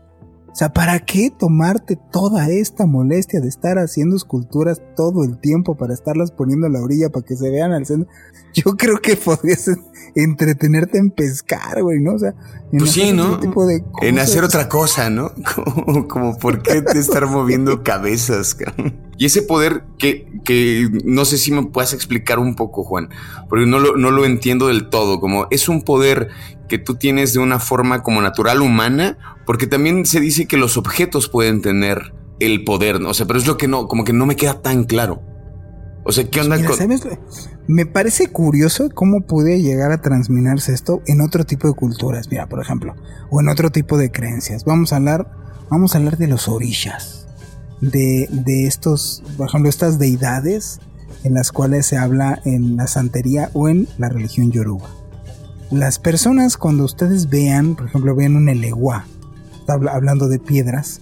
O 0.53 0.55
sea, 0.55 0.71
¿para 0.71 0.99
qué 0.99 1.31
tomarte 1.31 1.97
toda 1.97 2.51
esta 2.51 2.85
molestia 2.85 3.41
de 3.41 3.49
estar 3.49 3.79
haciendo 3.79 4.17
esculturas 4.17 4.83
todo 4.95 5.25
el 5.25 5.39
tiempo 5.39 5.77
para 5.79 5.95
estarlas 5.95 6.31
poniendo 6.31 6.67
a 6.67 6.71
la 6.71 6.83
orilla 6.83 7.09
para 7.09 7.25
que 7.25 7.37
se 7.37 7.49
vean 7.49 7.73
al 7.73 7.87
centro? 7.87 8.07
Yo 8.53 8.77
creo 8.77 9.01
que 9.01 9.17
podrías 9.17 9.71
entretenerte 10.15 10.99
en 10.99 11.11
pescar, 11.11 11.83
güey, 11.83 12.01
¿no? 12.01 12.13
O 12.13 12.19
sea, 12.19 12.35
en 12.71 12.81
pues 12.81 12.93
sí, 12.93 13.13
¿no? 13.13 13.41
En 14.03 14.19
hacer 14.19 14.45
otra 14.45 14.69
cosa, 14.69 15.09
¿no? 15.09 15.33
Como, 15.55 16.07
como 16.07 16.39
por 16.39 16.63
qué 16.63 16.83
te 16.83 16.99
estar 16.99 17.27
moviendo 17.27 17.83
cabezas, 17.83 18.55
Y 19.17 19.25
ese 19.25 19.41
poder 19.41 19.85
que, 19.99 20.27
que 20.45 20.89
no 21.05 21.25
sé 21.25 21.39
si 21.39 21.51
me 21.51 21.65
puedes 21.65 21.95
explicar 21.95 22.39
un 22.39 22.57
poco, 22.57 22.85
Juan, 22.85 23.09
porque 23.49 23.65
no 23.65 23.79
lo, 23.79 23.97
no 23.97 24.11
lo 24.11 24.27
entiendo 24.27 24.69
del 24.69 24.91
todo, 24.91 25.19
como 25.19 25.47
es 25.51 25.69
un 25.71 25.83
poder 25.83 26.29
que 26.73 26.79
tú 26.79 26.95
tienes 26.95 27.35
de 27.35 27.39
una 27.39 27.59
forma 27.59 28.03
como 28.03 28.23
natural 28.23 28.63
humana, 28.63 29.19
porque 29.45 29.67
también 29.67 30.07
se 30.07 30.21
dice 30.21 30.47
que 30.47 30.57
los 30.57 30.79
objetos 30.79 31.29
pueden 31.29 31.61
tener 31.61 32.15
el 32.41 32.65
poder, 32.65 32.99
¿no? 32.99 33.11
o 33.11 33.15
sea, 33.15 33.27
pero 33.27 33.39
es 33.39 33.47
lo 33.47 33.59
que 33.59 33.69
no, 33.69 33.89
como 33.89 34.05
que 34.05 34.15
no 34.15 34.25
me 34.25 34.37
queda 34.37 34.63
tan 34.63 34.85
claro. 34.85 35.21
O 36.03 36.13
sea, 36.13 36.25
¿qué 36.31 36.41
onda 36.41 36.57
con...? 36.65 36.79
Me 37.69 37.85
parece 37.85 38.29
curioso 38.29 38.89
cómo 38.95 39.21
puede 39.21 39.61
llegar 39.61 39.93
a 39.93 40.01
transminarse 40.01 40.73
esto 40.73 41.03
en 41.07 41.21
otro 41.21 41.45
tipo 41.45 41.69
de 41.69 41.75
culturas, 41.75 42.31
mira, 42.31 42.49
por 42.49 42.63
ejemplo, 42.63 42.95
o 43.29 43.43
en 43.43 43.51
otro 43.51 43.69
tipo 43.69 43.99
de 43.99 44.11
creencias. 44.11 44.65
Vamos 44.65 44.95
a 44.95 44.97
hablar, 44.97 45.31
vamos 45.69 45.95
a 45.95 45.99
hablar 45.99 46.17
de 46.17 46.29
los 46.29 46.49
orishas, 46.49 47.29
de, 47.83 48.29
de 48.31 48.67
estos, 48.67 49.23
por 49.37 49.47
ejemplo, 49.47 49.69
estas 49.69 49.99
deidades 49.99 50.81
en 51.23 51.35
las 51.35 51.53
cuales 51.53 51.85
se 51.85 51.99
habla 51.99 52.41
en 52.47 52.79
la 52.79 52.87
santería 52.87 53.51
o 53.53 53.69
en 53.69 53.89
la 53.99 54.09
religión 54.09 54.51
yoruba 54.53 55.02
las 55.73 55.99
personas 55.99 56.59
cuando 56.59 56.85
ustedes 56.85 57.31
vean, 57.31 57.77
por 57.77 57.87
ejemplo, 57.87 58.15
vean 58.15 58.37
un 58.37 58.51
eleguá, 58.51 59.07
hablando 59.67 60.29
de 60.29 60.39
piedras, 60.39 61.01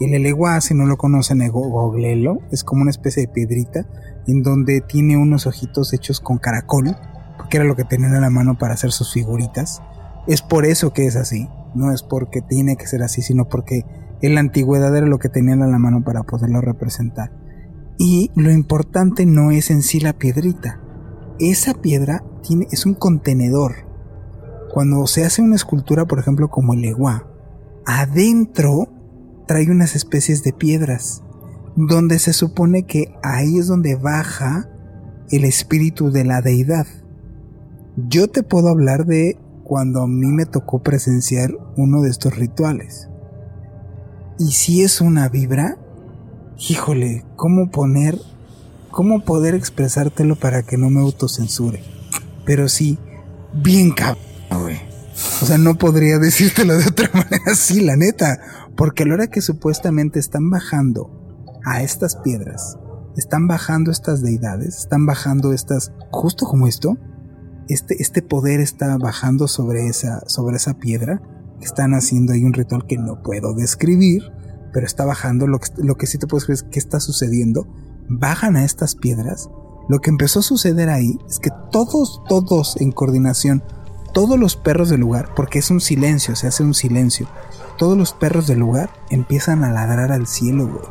el 0.00 0.14
eleguá, 0.14 0.60
si 0.60 0.74
no 0.74 0.86
lo 0.86 0.96
conocen, 0.96 1.46
goglelo, 1.48 2.38
es 2.52 2.62
como 2.62 2.82
una 2.82 2.92
especie 2.92 3.26
de 3.26 3.32
piedrita 3.32 3.84
en 4.28 4.44
donde 4.44 4.80
tiene 4.80 5.16
unos 5.16 5.48
ojitos 5.48 5.92
hechos 5.92 6.20
con 6.20 6.38
caracol, 6.38 6.96
porque 7.36 7.56
era 7.56 7.66
lo 7.66 7.74
que 7.74 7.82
tenían 7.82 8.14
en 8.14 8.20
la 8.20 8.30
mano 8.30 8.56
para 8.56 8.74
hacer 8.74 8.92
sus 8.92 9.12
figuritas. 9.12 9.82
Es 10.28 10.40
por 10.40 10.66
eso 10.66 10.92
que 10.92 11.06
es 11.06 11.16
así, 11.16 11.48
no 11.74 11.92
es 11.92 12.04
porque 12.04 12.42
tiene 12.42 12.76
que 12.76 12.86
ser 12.86 13.02
así, 13.02 13.22
sino 13.22 13.48
porque 13.48 13.84
en 14.20 14.34
la 14.34 14.40
antigüedad 14.40 14.96
era 14.96 15.06
lo 15.06 15.18
que 15.18 15.30
tenían 15.30 15.62
en 15.62 15.72
la 15.72 15.80
mano 15.80 16.04
para 16.04 16.22
poderlo 16.22 16.60
representar. 16.60 17.32
Y 17.98 18.30
lo 18.36 18.52
importante 18.52 19.26
no 19.26 19.50
es 19.50 19.70
en 19.72 19.82
sí 19.82 19.98
la 19.98 20.12
piedrita. 20.12 20.80
Esa 21.40 21.74
piedra 21.74 22.22
tiene, 22.42 22.68
es 22.70 22.86
un 22.86 22.94
contenedor 22.94 23.91
cuando 24.72 25.06
se 25.06 25.22
hace 25.22 25.42
una 25.42 25.56
escultura, 25.56 26.06
por 26.06 26.18
ejemplo, 26.18 26.48
como 26.48 26.72
el 26.72 26.80
legua, 26.80 27.26
adentro 27.84 28.88
trae 29.46 29.70
unas 29.70 29.94
especies 29.94 30.42
de 30.44 30.54
piedras, 30.54 31.22
donde 31.76 32.18
se 32.18 32.32
supone 32.32 32.84
que 32.84 33.14
ahí 33.22 33.58
es 33.58 33.66
donde 33.66 33.96
baja 33.96 34.70
el 35.30 35.44
espíritu 35.44 36.10
de 36.10 36.24
la 36.24 36.40
deidad. 36.40 36.86
Yo 37.96 38.28
te 38.28 38.42
puedo 38.42 38.68
hablar 38.68 39.04
de 39.04 39.38
cuando 39.62 40.00
a 40.00 40.08
mí 40.08 40.28
me 40.28 40.46
tocó 40.46 40.82
presenciar 40.82 41.50
uno 41.76 42.00
de 42.00 42.08
estos 42.08 42.34
rituales. 42.34 43.10
Y 44.38 44.52
si 44.52 44.82
es 44.82 45.02
una 45.02 45.28
vibra, 45.28 45.76
híjole, 46.56 47.26
¿cómo 47.36 47.70
poner, 47.70 48.18
cómo 48.90 49.22
poder 49.22 49.54
expresártelo 49.54 50.36
para 50.36 50.62
que 50.62 50.78
no 50.78 50.88
me 50.88 51.00
autocensure? 51.00 51.82
Pero 52.46 52.70
sí, 52.70 52.98
bien 53.52 53.90
cabrón 53.90 54.31
o 54.56 55.46
sea, 55.46 55.58
no 55.58 55.76
podría 55.76 56.18
decírtelo 56.18 56.76
de 56.76 56.86
otra 56.86 57.10
manera. 57.14 57.42
Así, 57.52 57.80
la 57.80 57.96
neta. 57.96 58.40
Porque 58.76 59.02
a 59.02 59.06
la 59.06 59.14
hora 59.14 59.26
que 59.26 59.40
supuestamente 59.40 60.18
están 60.18 60.50
bajando 60.50 61.10
a 61.64 61.82
estas 61.82 62.16
piedras, 62.16 62.78
están 63.16 63.46
bajando 63.46 63.90
estas 63.90 64.22
deidades, 64.22 64.78
están 64.78 65.06
bajando 65.06 65.52
estas, 65.52 65.92
justo 66.10 66.46
como 66.46 66.66
esto, 66.66 66.96
este, 67.68 68.02
este 68.02 68.22
poder 68.22 68.60
está 68.60 68.96
bajando 68.98 69.48
sobre 69.48 69.86
esa, 69.86 70.22
sobre 70.26 70.56
esa 70.56 70.74
piedra, 70.74 71.22
están 71.60 71.94
haciendo 71.94 72.32
ahí 72.32 72.44
un 72.44 72.52
ritual 72.52 72.86
que 72.86 72.98
no 72.98 73.22
puedo 73.22 73.54
describir, 73.54 74.22
pero 74.72 74.86
está 74.86 75.04
bajando, 75.04 75.46
lo 75.46 75.58
que, 75.58 75.68
lo 75.76 75.96
que 75.96 76.06
sí 76.06 76.18
te 76.18 76.26
puedo 76.26 76.40
decir 76.40 76.54
es 76.54 76.62
que 76.64 76.78
está 76.78 76.98
sucediendo, 76.98 77.68
bajan 78.08 78.56
a 78.56 78.64
estas 78.64 78.96
piedras, 78.96 79.48
lo 79.88 80.00
que 80.00 80.10
empezó 80.10 80.40
a 80.40 80.42
suceder 80.42 80.88
ahí 80.88 81.18
es 81.28 81.38
que 81.38 81.50
todos, 81.70 82.22
todos 82.28 82.76
en 82.80 82.92
coordinación, 82.92 83.62
todos 84.12 84.38
los 84.38 84.56
perros 84.56 84.88
del 84.88 85.00
lugar, 85.00 85.30
porque 85.34 85.58
es 85.58 85.70
un 85.70 85.80
silencio, 85.80 86.36
se 86.36 86.46
hace 86.46 86.62
un 86.62 86.74
silencio, 86.74 87.26
todos 87.78 87.96
los 87.96 88.12
perros 88.12 88.46
del 88.46 88.60
lugar 88.60 88.90
empiezan 89.10 89.64
a 89.64 89.72
ladrar 89.72 90.12
al 90.12 90.26
cielo, 90.26 90.68
güey. 90.68 90.84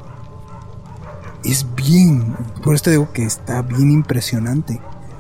Es 1.44 1.66
bien, 1.76 2.36
por 2.64 2.76
esto 2.76 2.90
digo 2.90 3.12
que 3.14 3.24
está 3.24 3.62
bien 3.62 3.92
impresionante. 3.92 4.80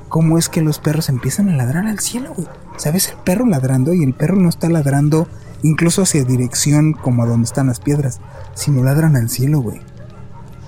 ¿Cómo 0.09 0.37
es 0.37 0.49
que 0.49 0.61
los 0.61 0.77
perros 0.77 1.09
empiezan 1.09 1.49
a 1.49 1.55
ladrar 1.55 1.87
al 1.87 1.99
cielo, 1.99 2.33
güey? 2.35 2.47
¿Sabes? 2.77 3.09
El 3.09 3.17
perro 3.23 3.45
ladrando 3.45 3.93
y 3.93 4.03
el 4.03 4.13
perro 4.13 4.35
no 4.35 4.49
está 4.49 4.69
ladrando 4.69 5.27
incluso 5.63 6.01
hacia 6.01 6.23
dirección 6.23 6.93
como 6.93 7.23
a 7.23 7.27
donde 7.27 7.45
están 7.45 7.67
las 7.67 7.79
piedras, 7.79 8.19
sino 8.53 8.83
ladran 8.83 9.15
al 9.15 9.29
cielo, 9.29 9.61
güey. 9.61 9.79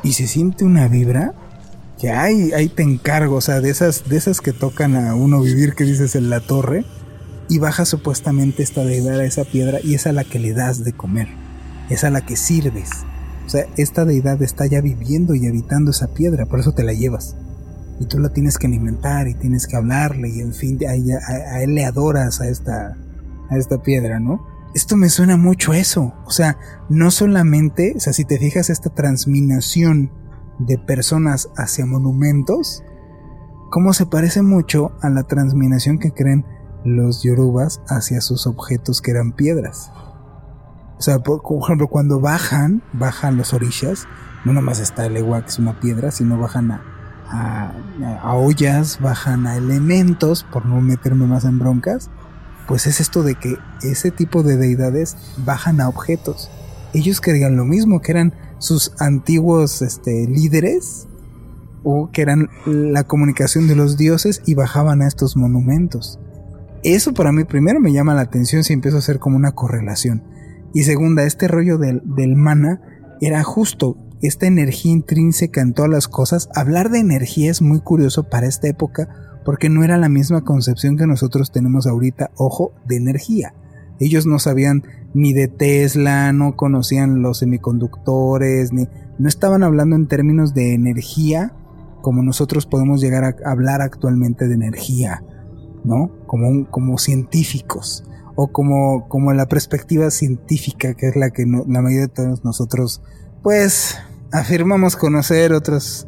Y 0.02 0.14
se 0.14 0.28
siente 0.28 0.66
una 0.66 0.88
vibra 0.88 1.34
que 2.00 2.12
hay, 2.12 2.52
ahí 2.54 2.70
te 2.70 2.84
encargo, 2.84 3.36
o 3.36 3.42
sea, 3.42 3.62
de 3.62 3.70
esas, 3.70 4.10
de 4.10 4.18
esas 4.18 4.42
que 4.42 4.54
tocan 4.54 4.96
a 4.96 5.16
uno 5.16 5.42
vivir 5.42 5.76
que 5.76 5.84
dices 5.84 6.16
en 6.16 6.30
la 6.30 6.40
torre 6.40 6.86
y 7.54 7.60
baja 7.60 7.86
supuestamente 7.86 8.64
esta 8.64 8.84
deidad 8.84 9.20
a 9.20 9.26
esa 9.26 9.46
piedra 9.46 9.78
y 9.84 9.94
es 9.94 10.08
a 10.08 10.12
la 10.12 10.24
que 10.24 10.40
le 10.40 10.54
das 10.54 10.84
de 10.84 10.92
comer, 10.92 11.28
es 11.92 12.04
a 12.04 12.10
la 12.10 12.26
que 12.26 12.36
sirves. 12.36 12.90
O 13.46 13.50
sea, 13.50 13.68
esta 13.78 14.06
deidad 14.06 14.42
está 14.42 14.66
ya 14.66 14.82
viviendo 14.82 15.36
y 15.36 15.46
habitando 15.46 15.92
esa 15.92 16.16
piedra, 16.16 16.48
por 16.48 16.60
eso 16.60 16.72
te 16.72 16.84
la 16.84 16.94
llevas. 16.94 17.36
Y 18.00 18.08
tú 18.08 18.18
la 18.18 18.30
tienes 18.30 18.58
que 18.58 18.66
alimentar 18.66 19.28
y 19.28 19.36
tienes 19.36 19.68
que 19.68 19.76
hablarle 19.76 20.30
y 20.30 20.40
en 20.40 20.56
fin, 20.56 20.80
a, 20.88 20.94
a, 21.54 21.62
él 21.62 21.76
le 21.76 21.86
adoras 21.86 22.42
a 22.42 22.48
esta, 22.48 22.98
a 23.52 23.58
esta 23.58 23.84
piedra, 23.84 24.20
¿no? 24.20 24.44
Esto 24.74 24.98
me 24.98 25.10
suena 25.10 25.38
mucho 25.38 25.74
a 25.74 25.78
eso. 25.78 26.12
O 26.26 26.32
sea, 26.32 26.58
no 26.90 27.12
solamente, 27.12 27.94
o 27.96 28.00
sea, 28.00 28.14
si 28.14 28.26
te 28.26 28.40
fijas 28.40 28.72
esta 28.72 28.90
transminación 28.90 30.12
de 30.58 30.80
personas 30.80 31.50
hacia 31.56 31.86
monumentos, 31.86 32.84
cómo 33.70 33.94
se 33.94 34.08
parece 34.08 34.42
mucho 34.42 34.94
a 35.04 35.12
la 35.12 35.22
transminación 35.22 36.00
que 36.00 36.14
creen 36.14 36.46
los 36.86 37.24
yorubas 37.24 37.82
hacia 37.88 38.22
sus 38.22 38.48
objetos 38.48 39.02
que 39.02 39.12
eran 39.12 39.32
piedras. 39.32 39.92
O 40.98 41.02
sea, 41.02 41.20
por, 41.20 41.42
ejemplo, 41.62 41.88
cuando 41.88 42.20
bajan, 42.20 42.84
bajan 42.94 43.38
los 43.38 43.54
orishas, 43.54 44.08
no 44.46 44.54
nomás 44.54 44.80
está 44.80 45.06
el 45.06 45.18
Ewa, 45.18 45.42
que 45.42 45.50
es 45.50 45.60
una 45.60 45.80
piedra, 45.80 46.12
sino 46.12 46.38
bajan 46.38 46.72
a, 46.72 47.74
a, 48.22 48.36
ollas, 48.36 49.00
bajan 49.02 49.48
a 49.48 49.58
elementos, 49.58 50.46
por 50.52 50.66
no 50.66 50.80
meterme 50.82 51.26
más 51.26 51.46
en 51.46 51.60
broncas, 51.60 52.10
pues 52.68 52.88
es 52.88 53.02
esto 53.02 53.24
de 53.24 53.36
que 53.36 53.58
ese 53.82 54.12
tipo 54.12 54.44
de 54.44 54.58
deidades 54.58 55.18
bajan 55.38 55.82
a 55.82 55.90
objetos. 55.90 56.50
Ellos 56.94 57.22
creían 57.22 57.58
lo 57.58 57.66
mismo, 57.66 58.02
que 58.02 58.12
eran 58.12 58.34
sus 58.60 58.94
antiguos 59.00 59.82
este, 59.82 60.28
líderes, 60.28 61.08
o 61.84 62.10
que 62.12 62.22
eran 62.22 62.50
la 62.66 63.04
comunicación 63.04 63.68
de 63.68 63.76
los 63.76 63.98
dioses 63.98 64.42
y 64.46 64.56
bajaban 64.56 65.02
a 65.02 65.08
estos 65.08 65.36
monumentos. 65.36 66.20
Eso 66.84 67.14
para 67.14 67.32
mí 67.32 67.44
primero 67.46 67.80
me 67.80 67.94
llama 67.94 68.14
la 68.14 68.22
atención 68.22 68.64
si 68.64 68.74
empiezo 68.74 68.98
a 68.98 69.00
hacer 69.00 69.20
como 69.20 69.38
una 69.38 69.54
correlación. 69.54 70.24
Y 70.74 70.84
segunda, 70.84 71.24
este 71.24 71.48
rollo 71.48 71.78
del, 71.78 72.02
del 72.04 72.36
mana 72.36 72.82
era 73.22 73.44
justo 73.44 73.98
esta 74.22 74.48
energía 74.48 74.92
intrínseca 74.92 75.62
en 75.62 75.74
todas 75.74 75.92
las 75.92 76.08
cosas. 76.08 76.50
Hablar 76.56 76.90
de 76.90 77.00
energía 77.00 77.52
es 77.52 77.62
muy 77.62 77.80
curioso 77.80 78.30
para 78.30 78.48
esta 78.48 78.68
época 78.68 79.10
porque 79.46 79.70
no 79.70 79.84
era 79.84 79.98
la 79.98 80.10
misma 80.10 80.44
concepción 80.44 80.98
que 80.98 81.08
nosotros 81.08 81.52
tenemos 81.52 81.88
ahorita, 81.88 82.32
ojo, 82.36 82.74
de 82.86 82.96
energía. 82.96 83.54
Ellos 84.00 84.26
no 84.26 84.40
sabían 84.40 84.84
ni 85.14 85.34
de 85.34 85.48
Tesla, 85.48 86.34
no 86.34 86.56
conocían 86.56 87.22
los 87.22 87.40
semiconductores, 87.40 88.74
ni 88.74 88.88
no 89.20 89.30
estaban 89.30 89.64
hablando 89.64 89.96
en 89.96 90.08
términos 90.08 90.54
de 90.54 90.74
energía 90.74 91.54
como 92.02 92.22
nosotros 92.22 92.66
podemos 92.66 93.00
llegar 93.00 93.24
a 93.24 93.50
hablar 93.50 93.82
actualmente 93.82 94.48
de 94.48 94.56
energía, 94.56 95.24
¿no? 95.84 96.12
Como, 96.26 96.70
como 96.70 96.98
científicos 96.98 98.04
o 98.36 98.48
como, 98.52 99.08
como 99.10 99.32
la 99.34 99.48
perspectiva 99.48 100.10
científica 100.10 100.96
que 100.96 101.08
es 101.08 101.16
la 101.16 101.30
que 101.30 101.46
la 101.46 101.82
mayoría 101.82 102.08
de 102.08 102.08
todos 102.08 102.44
nosotros 102.44 103.02
pues 103.44 103.98
afirmamos 104.32 104.96
conocer, 104.96 105.54
otros, 105.54 106.08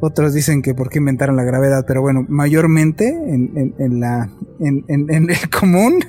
otros 0.00 0.32
dicen 0.32 0.62
que 0.62 0.74
por 0.74 0.88
qué 0.88 0.98
inventaron 0.98 1.36
la 1.36 1.42
gravedad, 1.42 1.84
pero 1.86 2.00
bueno, 2.00 2.24
mayormente 2.28 3.08
en, 3.08 4.00
la, 4.00 4.30
en, 4.60 4.84
el 4.88 5.50
común 5.60 6.04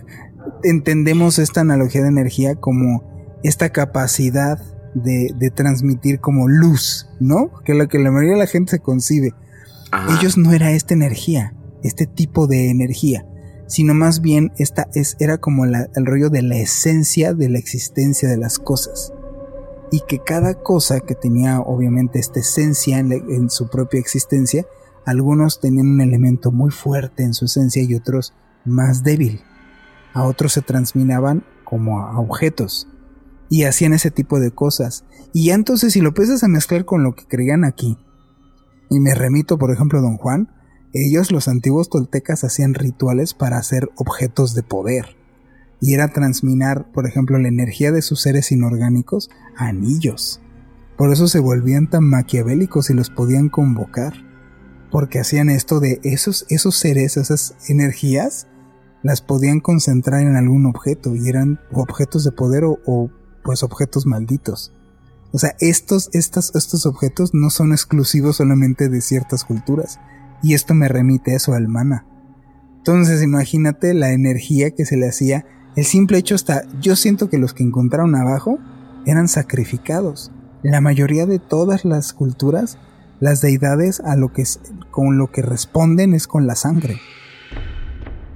entendemos 0.64 1.40
esta 1.40 1.62
analogía 1.62 2.04
de 2.04 2.10
energía 2.10 2.56
como 2.56 3.40
esta 3.44 3.70
capacidad 3.72 4.60
de, 4.94 5.32
de, 5.38 5.50
transmitir 5.50 6.20
como 6.20 6.48
luz, 6.48 7.08
¿no? 7.20 7.52
Que 7.64 7.74
es 7.74 7.78
lo 7.78 7.88
que 7.88 8.00
la 8.00 8.12
mayoría 8.12 8.34
de 8.34 8.40
la 8.40 8.48
gente 8.48 8.72
se 8.72 8.80
concibe. 8.80 9.34
Ellos 10.20 10.38
no 10.38 10.54
era 10.54 10.72
esta 10.72 10.94
energía, 10.94 11.54
este 11.84 12.06
tipo 12.06 12.48
de 12.48 12.70
energía, 12.70 13.26
sino 13.68 13.94
más 13.94 14.22
bien 14.22 14.52
esta 14.58 14.88
es, 14.94 15.16
era 15.20 15.38
como 15.38 15.66
el 15.66 16.06
rollo 16.06 16.30
de 16.30 16.42
la 16.42 16.58
esencia 16.58 17.34
de 17.34 17.50
la 17.50 17.60
existencia 17.60 18.30
de 18.30 18.38
las 18.38 18.60
cosas 18.60 19.14
y 19.92 20.02
que 20.02 20.20
cada 20.20 20.56
cosa 20.56 21.00
que 21.00 21.16
tenía 21.16 21.62
obviamente 21.62 22.20
esta 22.20 22.40
esencia 22.40 23.00
en, 23.00 23.50
su 23.50 23.70
propia 23.70 24.00
existencia, 24.00 24.66
algunos 25.06 25.60
tenían 25.60 25.88
un 25.88 26.02
elemento 26.02 26.52
muy 26.52 26.72
fuerte 26.72 27.24
en 27.24 27.34
su 27.34 27.46
esencia 27.46 27.82
y 27.82 27.96
otros 27.96 28.34
más 28.66 29.04
débil. 29.04 29.42
A 30.14 30.24
otros 30.24 30.54
se 30.54 30.62
transminaban 30.62 31.46
como 31.64 32.02
a 32.02 32.20
objetos 32.20 32.88
y 33.50 33.64
hacían 33.64 33.94
ese 33.94 34.12
tipo 34.12 34.40
de 34.40 34.52
cosas. 34.52 35.06
Y 35.34 35.52
entonces 35.52 35.94
si 35.94 36.02
lo 36.02 36.10
empiezas 36.10 36.44
a 36.44 36.50
mezclar 36.50 36.86
con 36.86 37.04
lo 37.04 37.16
que 37.16 37.26
creían 37.26 37.64
aquí, 37.64 37.98
y 38.90 39.00
me 39.00 39.16
remito 39.16 39.58
por 39.58 39.72
ejemplo 39.72 40.00
a 40.00 40.02
Don 40.02 40.18
Juan, 40.18 40.50
ellos 40.94 41.32
los 41.32 41.48
antiguos 41.48 41.90
toltecas 41.90 42.44
hacían 42.44 42.74
rituales 42.74 43.34
para 43.34 43.58
hacer 43.58 43.90
objetos 43.96 44.56
de 44.56 44.64
poder 44.64 45.18
y 45.80 45.94
era 45.94 46.08
transminar, 46.12 46.92
por 46.92 47.08
ejemplo, 47.08 47.38
la 47.38 47.48
energía 47.48 47.92
de 47.92 48.02
sus 48.02 48.22
seres 48.22 48.52
inorgánicos 48.52 49.30
a 49.56 49.68
anillos. 49.68 50.42
Por 50.98 51.12
eso 51.12 51.28
se 51.28 51.40
volvían 51.40 51.90
tan 51.90 52.04
maquiavélicos 52.04 52.90
y 52.90 52.94
los 52.94 53.10
podían 53.10 53.50
convocar, 53.50 54.14
porque 54.92 55.20
hacían 55.20 55.50
esto 55.50 55.80
de 55.80 56.00
esos, 56.04 56.46
esos 56.50 56.76
seres, 56.76 57.18
esas 57.18 57.56
energías, 57.70 58.48
las 59.04 59.22
podían 59.22 59.60
concentrar 59.60 60.22
en 60.22 60.36
algún 60.36 60.66
objeto 60.66 61.16
y 61.16 61.30
eran 61.30 61.60
objetos 61.72 62.24
de 62.24 62.32
poder 62.32 62.64
o, 62.66 63.12
pues 63.44 63.62
objetos 63.62 64.08
malditos. 64.08 64.74
O 65.32 65.38
sea, 65.38 65.56
estos, 65.60 66.10
estos, 66.14 66.56
estos 66.56 66.86
objetos 66.86 67.34
no 67.34 67.50
son 67.50 67.74
exclusivos 67.74 68.38
solamente 68.38 68.90
de 68.90 69.02
ciertas 69.02 69.44
culturas. 69.44 70.00
Y 70.42 70.54
esto 70.54 70.74
me 70.74 70.88
remite 70.88 71.36
eso 71.36 71.54
al 71.54 71.68
mana. 71.68 72.06
Entonces 72.78 73.22
imagínate 73.22 73.94
la 73.94 74.12
energía 74.12 74.72
que 74.72 74.86
se 74.86 74.98
le 74.98 75.08
hacía 75.08 75.46
el 75.78 75.86
simple 75.86 76.18
hecho 76.18 76.34
está, 76.34 76.64
yo 76.82 76.96
siento 76.96 77.30
que 77.30 77.38
los 77.38 77.54
que 77.54 77.62
encontraron 77.62 78.16
abajo 78.16 78.58
eran 79.06 79.28
sacrificados. 79.28 80.32
La 80.64 80.82
mayoría 80.82 81.28
de 81.28 81.38
todas 81.38 81.86
las 81.86 82.14
culturas, 82.14 82.80
las 83.20 83.42
deidades 83.42 84.00
a 84.00 84.16
lo 84.16 84.34
que 84.34 84.44
con 84.90 85.20
lo 85.20 85.32
que 85.32 85.44
responden 85.44 86.16
es 86.16 86.26
con 86.26 86.48
la 86.48 86.56
sangre. 86.56 87.00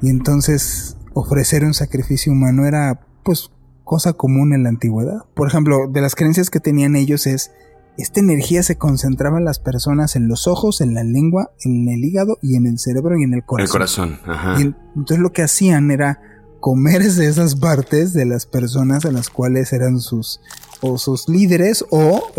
Y 0.03 0.09
entonces 0.09 0.97
ofrecer 1.15 1.65
un 1.65 1.73
sacrificio 1.73 2.31
humano 2.31 2.67
era 2.67 3.07
pues 3.23 3.49
cosa 3.85 4.13
común 4.13 4.53
en 4.53 4.61
la 4.61 4.69
antigüedad. 4.69 5.25
Por 5.33 5.47
ejemplo, 5.47 5.87
de 5.91 6.01
las 6.01 6.13
creencias 6.13 6.51
que 6.51 6.59
tenían 6.59 6.95
ellos 6.95 7.25
es 7.25 7.51
esta 7.97 8.19
energía 8.19 8.63
se 8.63 8.77
concentraba 8.77 9.37
en 9.37 9.45
las 9.45 9.59
personas 9.59 10.15
en 10.15 10.27
los 10.27 10.47
ojos, 10.47 10.81
en 10.81 10.93
la 10.93 11.03
lengua, 11.03 11.51
en 11.63 11.87
el 11.89 12.03
hígado 12.03 12.37
y 12.41 12.55
en 12.55 12.65
el 12.65 12.79
cerebro 12.79 13.17
y 13.19 13.23
en 13.23 13.33
el 13.33 13.43
corazón. 13.43 13.65
El 13.65 13.71
corazón, 13.71 14.19
ajá. 14.25 14.59
Y 14.59 14.73
entonces 14.95 15.19
lo 15.19 15.31
que 15.31 15.43
hacían 15.43 15.91
era 15.91 16.21
comerse 16.59 17.27
esas 17.27 17.55
partes 17.55 18.13
de 18.13 18.25
las 18.25 18.45
personas 18.45 19.05
a 19.05 19.11
las 19.11 19.29
cuales 19.29 19.73
eran 19.73 19.99
sus 19.99 20.39
o 20.79 20.97
sus 20.97 21.27
líderes 21.27 21.85
o 21.89 22.31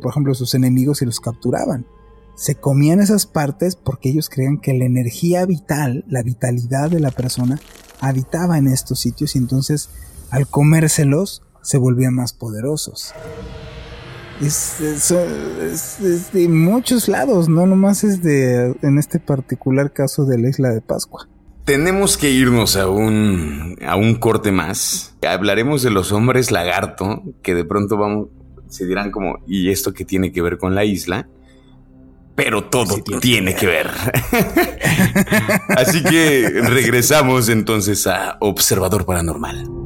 por 0.00 0.10
ejemplo 0.10 0.34
sus 0.34 0.54
enemigos 0.54 1.02
y 1.02 1.06
los 1.06 1.20
capturaban. 1.20 1.86
Se 2.34 2.54
comían 2.54 3.00
esas 3.00 3.26
partes 3.26 3.76
porque 3.76 4.10
ellos 4.10 4.28
creían 4.28 4.58
que 4.58 4.74
la 4.74 4.84
energía 4.84 5.46
vital, 5.46 6.04
la 6.08 6.22
vitalidad 6.22 6.90
de 6.90 7.00
la 7.00 7.10
persona 7.10 7.58
habitaba 8.00 8.58
en 8.58 8.66
estos 8.66 9.00
sitios 9.00 9.36
y 9.36 9.38
entonces 9.38 9.88
al 10.30 10.46
comérselos 10.46 11.42
se 11.62 11.78
volvían 11.78 12.14
más 12.14 12.32
poderosos. 12.32 13.14
Es, 14.40 14.80
es, 14.80 16.32
de 16.32 16.48
muchos 16.48 17.08
lados, 17.08 17.48
no 17.48 17.66
nomás 17.66 18.04
es 18.04 18.22
de 18.22 18.74
en 18.82 18.98
este 18.98 19.18
particular 19.18 19.92
caso 19.92 20.24
de 20.24 20.38
la 20.38 20.48
isla 20.48 20.70
de 20.70 20.80
Pascua. 20.80 21.28
Tenemos 21.64 22.16
que 22.16 22.30
irnos 22.30 22.76
a 22.76 22.88
un, 22.88 23.76
a 23.84 23.96
un 23.96 24.14
corte 24.16 24.52
más. 24.52 25.16
Hablaremos 25.26 25.82
de 25.82 25.90
los 25.90 26.12
hombres 26.12 26.50
lagarto, 26.50 27.22
que 27.42 27.54
de 27.54 27.64
pronto 27.64 27.96
vamos, 27.96 28.28
se 28.68 28.86
dirán 28.86 29.10
como, 29.10 29.38
¿y 29.46 29.70
esto 29.70 29.92
qué 29.92 30.04
tiene 30.04 30.30
que 30.32 30.42
ver 30.42 30.58
con 30.58 30.74
la 30.74 30.84
isla? 30.84 31.28
Pero 32.36 32.64
todo 32.64 33.02
tiene, 33.20 33.54
que 33.54 33.66
ver. 33.66 33.90
Así 35.70 36.04
que 36.04 36.50
regresamos 36.62 37.48
entonces 37.48 38.06
a 38.06 38.36
Observador 38.40 39.06
Paranormal. 39.06 39.85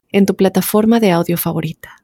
en 0.11 0.25
tu 0.25 0.35
plataforma 0.35 0.99
de 0.99 1.11
audio 1.11 1.37
favorita. 1.37 2.01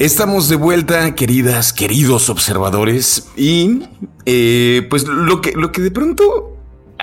Estamos 0.00 0.48
de 0.48 0.56
vuelta, 0.56 1.14
queridas, 1.14 1.72
queridos 1.72 2.28
observadores, 2.28 3.28
y 3.36 3.84
eh, 4.26 4.86
pues 4.90 5.06
lo 5.06 5.40
que, 5.40 5.52
lo 5.52 5.70
que 5.70 5.82
de 5.82 5.90
pronto 5.92 6.53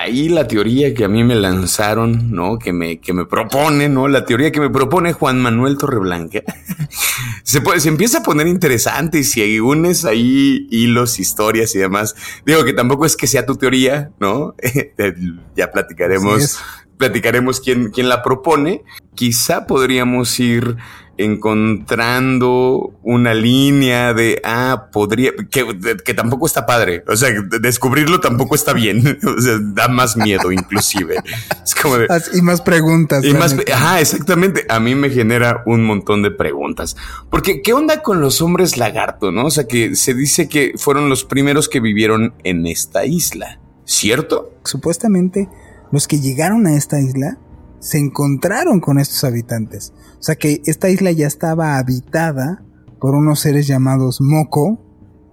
ahí 0.01 0.29
la 0.29 0.47
teoría 0.47 0.93
que 0.93 1.05
a 1.05 1.07
mí 1.07 1.23
me 1.23 1.35
lanzaron, 1.35 2.31
¿no? 2.31 2.57
Que 2.57 2.73
me, 2.73 2.99
que 2.99 3.13
me 3.13 3.25
propone, 3.25 3.87
¿no? 3.87 4.07
La 4.07 4.25
teoría 4.25 4.51
que 4.51 4.59
me 4.59 4.69
propone 4.69 5.13
Juan 5.13 5.39
Manuel 5.39 5.77
Torreblanca. 5.77 6.41
se, 7.43 7.61
puede, 7.61 7.79
se 7.79 7.89
empieza 7.89 8.19
a 8.19 8.23
poner 8.23 8.47
interesante 8.47 9.19
y 9.19 9.23
si 9.23 9.59
unes 9.59 10.05
ahí 10.05 10.67
hilos, 10.71 11.19
historias 11.19 11.75
y 11.75 11.79
demás. 11.79 12.15
Digo 12.45 12.63
que 12.63 12.73
tampoco 12.73 13.05
es 13.05 13.15
que 13.15 13.27
sea 13.27 13.45
tu 13.45 13.55
teoría, 13.55 14.11
¿no? 14.19 14.55
ya 15.55 15.71
platicaremos, 15.71 16.59
platicaremos 17.01 17.59
quién, 17.59 17.89
quién 17.89 18.09
la 18.09 18.21
propone. 18.21 18.83
Quizá 19.15 19.65
podríamos 19.65 20.39
ir 20.39 20.77
encontrando 21.17 22.93
una 23.01 23.33
línea 23.33 24.13
de, 24.13 24.39
ah, 24.43 24.89
podría, 24.91 25.31
que, 25.49 26.13
tampoco 26.13 26.45
está 26.45 26.67
padre. 26.67 27.03
O 27.07 27.15
sea, 27.15 27.31
descubrirlo 27.59 28.19
tampoco 28.19 28.53
está 28.53 28.73
bien. 28.73 29.17
O 29.31 29.41
sea, 29.41 29.57
da 29.59 29.87
más 29.87 30.15
miedo 30.15 30.51
inclusive. 30.51 31.15
Es 31.63 31.73
como 31.73 31.97
de, 31.97 32.07
y 32.33 32.41
más 32.41 32.61
preguntas. 32.61 33.23
Y 33.23 33.33
más, 33.33 33.55
ajá, 33.73 33.99
exactamente. 33.99 34.65
A 34.69 34.79
mí 34.79 34.93
me 34.93 35.09
genera 35.09 35.63
un 35.65 35.83
montón 35.83 36.21
de 36.21 36.29
preguntas. 36.29 36.95
Porque, 37.31 37.63
¿qué 37.63 37.73
onda 37.73 38.03
con 38.03 38.21
los 38.21 38.41
hombres 38.41 38.77
lagarto, 38.77 39.31
no? 39.31 39.45
O 39.45 39.51
sea, 39.51 39.65
que 39.65 39.95
se 39.95 40.13
dice 40.13 40.47
que 40.47 40.73
fueron 40.77 41.09
los 41.09 41.25
primeros 41.25 41.67
que 41.67 41.79
vivieron 41.79 42.35
en 42.43 42.67
esta 42.67 43.05
isla. 43.05 43.59
¿Cierto? 43.85 44.53
Supuestamente, 44.63 45.49
los 45.91 46.07
que 46.07 46.19
llegaron 46.19 46.67
a 46.67 46.75
esta 46.75 46.99
isla 46.99 47.37
se 47.79 47.97
encontraron 47.97 48.79
con 48.79 48.99
estos 48.99 49.23
habitantes. 49.23 49.93
O 50.19 50.23
sea 50.23 50.35
que 50.35 50.61
esta 50.65 50.89
isla 50.89 51.11
ya 51.11 51.27
estaba 51.27 51.77
habitada 51.77 52.63
por 52.99 53.15
unos 53.15 53.39
seres 53.39 53.67
llamados 53.67 54.21
Moco. 54.21 54.79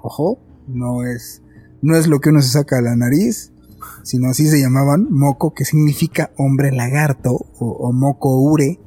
Ojo, 0.01 0.41
no 0.67 1.05
es, 1.05 1.43
no 1.83 1.97
es 1.97 2.09
lo 2.09 2.21
que 2.21 2.31
uno 2.31 2.41
se 2.41 2.49
saca 2.49 2.79
a 2.79 2.83
la 2.83 2.97
nariz, 2.97 3.53
sino 4.03 4.31
así 4.31 4.49
se 4.49 4.61
llamaban 4.61 5.07
Moco, 5.11 5.53
que 5.53 5.67
significa 5.67 6.31
hombre 6.39 6.73
lagarto 6.73 7.47
o, 7.59 7.93
Moco 7.93 8.41
Ure. 8.41 8.81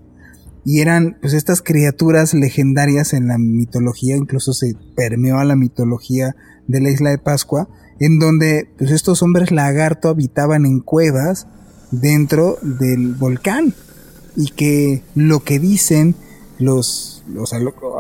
Y 0.66 0.80
eran 0.80 1.18
pues 1.22 1.34
estas 1.34 1.62
criaturas 1.62 2.34
legendarias 2.34 3.14
en 3.14 3.28
la 3.28 3.38
mitología, 3.38 4.16
incluso 4.16 4.54
se 4.54 4.76
permeó 4.96 5.38
a 5.38 5.46
la 5.46 5.56
mitología 5.56 6.36
de 6.68 6.82
la 6.82 6.90
isla 6.90 7.12
de 7.12 7.18
Pascua, 7.18 7.68
en 8.00 8.20
donde 8.20 8.68
pues 8.78 8.92
estos 8.92 9.22
hombres 9.22 9.52
lagarto 9.52 10.10
habitaban 10.10 10.66
en 10.66 10.80
cuevas 10.80 11.48
dentro 11.92 12.58
del 12.62 13.14
volcán 13.16 13.74
y 14.36 14.52
que 14.52 15.04
lo 15.14 15.42
que 15.42 15.60
dicen 15.60 16.16
los, 16.58 17.24
los 17.28 17.54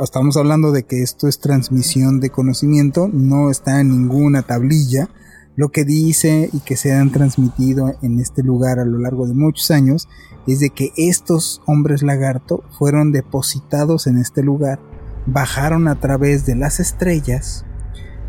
estamos 0.04 0.38
hablando 0.38 0.72
de 0.72 0.84
que 0.84 1.02
esto 1.02 1.28
es 1.28 1.40
transmisión 1.40 2.20
de 2.20 2.30
conocimiento, 2.30 3.10
no 3.12 3.52
está 3.52 3.82
en 3.82 3.90
ninguna 3.90 4.44
tablilla. 4.44 5.10
Lo 5.56 5.70
que 5.70 5.84
dice 5.84 6.50
y 6.54 6.60
que 6.60 6.78
se 6.78 6.94
han 6.94 7.12
transmitido 7.12 7.94
en 8.02 8.20
este 8.20 8.42
lugar 8.42 8.80
a 8.80 8.86
lo 8.86 9.00
largo 9.00 9.28
de 9.28 9.34
muchos 9.34 9.70
años 9.70 10.08
es 10.48 10.60
de 10.60 10.70
que 10.70 10.92
estos 10.96 11.62
hombres 11.66 12.04
lagarto 12.04 12.64
fueron 12.78 13.12
depositados 13.12 14.08
en 14.08 14.18
este 14.18 14.44
lugar, 14.44 14.80
bajaron 15.26 15.88
a 15.88 16.00
través 16.00 16.46
de 16.46 16.56
las 16.56 16.80
estrellas, 16.80 17.66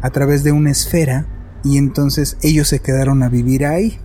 a 0.02 0.10
través 0.10 0.42
de 0.44 0.52
una 0.52 0.70
esfera, 0.70 1.26
y 1.64 1.78
entonces 1.78 2.36
ellos 2.42 2.68
se 2.68 2.80
quedaron 2.80 3.22
a 3.22 3.28
vivir 3.28 3.64
ahí. 3.64 4.00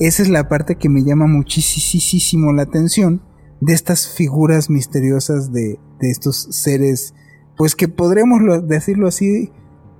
Esa 0.00 0.22
es 0.22 0.28
la 0.28 0.48
parte 0.48 0.76
que 0.76 0.88
me 0.88 1.04
llama 1.04 1.26
muchísimo 1.26 2.52
la 2.52 2.62
atención 2.62 3.22
de 3.60 3.72
estas 3.74 4.08
figuras 4.08 4.68
misteriosas 4.68 5.52
de, 5.52 5.78
estos 6.00 6.48
seres, 6.50 7.14
pues 7.56 7.74
que 7.74 7.88
podremos 7.88 8.40
decirlo 8.68 9.08
así, 9.08 9.50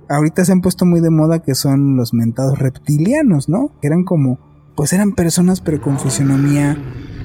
ahorita 0.07 0.45
se 0.45 0.51
han 0.51 0.61
puesto 0.61 0.85
muy 0.85 1.01
de 1.01 1.09
moda 1.09 1.41
que 1.41 1.55
son 1.55 1.95
los 1.95 2.13
mentados 2.13 2.59
reptilianos, 2.59 3.49
¿no? 3.49 3.71
Que 3.81 3.87
eran 3.87 4.03
como, 4.03 4.37
pues 4.75 4.93
eran 4.93 5.13
personas 5.13 5.61
pero 5.61 5.81
con 5.81 5.97
fisionomía 5.97 6.77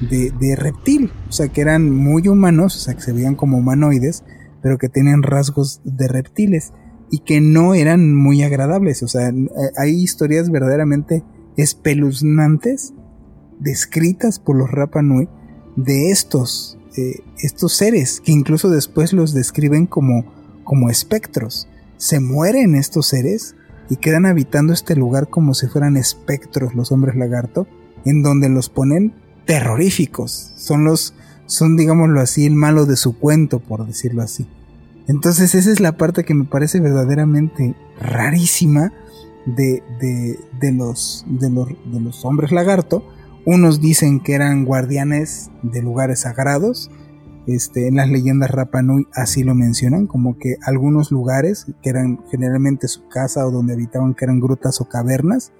de, 0.09 0.31
de, 0.31 0.55
reptil, 0.55 1.11
o 1.29 1.31
sea 1.31 1.49
que 1.49 1.61
eran 1.61 1.91
muy 1.91 2.27
humanos, 2.27 2.75
o 2.75 2.79
sea 2.79 2.95
que 2.95 3.01
se 3.01 3.13
veían 3.13 3.35
como 3.35 3.57
humanoides, 3.57 4.23
pero 4.63 4.79
que 4.79 4.89
tenían 4.89 5.21
rasgos 5.21 5.81
de 5.83 6.07
reptiles 6.07 6.73
y 7.11 7.19
que 7.19 7.39
no 7.39 7.75
eran 7.75 8.15
muy 8.15 8.41
agradables, 8.41 9.03
o 9.03 9.07
sea, 9.07 9.31
hay 9.77 9.91
historias 9.91 10.49
verdaderamente 10.49 11.23
espeluznantes 11.57 12.93
descritas 13.59 14.39
por 14.39 14.55
los 14.55 14.69
Rapa 14.71 15.01
Nui 15.01 15.29
de 15.75 16.11
estos, 16.11 16.77
eh, 16.97 17.21
estos 17.39 17.73
seres 17.73 18.21
que 18.21 18.31
incluso 18.31 18.69
después 18.69 19.13
los 19.13 19.33
describen 19.33 19.85
como, 19.85 20.25
como 20.63 20.89
espectros. 20.89 21.67
Se 21.97 22.19
mueren 22.19 22.75
estos 22.75 23.07
seres 23.07 23.55
y 23.89 23.97
quedan 23.97 24.25
habitando 24.25 24.73
este 24.73 24.95
lugar 24.95 25.29
como 25.29 25.53
si 25.53 25.67
fueran 25.67 25.97
espectros 25.97 26.75
los 26.75 26.91
hombres 26.91 27.15
lagarto, 27.15 27.67
en 28.05 28.23
donde 28.23 28.49
los 28.49 28.69
ponen 28.69 29.13
terroríficos. 29.45 30.53
Son 30.55 30.83
los, 30.83 31.13
son 31.45 31.77
digámoslo 31.77 32.21
así, 32.21 32.45
el 32.45 32.55
malo 32.55 32.85
de 32.85 32.95
su 32.95 33.17
cuento, 33.17 33.59
por 33.59 33.85
decirlo 33.85 34.21
así. 34.21 34.47
Entonces 35.07 35.55
esa 35.55 35.71
es 35.71 35.79
la 35.79 35.97
parte 35.97 36.23
que 36.23 36.33
me 36.33 36.45
parece 36.45 36.79
verdaderamente 36.79 37.75
rarísima 37.99 38.93
de, 39.45 39.83
de, 40.59 40.71
los, 40.71 41.25
de, 41.27 41.49
los, 41.49 41.67
de 41.67 41.99
los 41.99 42.25
hombres 42.25 42.51
lagarto. 42.51 43.03
Unos 43.45 43.81
dicen 43.81 44.19
que 44.19 44.33
eran 44.33 44.65
guardianes 44.65 45.49
de 45.63 45.81
lugares 45.81 46.21
sagrados. 46.21 46.91
Este, 47.47 47.87
en 47.87 47.95
las 47.95 48.07
leyendas 48.07 48.51
Rapanui 48.51 49.07
así 49.13 49.43
lo 49.43 49.55
mencionan, 49.55 50.05
como 50.05 50.37
que 50.37 50.57
algunos 50.63 51.11
lugares, 51.11 51.65
que 51.81 51.89
eran 51.89 52.19
generalmente 52.29 52.87
su 52.87 53.07
casa 53.07 53.45
o 53.47 53.51
donde 53.51 53.73
habitaban, 53.73 54.13
que 54.13 54.25
eran 54.25 54.39
grutas 54.39 54.79
o 54.79 54.85
cavernas, 54.85 55.51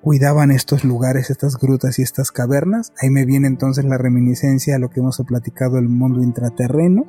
cuidaban 0.00 0.50
estos 0.50 0.84
lugares, 0.84 1.30
estas 1.30 1.56
grutas 1.56 1.98
y 1.98 2.02
estas 2.02 2.32
cavernas. 2.32 2.92
Ahí 3.00 3.10
me 3.10 3.24
viene 3.24 3.46
entonces 3.46 3.84
la 3.84 3.98
reminiscencia 3.98 4.76
a 4.76 4.78
lo 4.78 4.90
que 4.90 5.00
hemos 5.00 5.22
platicado 5.26 5.76
del 5.76 5.88
mundo 5.88 6.22
intraterreno. 6.22 7.04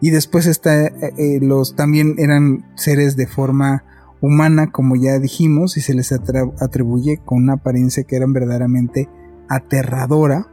Y 0.00 0.10
después 0.10 0.46
está, 0.46 0.86
eh, 0.86 0.92
eh, 1.16 1.38
los 1.40 1.74
también 1.74 2.16
eran 2.18 2.66
seres 2.76 3.16
de 3.16 3.26
forma 3.26 3.84
humana, 4.22 4.70
como 4.70 4.96
ya 4.96 5.18
dijimos, 5.18 5.76
y 5.76 5.82
se 5.82 5.92
les 5.92 6.12
atribuye 6.12 7.18
con 7.18 7.42
una 7.42 7.54
apariencia 7.54 8.04
que 8.04 8.16
eran 8.16 8.32
verdaderamente 8.32 9.10
aterradora 9.48 10.46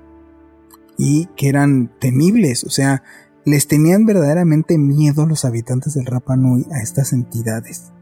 y 0.97 1.27
que 1.37 1.47
eran 1.47 1.91
temibles, 1.99 2.65
o 2.65 2.69
sea, 2.69 3.03
les 3.45 3.67
tenían 3.67 4.05
verdaderamente 4.05 4.77
miedo 4.77 5.25
los 5.25 5.45
habitantes 5.45 5.93
del 5.93 6.07
Rapa 6.07 6.35
Nui 6.35 6.65
a 6.71 6.81
estas 6.81 7.13
entidades. 7.13 7.93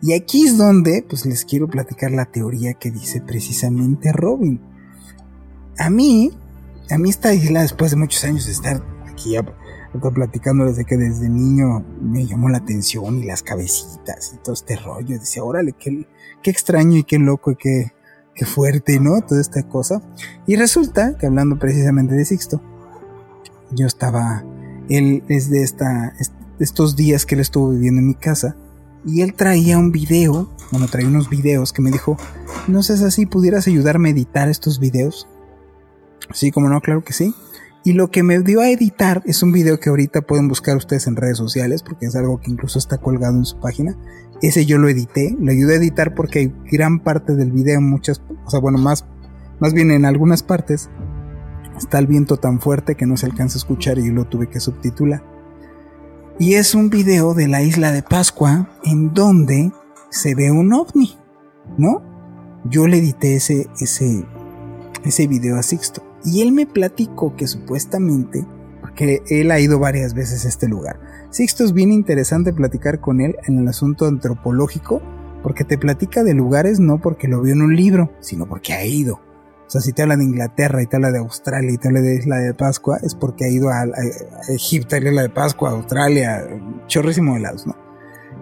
Y 0.00 0.14
aquí 0.14 0.46
es 0.46 0.56
donde 0.56 1.04
pues 1.08 1.26
les 1.26 1.44
quiero 1.44 1.68
platicar 1.68 2.10
la 2.10 2.24
teoría 2.24 2.74
que 2.74 2.90
dice 2.90 3.20
precisamente 3.20 4.12
Robin. 4.12 4.60
A 5.78 5.90
mí, 5.90 6.32
a 6.90 6.98
mí 6.98 7.10
esta 7.10 7.34
isla 7.34 7.62
después 7.62 7.90
de 7.90 7.98
muchos 7.98 8.24
años 8.24 8.46
de 8.46 8.52
estar 8.52 8.82
aquí 9.10 9.36
Estoy 9.94 10.12
platicando 10.12 10.64
desde 10.64 10.84
que 10.84 10.96
desde 10.96 11.28
niño 11.28 11.84
me 12.00 12.26
llamó 12.26 12.48
la 12.48 12.58
atención 12.58 13.18
y 13.18 13.24
las 13.24 13.42
cabecitas 13.42 14.32
y 14.34 14.38
todo 14.38 14.54
este 14.54 14.76
rollo. 14.76 15.18
Decía, 15.18 15.44
órale, 15.44 15.74
qué, 15.78 16.06
qué 16.42 16.50
extraño 16.50 16.96
y 16.96 17.04
qué 17.04 17.18
loco 17.18 17.50
y 17.50 17.56
qué, 17.56 17.92
qué 18.34 18.46
fuerte, 18.46 18.98
¿no? 19.00 19.20
Toda 19.20 19.40
esta 19.40 19.62
cosa. 19.68 20.00
Y 20.46 20.56
resulta 20.56 21.16
que 21.18 21.26
hablando 21.26 21.58
precisamente 21.58 22.14
de 22.14 22.24
Sixto, 22.24 22.62
yo 23.70 23.86
estaba, 23.86 24.44
él 24.88 25.24
es 25.28 25.50
de 25.50 25.62
esta, 25.62 26.14
estos 26.58 26.96
días 26.96 27.26
que 27.26 27.34
él 27.34 27.40
estuvo 27.40 27.70
viviendo 27.70 28.00
en 28.00 28.08
mi 28.08 28.14
casa 28.14 28.56
y 29.04 29.22
él 29.22 29.34
traía 29.34 29.78
un 29.78 29.92
video, 29.92 30.50
bueno, 30.70 30.86
traía 30.88 31.08
unos 31.08 31.28
videos 31.28 31.72
que 31.72 31.82
me 31.82 31.90
dijo, 31.90 32.16
no 32.68 32.82
sé 32.82 33.10
si 33.10 33.26
pudieras 33.26 33.66
ayudarme 33.66 34.08
a 34.08 34.12
editar 34.12 34.48
estos 34.48 34.78
videos. 34.78 35.28
Sí, 36.32 36.50
como 36.50 36.68
no, 36.68 36.80
claro 36.80 37.04
que 37.04 37.12
sí. 37.12 37.34
Y 37.84 37.94
lo 37.94 38.10
que 38.10 38.22
me 38.22 38.38
dio 38.40 38.60
a 38.60 38.70
editar 38.70 39.22
es 39.26 39.42
un 39.42 39.50
video 39.50 39.80
que 39.80 39.90
ahorita 39.90 40.22
pueden 40.22 40.46
buscar 40.46 40.76
ustedes 40.76 41.08
en 41.08 41.16
redes 41.16 41.38
sociales, 41.38 41.82
porque 41.82 42.06
es 42.06 42.14
algo 42.14 42.38
que 42.38 42.50
incluso 42.50 42.78
está 42.78 42.98
colgado 42.98 43.36
en 43.36 43.44
su 43.44 43.58
página. 43.58 43.96
Ese 44.40 44.66
yo 44.66 44.78
lo 44.78 44.88
edité, 44.88 45.36
lo 45.40 45.50
ayudé 45.50 45.74
a 45.74 45.78
editar 45.78 46.14
porque 46.14 46.38
hay 46.38 46.54
gran 46.70 47.00
parte 47.00 47.34
del 47.34 47.50
video, 47.50 47.80
muchas, 47.80 48.22
o 48.44 48.50
sea, 48.50 48.60
bueno, 48.60 48.78
más, 48.78 49.04
más 49.58 49.72
bien 49.74 49.90
en 49.90 50.04
algunas 50.04 50.44
partes, 50.44 50.90
está 51.76 51.98
el 51.98 52.06
viento 52.06 52.36
tan 52.36 52.60
fuerte 52.60 52.94
que 52.94 53.06
no 53.06 53.16
se 53.16 53.26
alcanza 53.26 53.56
a 53.56 53.58
escuchar 53.58 53.98
y 53.98 54.06
yo 54.06 54.12
lo 54.12 54.26
tuve 54.26 54.48
que 54.48 54.60
subtitular. 54.60 55.24
Y 56.38 56.54
es 56.54 56.74
un 56.74 56.88
video 56.88 57.34
de 57.34 57.48
la 57.48 57.62
isla 57.62 57.90
de 57.92 58.02
Pascua 58.02 58.70
en 58.84 59.12
donde 59.12 59.72
se 60.10 60.34
ve 60.34 60.50
un 60.50 60.72
ovni, 60.72 61.16
¿no? 61.78 62.02
Yo 62.64 62.86
le 62.86 62.98
edité 62.98 63.36
ese, 63.36 63.66
ese, 63.80 64.24
ese 65.04 65.26
video 65.26 65.56
a 65.56 65.62
Sixto. 65.62 66.11
Y 66.24 66.42
él 66.42 66.52
me 66.52 66.66
platicó 66.66 67.34
que 67.36 67.46
supuestamente, 67.46 68.46
porque 68.80 69.22
él 69.28 69.50
ha 69.50 69.60
ido 69.60 69.78
varias 69.78 70.14
veces 70.14 70.44
a 70.44 70.48
este 70.48 70.68
lugar. 70.68 71.00
Sixto 71.30 71.64
es 71.64 71.72
bien 71.72 71.92
interesante 71.92 72.52
platicar 72.52 73.00
con 73.00 73.20
él 73.20 73.36
en 73.46 73.58
el 73.58 73.68
asunto 73.68 74.06
antropológico, 74.06 75.00
porque 75.42 75.64
te 75.64 75.78
platica 75.78 76.22
de 76.22 76.34
lugares 76.34 76.78
no 76.78 77.00
porque 77.00 77.26
lo 77.26 77.42
vio 77.42 77.52
en 77.54 77.62
un 77.62 77.74
libro, 77.74 78.12
sino 78.20 78.46
porque 78.46 78.72
ha 78.72 78.84
ido. 78.84 79.20
O 79.66 79.70
sea, 79.72 79.80
si 79.80 79.92
te 79.92 80.02
habla 80.02 80.16
de 80.16 80.24
Inglaterra 80.24 80.82
y 80.82 80.86
te 80.86 80.96
habla 80.96 81.10
de 81.10 81.18
Australia 81.18 81.72
y 81.72 81.78
te 81.78 81.88
habla 81.88 82.00
de 82.00 82.16
Isla 82.16 82.36
de 82.36 82.52
Pascua, 82.52 82.98
es 83.02 83.14
porque 83.14 83.46
ha 83.46 83.48
ido 83.48 83.70
a, 83.70 83.84
Egipto, 84.50 84.94
a 84.94 84.98
Isla 84.98 85.22
de 85.22 85.30
Pascua, 85.30 85.70
a 85.70 85.72
Australia, 85.72 86.46
chorrísimo 86.86 87.34
de 87.34 87.40
lados, 87.40 87.66
¿no? 87.66 87.74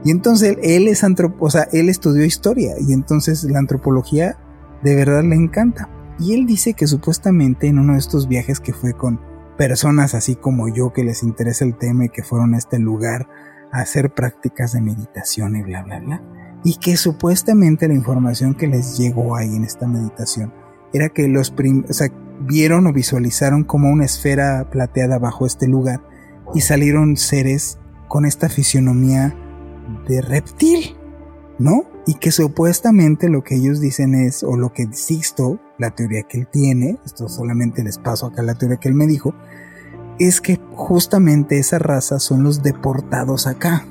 Y 0.04 0.10
entonces 0.10 0.56
él 0.62 0.88
es 0.88 1.04
antropo, 1.04 1.46
o 1.46 1.50
sea, 1.50 1.68
él 1.72 1.88
estudió 1.88 2.24
historia 2.24 2.74
y 2.80 2.92
entonces 2.92 3.44
la 3.44 3.58
antropología 3.58 4.38
de 4.82 4.94
verdad 4.96 5.22
le 5.22 5.36
encanta. 5.36 5.88
Y 6.20 6.34
él 6.34 6.46
dice 6.46 6.74
que 6.74 6.86
supuestamente 6.86 7.66
en 7.66 7.78
uno 7.78 7.94
de 7.94 7.98
estos 7.98 8.28
viajes 8.28 8.60
que 8.60 8.74
fue 8.74 8.92
con 8.92 9.20
personas 9.56 10.14
así 10.14 10.36
como 10.36 10.68
yo 10.68 10.92
que 10.92 11.02
les 11.02 11.22
interesa 11.22 11.64
el 11.64 11.76
tema 11.76 12.04
y 12.04 12.08
que 12.10 12.22
fueron 12.22 12.54
a 12.54 12.58
este 12.58 12.78
lugar 12.78 13.28
a 13.72 13.80
hacer 13.80 14.12
prácticas 14.14 14.72
de 14.72 14.80
meditación 14.80 15.56
y 15.56 15.62
bla, 15.62 15.82
bla, 15.82 16.00
bla, 16.00 16.22
y 16.64 16.76
que 16.76 16.96
supuestamente 16.96 17.88
la 17.88 17.94
información 17.94 18.54
que 18.54 18.66
les 18.66 18.98
llegó 18.98 19.36
ahí 19.36 19.54
en 19.54 19.64
esta 19.64 19.86
meditación 19.86 20.52
era 20.92 21.08
que 21.08 21.28
los 21.28 21.54
sea, 21.90 22.08
vieron 22.40 22.86
o 22.86 22.92
visualizaron 22.92 23.64
como 23.64 23.90
una 23.90 24.04
esfera 24.04 24.68
plateada 24.70 25.18
bajo 25.18 25.46
este 25.46 25.68
lugar 25.68 26.02
y 26.54 26.60
salieron 26.62 27.16
seres 27.16 27.78
con 28.08 28.26
esta 28.26 28.48
fisionomía 28.48 29.34
de 30.08 30.20
reptil, 30.20 30.96
¿no? 31.58 31.84
Y 32.06 32.14
que 32.14 32.30
supuestamente 32.30 33.28
lo 33.28 33.44
que 33.44 33.56
ellos 33.56 33.80
dicen 33.80 34.14
es, 34.14 34.42
o 34.42 34.56
lo 34.56 34.72
que 34.72 34.88
Sixto, 34.92 35.60
la 35.80 35.90
teoría 35.90 36.22
que 36.24 36.38
él 36.38 36.46
tiene, 36.46 36.98
esto 37.06 37.28
solamente 37.28 37.82
les 37.82 37.98
paso 37.98 38.26
acá 38.26 38.42
la 38.42 38.54
teoría 38.54 38.76
que 38.76 38.88
él 38.88 38.94
me 38.94 39.06
dijo, 39.06 39.34
es 40.18 40.42
que 40.42 40.60
justamente 40.74 41.58
esa 41.58 41.78
raza 41.78 42.18
son 42.20 42.42
los 42.42 42.62
deportados 42.62 43.46
acá. 43.46 43.86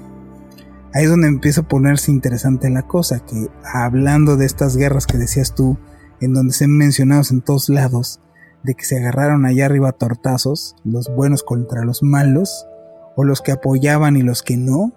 Ahí 0.93 1.05
es 1.05 1.09
donde 1.09 1.27
empieza 1.27 1.61
a 1.61 1.67
ponerse 1.67 2.11
interesante 2.11 2.69
la 2.69 2.83
cosa, 2.83 3.19
que 3.19 3.47
hablando 3.63 4.37
de 4.37 4.45
estas 4.45 4.77
guerras 4.77 5.07
que 5.07 5.17
decías 5.17 5.55
tú, 5.55 5.77
en 6.21 6.33
donde 6.33 6.53
se 6.53 6.65
han 6.65 6.77
mencionado 6.77 7.23
en 7.31 7.41
todos 7.41 7.69
lados, 7.69 8.19
de 8.63 8.75
que 8.75 8.85
se 8.85 8.97
agarraron 8.97 9.45
allá 9.45 9.65
arriba 9.65 9.91
tortazos, 9.91 10.75
los 10.83 11.13
buenos 11.15 11.43
contra 11.43 11.83
los 11.83 12.03
malos, 12.03 12.67
o 13.15 13.23
los 13.23 13.41
que 13.41 13.51
apoyaban 13.51 14.15
y 14.15 14.21
los 14.21 14.43
que 14.43 14.57
no, 14.57 14.93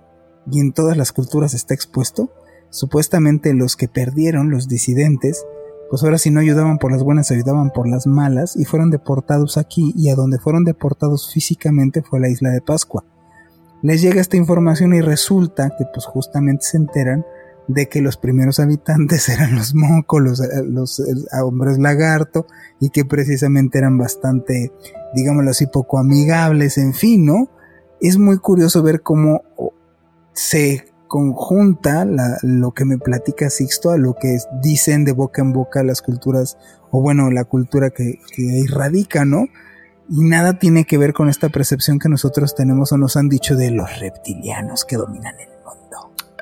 y 0.50 0.60
en 0.60 0.72
todas 0.72 0.96
las 0.96 1.12
culturas 1.12 1.54
está 1.54 1.72
expuesto, 1.72 2.30
supuestamente 2.68 3.54
los 3.54 3.76
que 3.76 3.88
perdieron, 3.88 4.50
los 4.50 4.68
disidentes, 4.68 5.46
pues 5.92 6.04
ahora 6.04 6.16
si 6.16 6.30
no 6.30 6.40
ayudaban 6.40 6.78
por 6.78 6.90
las 6.90 7.02
buenas, 7.02 7.30
ayudaban 7.32 7.68
por 7.68 7.86
las 7.86 8.06
malas, 8.06 8.56
y 8.56 8.64
fueron 8.64 8.88
deportados 8.88 9.58
aquí, 9.58 9.92
y 9.94 10.08
a 10.08 10.14
donde 10.14 10.38
fueron 10.38 10.64
deportados 10.64 11.30
físicamente 11.30 12.00
fue 12.00 12.18
la 12.18 12.30
isla 12.30 12.48
de 12.48 12.62
Pascua. 12.62 13.04
Les 13.82 14.00
llega 14.00 14.22
esta 14.22 14.38
información 14.38 14.94
y 14.94 15.02
resulta 15.02 15.68
que 15.76 15.84
pues 15.92 16.06
justamente 16.06 16.64
se 16.64 16.78
enteran 16.78 17.26
de 17.68 17.90
que 17.90 18.00
los 18.00 18.16
primeros 18.16 18.58
habitantes 18.58 19.28
eran 19.28 19.54
los 19.54 19.74
mocos, 19.74 20.22
los, 20.22 20.40
los, 20.64 21.02
hombres 21.44 21.76
lagarto, 21.76 22.46
y 22.80 22.88
que 22.88 23.04
precisamente 23.04 23.76
eran 23.76 23.98
bastante, 23.98 24.72
digámoslo 25.14 25.50
así, 25.50 25.66
poco 25.66 25.98
amigables, 25.98 26.78
en 26.78 26.94
fin, 26.94 27.26
¿no? 27.26 27.50
Es 28.00 28.16
muy 28.16 28.38
curioso 28.38 28.82
ver 28.82 29.02
cómo 29.02 29.42
se 30.32 30.86
conjunta 31.12 32.06
lo 32.40 32.70
que 32.70 32.86
me 32.86 32.96
platica 32.96 33.50
Sixto 33.50 33.90
a 33.90 33.98
lo 33.98 34.14
que 34.14 34.38
dicen 34.62 35.04
de 35.04 35.12
boca 35.12 35.42
en 35.42 35.52
boca 35.52 35.82
las 35.82 36.00
culturas, 36.00 36.56
o 36.90 37.02
bueno, 37.02 37.30
la 37.30 37.44
cultura 37.44 37.90
que, 37.90 38.18
que 38.34 38.40
irradica, 38.42 39.26
¿no? 39.26 39.44
Y 40.08 40.24
nada 40.24 40.58
tiene 40.58 40.86
que 40.86 40.96
ver 40.96 41.12
con 41.12 41.28
esta 41.28 41.50
percepción 41.50 41.98
que 41.98 42.08
nosotros 42.08 42.54
tenemos 42.54 42.92
o 42.92 42.96
nos 42.96 43.18
han 43.18 43.28
dicho 43.28 43.56
de 43.56 43.72
los 43.72 44.00
reptilianos 44.00 44.86
que 44.86 44.96
dominan 44.96 45.38
el 45.38 45.52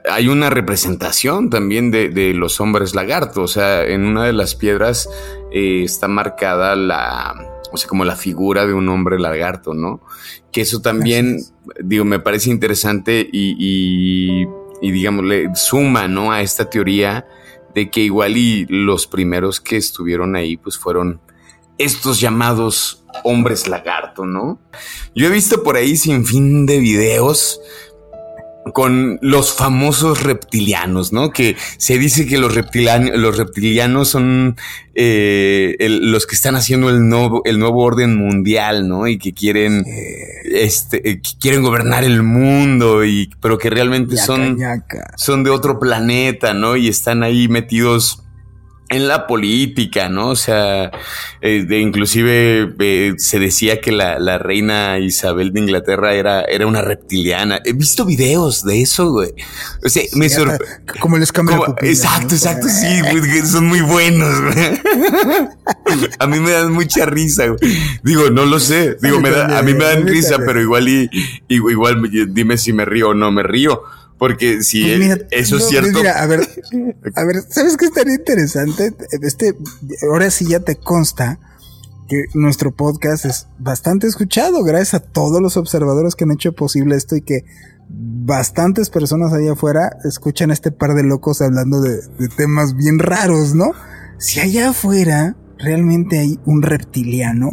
hay 0.09 0.29
una 0.29 0.51
representación 0.51 1.51
también 1.51 1.91
de, 1.91 2.33
los 2.35 2.61
hombres 2.61 2.95
lagarto. 2.95 3.43
O 3.43 3.49
sea, 3.49 3.85
en 3.85 4.07
una 4.07 4.25
de 4.25 4.33
las 4.33 4.55
piedras 4.55 5.09
eh, 5.53 5.83
está 5.85 6.09
marcada 6.09 6.75
la, 6.75 7.35
o 7.73 7.77
sea, 7.77 7.89
como 7.89 8.05
la 8.05 8.17
figura 8.17 8.67
de 8.67 8.75
un 8.75 8.89
hombre 8.89 9.19
lagarto, 9.19 9.75
¿no? 9.75 10.01
Que 10.53 10.63
eso 10.63 10.81
también, 10.81 11.39
digo, 11.83 12.05
me 12.05 12.19
parece 12.19 12.51
interesante 12.51 13.29
y, 13.31 13.57
y, 13.59 14.49
digamos, 14.81 15.25
le 15.25 15.55
suma, 15.55 16.09
¿no? 16.09 16.33
A 16.33 16.41
esta 16.41 16.69
teoría 16.69 17.27
de 17.75 17.91
que 17.91 18.01
igual 18.01 18.37
y 18.37 18.67
los 18.69 19.07
primeros 19.07 19.61
que 19.61 19.77
estuvieron 19.77 20.37
ahí, 20.37 20.57
pues 20.57 20.79
fueron 20.79 21.21
estos 21.79 22.21
llamados 22.21 23.05
hombres 23.25 23.67
lagarto, 23.69 24.25
¿no? 24.25 24.61
Yo 25.15 25.27
he 25.27 25.31
visto 25.31 25.63
por 25.63 25.77
ahí 25.77 25.97
sin 25.97 26.25
fin 26.25 26.67
de 26.67 26.79
videos 26.79 27.61
con 28.73 29.19
los 29.23 29.55
famosos 29.55 30.23
reptilianos, 30.23 31.13
¿no? 31.13 31.31
Que 31.31 31.57
se 31.79 31.99
dice 31.99 32.27
que 32.27 32.39
los, 32.39 32.55
reptilianos, 32.55 33.19
los 33.19 33.37
reptilianos 33.37 34.09
son 34.09 34.57
eh, 34.95 35.77
los 35.81 36.27
que 36.27 36.35
están 36.35 36.57
haciendo 36.57 36.91
el 36.91 37.09
nuevo, 37.09 37.43
el 37.45 37.59
nuevo 37.59 37.83
orden 37.83 38.17
mundial, 38.17 38.89
¿no? 38.89 39.07
Y 39.07 39.19
que 39.19 39.33
quieren, 39.33 39.85
este, 40.45 41.11
eh, 41.11 41.23
quieren 41.41 41.63
gobernar 41.63 42.05
el 42.05 42.23
mundo, 42.23 43.05
y, 43.05 43.31
pero 43.41 43.59
que 43.59 43.71
realmente 43.71 44.17
son, 44.17 44.59
son 45.17 45.43
de 45.43 45.51
otro 45.51 45.79
planeta, 45.79 46.55
¿no? 46.55 46.77
Y 46.77 46.89
están 46.89 47.23
ahí 47.23 47.49
metidos 47.49 48.25
en 48.91 49.07
la 49.07 49.27
política, 49.27 50.09
¿no? 50.09 50.31
O 50.31 50.37
sea, 50.37 50.91
eh, 51.41 51.65
de, 51.67 51.79
inclusive 51.79 52.75
eh, 52.81 53.15
se 53.19 53.39
decía 53.39 53.81
que 53.81 53.93
la, 53.93 54.19
la, 54.19 54.37
reina 54.37 54.99
Isabel 54.99 55.53
de 55.53 55.61
Inglaterra 55.61 56.15
era, 56.15 56.43
era 56.43 56.67
una 56.67 56.83
reptiliana. 56.83 57.61
He 57.65 57.73
visto 57.73 58.05
videos 58.05 58.65
de 58.65 58.83
eso, 58.83 59.13
güey. 59.13 59.33
O 59.85 59.89
sea, 59.89 60.03
me 60.15 60.29
sorprende. 60.29 60.65
Como 60.99 61.19
les 61.19 61.31
cambia 61.31 61.57
Exacto, 61.83 62.35
exacto, 62.35 62.69
sí, 62.69 63.01
güey, 63.01 63.47
son 63.47 63.69
muy 63.69 63.81
buenos, 63.81 64.41
güey. 64.43 64.81
A 66.19 66.27
mí 66.27 66.41
me 66.41 66.51
dan 66.51 66.73
mucha 66.73 67.07
risa, 67.07 67.47
güey. 67.47 67.59
Digo, 68.03 68.31
no 68.31 68.45
lo 68.45 68.59
sé. 68.59 68.97
Digo, 69.01 69.21
me 69.21 69.31
da, 69.31 69.59
a 69.59 69.63
mí 69.63 69.73
me 69.73 69.85
dan 69.85 70.07
risa, 70.07 70.37
pero 70.39 70.61
igual 70.61 70.89
y, 70.89 71.09
igual 71.49 72.03
dime 72.33 72.59
si 72.59 72.73
me 72.73 72.85
río 72.85 73.11
o 73.11 73.15
no 73.15 73.31
me 73.31 73.43
río. 73.43 73.83
Porque 74.21 74.63
si 74.63 74.83
pues 74.83 75.25
eso 75.31 75.57
es 75.57 75.69
cierto. 75.69 75.99
Mira, 75.99 76.23
a 76.23 76.27
ver, 76.27 76.41
a 77.17 77.25
ver, 77.25 77.37
¿sabes 77.49 77.79
qué 77.79 77.87
estaría 77.87 78.15
interesante? 78.15 78.95
Este, 79.23 79.57
ahora 80.03 80.31
sí 80.31 80.47
ya 80.47 80.61
te 80.61 80.77
consta 80.77 81.41
que 82.07 82.27
nuestro 82.35 82.77
podcast 82.77 83.25
es 83.25 83.47
bastante 83.59 84.07
escuchado 84.07 84.63
gracias 84.63 84.93
a 84.93 85.01
todos 85.01 85.41
los 85.41 85.57
observadores 85.57 86.17
que 86.17 86.25
han 86.25 86.33
hecho 86.33 86.53
posible 86.53 86.97
esto 86.97 87.17
y 87.17 87.23
que 87.23 87.47
bastantes 87.89 88.91
personas 88.91 89.33
allá 89.33 89.53
afuera 89.53 89.97
escuchan 90.05 90.51
a 90.51 90.53
este 90.53 90.71
par 90.71 90.95
de 90.95 91.03
locos 91.03 91.41
hablando 91.41 91.81
de, 91.81 91.97
de 92.19 92.29
temas 92.37 92.77
bien 92.77 92.99
raros, 92.99 93.55
¿no? 93.55 93.73
Si 94.19 94.39
allá 94.39 94.69
afuera 94.69 95.35
realmente 95.59 96.19
hay 96.19 96.39
un 96.45 96.61
reptiliano, 96.61 97.53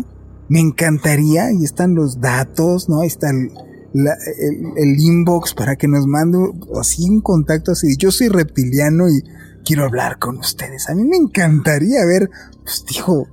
me 0.49 0.59
encantaría, 0.59 1.53
y 1.53 1.63
están 1.63 1.95
los 1.95 2.19
datos, 2.19 2.89
¿no? 2.89 2.99
Ahí 2.99 3.07
está 3.07 3.29
el, 3.29 3.51
el, 3.93 4.99
inbox 4.99 5.53
para 5.53 5.75
que 5.75 5.87
nos 5.87 6.05
mande 6.05 6.37
así 6.79 7.09
un 7.09 7.21
contacto 7.21 7.71
así. 7.71 7.95
Yo 7.97 8.11
soy 8.11 8.29
reptiliano 8.29 9.09
y 9.09 9.23
quiero 9.63 9.85
hablar 9.85 10.19
con 10.19 10.37
ustedes. 10.37 10.89
A 10.89 10.95
mí 10.95 11.03
me 11.03 11.17
encantaría 11.17 12.05
ver, 12.05 12.29
pues 12.63 12.85
dijo, 12.87 13.27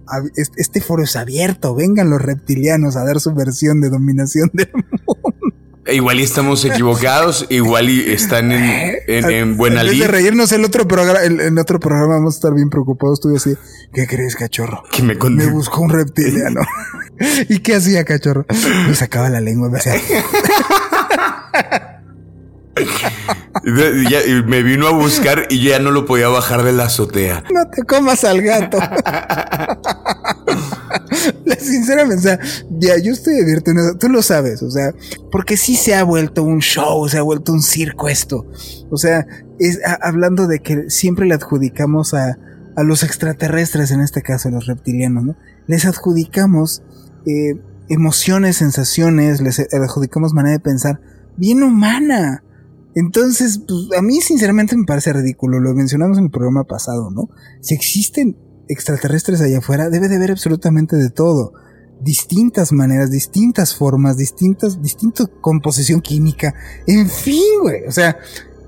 este 0.57 0.81
foro 0.81 1.05
es 1.05 1.17
abierto, 1.17 1.75
vengan 1.75 2.11
los 2.11 2.21
reptilianos 2.21 2.97
a 2.97 3.05
dar 3.05 3.21
su 3.21 3.35
versión 3.35 3.81
de 3.81 3.91
dominación 3.91 4.51
del 4.53 4.71
mundo. 5.07 5.34
Igual 5.87 6.21
y 6.21 6.23
estamos 6.23 6.65
equivocados, 6.65 7.47
igual 7.51 7.91
y 7.91 8.11
están 8.11 8.53
en, 8.53 8.97
en, 9.07 9.57
buena 9.57 9.83
línea. 9.83 10.07
de 10.07 10.13
reírnos 10.13 10.51
el 10.53 10.65
otro 10.65 10.89
programa, 10.89 11.23
en 11.23 11.59
otro 11.59 11.79
programa 11.79 12.15
vamos 12.15 12.35
a 12.35 12.39
estar 12.39 12.55
bien 12.55 12.71
preocupados. 12.71 13.21
Tú 13.21 13.35
así, 13.37 13.55
¿qué 13.93 14.07
crees, 14.07 14.35
cachorro? 14.35 14.83
Que 14.91 15.03
me, 15.03 15.15
me 15.15 15.47
buscó 15.49 15.83
un 15.83 15.91
reptiliano. 15.91 16.63
¿Y 17.49 17.59
qué 17.59 17.75
hacía, 17.77 18.05
cachorro? 18.05 18.47
Me 18.89 18.95
sacaba 18.95 19.29
la 19.29 19.43
lengua, 19.43 19.69
me 19.69 19.79
hacía. 19.79 19.95
me 24.47 24.63
vino 24.63 24.89
a 24.89 24.91
buscar 24.91 25.47
y 25.51 25.63
ya 25.63 25.79
no 25.79 25.91
lo 25.91 26.07
podía 26.07 26.29
bajar 26.29 26.63
de 26.63 26.73
la 26.73 26.85
azotea. 26.85 27.45
No 27.53 27.69
te 27.71 27.83
comas 27.85 28.25
al 28.25 28.41
gato. 28.43 28.79
Sinceramente, 31.59 32.17
o 32.17 32.23
sea, 32.23 32.41
ya 32.79 32.99
yo 32.99 33.13
estoy 33.13 33.41
abierto 33.41 33.71
en 33.71 33.79
eso, 33.79 33.97
tú 33.99 34.09
lo 34.09 34.23
sabes, 34.23 34.63
o 34.63 34.71
sea, 34.71 34.95
porque 35.31 35.57
sí 35.57 35.77
se 35.77 35.95
ha 35.95 36.05
vuelto 36.05 36.43
un 36.43 36.61
show, 36.61 37.09
se 37.09 37.19
ha 37.19 37.23
vuelto 37.23 37.53
un 37.53 37.63
circo 37.63 38.09
esto. 38.09 38.47
O 38.91 38.97
sea, 38.97 39.27
es, 39.59 39.81
hablando 40.03 40.47
de 40.47 40.61
que 40.61 40.91
siempre 40.91 41.27
le 41.27 41.35
adjudicamos 41.35 42.15
a, 42.15 42.39
a 42.77 42.83
los 42.83 43.03
extraterrestres, 43.03 43.91
en 43.91 44.01
este 44.01 44.23
caso 44.23 44.49
a 44.49 44.53
los 44.53 44.67
reptilianos, 44.67 45.25
¿no? 45.25 45.37
Les 45.67 45.85
adjudicamos 45.85 46.83
eh, 47.27 47.61
emociones, 47.89 48.57
sensaciones, 48.57 49.41
les 49.41 49.61
adjudicamos 49.73 50.33
manera 50.33 50.57
de 50.57 50.61
pensar 50.61 51.01
bien 51.37 51.63
humana. 51.63 52.43
Entonces, 52.95 53.61
pues, 53.67 53.99
a 53.99 54.03
mí 54.03 54.21
sinceramente 54.21 54.77
me 54.77 54.85
parece 54.85 55.13
ridículo, 55.13 55.59
lo 55.61 55.75
mencionamos 55.75 56.19
en 56.19 56.25
el 56.25 56.31
programa 56.31 56.65
pasado, 56.65 57.11
¿no? 57.11 57.29
Si 57.61 57.75
existen 57.75 58.37
extraterrestres 58.69 59.41
allá 59.41 59.59
afuera, 59.59 59.91
debe 59.91 60.09
de 60.09 60.17
haber 60.17 60.31
absolutamente 60.31 60.97
de 60.97 61.11
todo. 61.11 61.53
Distintas 62.01 62.73
maneras, 62.73 63.11
distintas 63.11 63.75
formas, 63.75 64.17
distintas, 64.17 64.83
distinta 64.83 65.27
composición 65.41 66.01
química, 66.01 66.55
en 66.87 67.09
fin, 67.09 67.61
güey. 67.63 67.87
O 67.87 67.93
sea, 67.93 68.19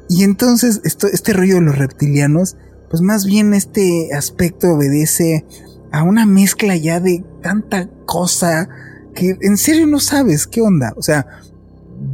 y 0.08 0.22
entonces 0.22 0.80
esto, 0.84 1.06
este 1.08 1.32
rollo 1.32 1.56
de 1.56 1.62
los 1.62 1.78
reptilianos, 1.78 2.56
pues 2.88 3.02
más 3.02 3.26
bien 3.26 3.52
este 3.54 4.14
aspecto 4.14 4.68
obedece 4.74 5.44
a 5.92 6.02
una 6.02 6.26
mezcla 6.26 6.76
ya 6.76 7.00
de 7.00 7.24
tanta 7.42 7.88
cosa 8.04 8.68
que 9.14 9.36
en 9.40 9.56
serio 9.56 9.86
no 9.86 9.98
sabes 9.98 10.46
qué 10.46 10.62
onda. 10.62 10.92
O 10.96 11.02
sea, 11.02 11.26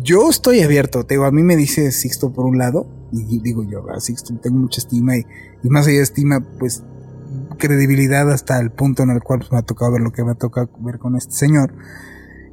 yo 0.03 0.31
estoy 0.31 0.61
abierto, 0.63 1.05
te 1.05 1.15
digo, 1.15 1.25
a 1.25 1.33
mí 1.33 1.43
me 1.43 1.57
dice 1.57 1.91
Sixto 1.93 2.33
por 2.33 2.47
un 2.47 2.59
lado, 2.59 2.87
y 3.13 3.41
digo 3.41 3.65
yo, 3.65 3.89
a 3.91 4.01
Sixto 4.01 4.35
tengo 4.41 4.59
mucha 4.59 4.81
estima 4.81 5.17
y, 5.17 5.27
y 5.63 5.69
más 5.69 5.87
allá 5.87 5.99
de 5.99 6.03
estima, 6.03 6.41
pues 6.59 6.83
credibilidad 7.63 8.29
hasta 8.33 8.59
el 8.59 8.73
punto 8.73 9.05
en 9.05 9.11
el 9.11 9.23
cual 9.23 9.39
pues, 9.39 9.53
me 9.53 9.59
ha 9.59 9.63
tocado 9.63 9.93
ver 9.93 10.01
lo 10.01 10.11
que 10.11 10.25
me 10.25 10.33
ha 10.33 10.35
tocado 10.35 10.69
ver 10.81 10.99
con 10.99 11.17
este 11.17 11.33
señor. 11.33 11.73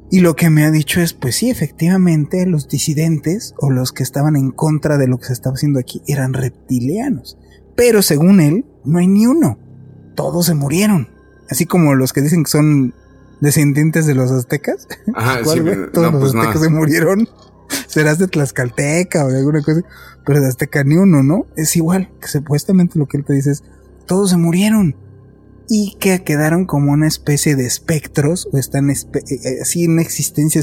Y 0.08 0.20
lo 0.20 0.36
que 0.36 0.50
me 0.50 0.64
ha 0.64 0.70
dicho 0.70 1.00
es, 1.00 1.14
pues 1.14 1.34
sí, 1.36 1.50
efectivamente, 1.50 2.46
los 2.46 2.68
disidentes 2.68 3.54
o 3.58 3.70
los 3.70 3.92
que 3.92 4.04
estaban 4.04 4.36
en 4.36 4.52
contra 4.52 4.98
de 4.98 5.08
lo 5.08 5.18
que 5.18 5.26
se 5.26 5.32
estaba 5.32 5.54
haciendo 5.54 5.80
aquí 5.80 6.02
eran 6.06 6.32
reptilianos. 6.32 7.38
Pero 7.76 8.02
según 8.02 8.40
él, 8.40 8.66
no 8.84 9.00
hay 9.00 9.08
ni 9.08 9.26
uno. 9.26 9.58
Todos 10.14 10.46
se 10.46 10.54
murieron. 10.54 11.08
Así 11.48 11.66
como 11.66 11.94
los 11.94 12.12
que 12.12 12.22
dicen 12.22 12.44
que 12.44 12.50
son 12.50 12.94
descendientes 13.40 14.06
de 14.06 14.14
los 14.14 14.30
aztecas. 14.30 14.86
Ajá, 15.14 15.38
sí, 15.44 15.60
Todos 15.92 16.12
no, 16.12 16.18
los 16.18 16.20
pues 16.20 16.34
no. 16.34 16.42
aztecas 16.42 16.62
se 16.62 16.70
murieron. 16.70 17.28
Serás 17.88 18.18
de 18.18 18.28
Tlaxcalteca 18.28 19.24
o 19.24 19.28
de 19.28 19.38
alguna 19.38 19.62
cosa. 19.62 19.82
Pero 20.24 20.40
de 20.40 20.48
Azteca 20.48 20.84
ni 20.84 20.96
uno, 20.96 21.22
¿no? 21.22 21.46
Es 21.56 21.76
igual, 21.76 22.10
que 22.20 22.28
supuestamente 22.28 22.98
lo 22.98 23.06
que 23.06 23.16
él 23.16 23.24
te 23.24 23.32
dice 23.32 23.52
es, 23.52 23.64
todos 24.10 24.30
se 24.30 24.36
murieron. 24.36 24.96
Y 25.68 25.96
que 26.00 26.24
quedaron 26.24 26.66
como 26.66 26.90
una 26.90 27.06
especie 27.06 27.54
de 27.54 27.64
espectros, 27.64 28.48
o 28.52 28.58
están 28.58 28.90
eh, 28.90 28.94
eh, 29.14 29.58
así 29.62 29.84
en 29.84 29.92
una 29.92 30.02
existencia, 30.02 30.60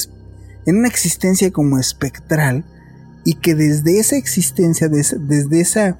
en 0.65 0.77
una 0.77 0.89
existencia 0.89 1.49
como 1.51 1.79
espectral, 1.79 2.65
y 3.23 3.35
que 3.35 3.55
desde 3.55 3.99
esa 3.99 4.17
existencia, 4.17 4.89
des- 4.89 5.15
desde 5.27 5.61
esa 5.61 5.97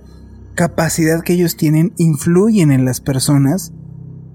capacidad 0.55 1.21
que 1.23 1.33
ellos 1.33 1.55
tienen, 1.55 1.93
influyen 1.97 2.71
en 2.73 2.83
las 2.83 2.99
personas 2.99 3.71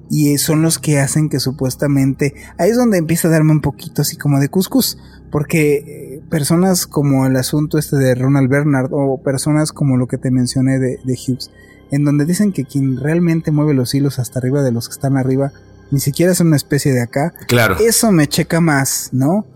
y 0.08 0.38
son 0.38 0.62
los 0.62 0.78
que 0.78 0.98
hacen 1.00 1.28
que 1.28 1.40
supuestamente 1.40 2.34
ahí 2.58 2.70
es 2.70 2.76
donde 2.76 2.98
empieza 2.98 3.28
a 3.28 3.30
darme 3.30 3.52
un 3.52 3.60
poquito 3.60 4.02
así 4.02 4.16
como 4.16 4.38
de 4.40 4.48
cuscús 4.48 4.98
porque 5.30 5.74
eh, 5.76 6.22
personas 6.30 6.86
como 6.86 7.26
el 7.26 7.34
asunto 7.36 7.78
este 7.78 7.96
de 7.96 8.14
Ronald 8.14 8.48
Bernard 8.50 8.90
o 8.92 9.22
personas 9.22 9.72
como 9.72 9.96
lo 9.96 10.06
que 10.06 10.18
te 10.18 10.30
mencioné 10.30 10.78
de, 10.78 10.98
de 11.04 11.14
Hughes 11.14 11.50
en 11.92 12.04
donde 12.04 12.24
dicen 12.24 12.50
que 12.52 12.64
quien 12.64 12.96
realmente 12.96 13.52
mueve 13.52 13.74
los 13.74 13.94
hilos 13.94 14.18
hasta 14.18 14.40
arriba 14.40 14.62
de 14.62 14.72
los 14.72 14.88
que 14.88 14.94
están 14.94 15.16
arriba 15.16 15.52
ni 15.92 16.00
siquiera 16.00 16.32
es 16.32 16.40
una 16.40 16.56
especie 16.56 16.92
de 16.92 17.02
acá 17.02 17.34
Claro. 17.46 17.76
eso 17.78 18.10
me 18.10 18.26
checa 18.26 18.60
más, 18.60 19.10
¿no? 19.12 19.46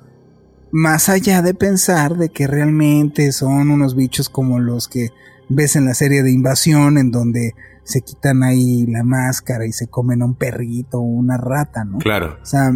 Más 0.70 1.08
allá 1.08 1.40
de 1.42 1.54
pensar 1.54 2.16
de 2.16 2.28
que 2.28 2.46
realmente 2.46 3.32
son 3.32 3.70
unos 3.70 3.96
bichos 3.96 4.28
como 4.28 4.58
los 4.60 4.86
que 4.86 5.10
ves 5.48 5.76
en 5.76 5.86
la 5.86 5.94
serie 5.94 6.22
de 6.22 6.30
invasión, 6.30 6.98
en 6.98 7.10
donde 7.10 7.54
se 7.84 8.02
quitan 8.02 8.42
ahí 8.42 8.84
la 8.86 9.02
máscara 9.02 9.64
y 9.64 9.72
se 9.72 9.86
comen 9.86 10.20
a 10.20 10.26
un 10.26 10.34
perrito 10.34 10.98
o 10.98 11.02
una 11.02 11.36
rata, 11.38 11.84
¿no? 11.84 11.98
Claro. 11.98 12.36
O 12.42 12.44
sea, 12.44 12.72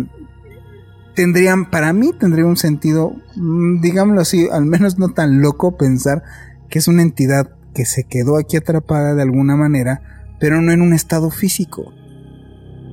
tendrían, 1.15 1.69
para 1.71 1.93
mí 1.93 2.13
tendría 2.19 2.47
un 2.47 2.57
sentido, 2.57 3.13
mm, 3.37 3.81
digámoslo 3.81 4.21
así, 4.23 4.49
al 4.51 4.65
menos 4.65 4.99
no 4.99 5.11
tan 5.11 5.43
loco 5.43 5.77
pensar 5.77 6.23
que 6.71 6.79
es 6.79 6.89
una 6.89 7.03
entidad 7.03 7.51
que 7.75 7.85
se 7.85 8.05
quedó 8.05 8.37
aquí 8.37 8.57
atrapada 8.57 9.15
de 9.15 9.23
alguna 9.23 9.57
manera, 9.57 10.03
pero 10.39 10.61
no 10.61 10.73
en 10.73 10.83
un 10.83 10.93
estado 10.93 11.31
físico. 11.31 11.93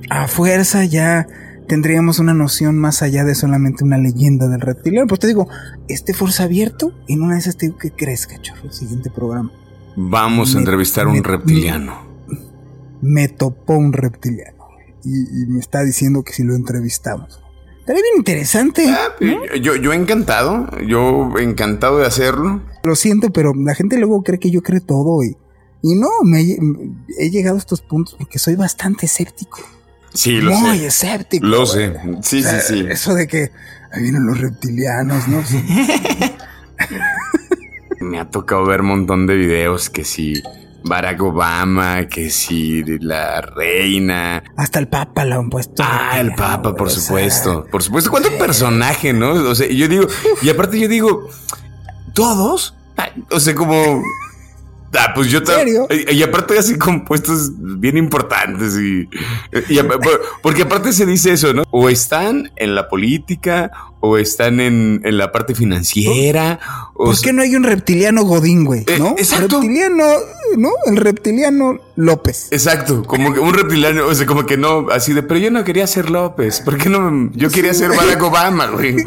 A 0.10 0.28
fuerza 0.28 0.86
ya 0.86 1.28
tendríamos 1.68 2.20
una 2.20 2.34
noción 2.34 2.78
más 2.78 3.02
allá 3.02 3.24
de 3.24 3.36
solamente 3.36 3.84
una 3.84 3.98
leyenda 3.98 4.48
del 4.48 4.62
reptiliano. 4.62 5.08
Pues 5.08 5.20
te 5.20 5.28
digo, 5.28 5.48
este 5.88 6.14
Forza 6.14 6.44
abierto, 6.44 6.94
en 7.08 7.22
una 7.22 7.34
de 7.34 7.40
esas 7.40 7.58
te 7.58 7.68
digo, 7.68 7.78
¿qué 7.78 7.92
crees, 7.92 8.28
cachorro? 8.28 8.64
El 8.64 8.74
siguiente 8.74 9.10
programa. 9.10 9.52
Vamos 9.96 10.56
a 10.56 10.60
entrevistar 10.60 11.08
a 11.08 11.10
un 11.10 11.24
reptiliano. 11.24 12.08
Me 13.02 13.28
topó 13.28 13.76
un 13.76 13.94
reptiliano 13.94 14.66
y, 15.04 15.44
y 15.44 15.46
me 15.48 15.60
está 15.60 15.84
diciendo 15.84 16.24
que 16.24 16.34
si 16.34 16.44
lo 16.44 16.56
entrevistamos. 16.56 17.42
Estaría 17.88 18.04
bien 18.04 18.18
interesante. 18.18 18.86
Ah, 18.90 19.16
Yo, 19.62 19.78
yo 19.78 19.94
encantado, 19.94 20.68
yo 20.86 21.32
encantado 21.40 22.00
de 22.00 22.06
hacerlo. 22.06 22.62
Lo 22.84 22.96
siento, 22.98 23.30
pero 23.32 23.54
la 23.56 23.76
gente 23.76 23.96
luego 23.98 24.24
cree 24.24 24.40
que 24.40 24.52
yo 24.52 24.62
creo 24.62 24.82
todo 24.82 25.24
y, 25.24 25.38
y 25.82 25.96
no, 25.96 26.10
me, 26.26 26.42
he- 26.42 26.60
he 27.18 27.30
llegado 27.30 27.56
a 27.56 27.60
estos 27.60 27.80
puntos 27.82 28.16
porque 28.20 28.40
soy 28.40 28.56
bastante 28.56 29.06
escéptico. 29.06 29.60
Sí, 30.14 30.42
lo 30.42 30.52
Muy 30.52 30.80
sé. 30.80 30.88
escéptico. 30.88 31.46
Lo 31.46 31.66
sé. 31.66 31.94
Sí, 32.24 32.40
O 32.40 32.44
sea, 32.44 32.60
sí, 32.60 32.82
sí. 32.82 32.86
Eso 32.90 33.14
de 33.14 33.26
que 33.26 33.52
ahí 33.94 34.02
vienen 34.04 34.26
los 34.26 34.38
reptilianos, 34.42 35.26
¿no? 35.30 35.42
Sí. 35.46 35.64
Me 38.02 38.20
ha 38.20 38.30
tocado 38.30 38.66
ver 38.66 38.82
un 38.82 38.88
montón 38.88 39.28
de 39.28 39.36
videos 39.36 39.90
que 39.90 40.04
si 40.04 40.44
Barack 40.88 41.22
Obama, 41.22 42.08
que 42.08 42.30
si 42.30 42.84
la 43.00 43.42
reina. 43.42 44.44
Hasta 44.56 44.80
el 44.80 44.88
Papa 44.88 45.26
lo 45.26 45.36
han 45.40 45.50
puesto. 45.50 45.84
Ah, 45.86 46.20
el 46.20 46.34
Papa, 46.36 46.76
por 46.76 46.90
supuesto. 46.90 47.66
Por 47.72 47.84
supuesto. 47.84 48.10
¿Cuánto 48.12 48.30
personaje, 48.38 49.14
no? 49.14 49.32
O 49.32 49.56
sea, 49.56 49.68
yo 49.68 49.88
digo, 49.88 50.08
y 50.42 50.50
aparte 50.50 50.80
yo 50.80 50.88
digo, 50.88 51.30
¿todos? 52.14 52.76
Ah, 52.98 53.10
O 53.32 53.40
sea, 53.40 53.54
como. 53.56 54.02
Ah, 54.94 55.12
pues 55.14 55.30
yo. 55.30 55.40
Y, 55.90 56.24
aparte 56.24 56.58
así 56.58 56.78
compuestos 56.78 57.52
bien 57.58 57.98
importantes 57.98 58.76
y, 58.78 59.08
porque 60.42 60.64
aparte 60.64 60.94
se 60.94 61.06
dice 61.06 61.34
eso, 61.34 61.54
¿no? 61.54 61.64
O 61.72 61.90
están 61.90 62.52
en 62.56 62.74
la 62.76 62.88
política 62.88 63.72
o 64.00 64.18
están 64.18 64.60
en, 64.60 65.02
en 65.04 65.18
la 65.18 65.32
parte 65.32 65.56
financiera. 65.56 66.60
O 66.94 67.06
¿Por 67.06 67.16
sea- 67.16 67.28
qué 67.28 67.34
no 67.34 67.42
hay 67.42 67.56
un 67.56 67.64
reptiliano 67.64 68.24
Godín, 68.24 68.64
güey? 68.64 68.84
Eh, 68.88 68.98
¿No? 69.00 69.16
exacto. 69.18 69.60
Reptiliano, 69.60 70.06
¿no? 70.58 70.70
El 70.86 70.98
reptiliano 70.98 71.80
López. 71.96 72.48
Exacto, 72.52 73.04
como 73.04 73.34
que 73.34 73.40
un 73.40 73.54
reptiliano, 73.54 74.06
o 74.08 74.16
sea, 74.16 74.26
como 74.26 74.46
que 74.46 74.58
no, 74.58 74.88
así 74.92 75.14
de, 75.14 75.24
pero 75.24 75.40
yo 75.40 75.52
no 75.52 75.64
quería 75.64 75.86
ser 75.88 76.10
López, 76.10 76.62
¿por 76.62 76.78
qué 76.78 76.90
no? 76.90 77.30
Yo 77.34 77.50
quería 77.50 77.74
ser 77.74 77.90
Barack 77.90 78.22
Obama, 78.24 78.68
güey. 78.68 78.96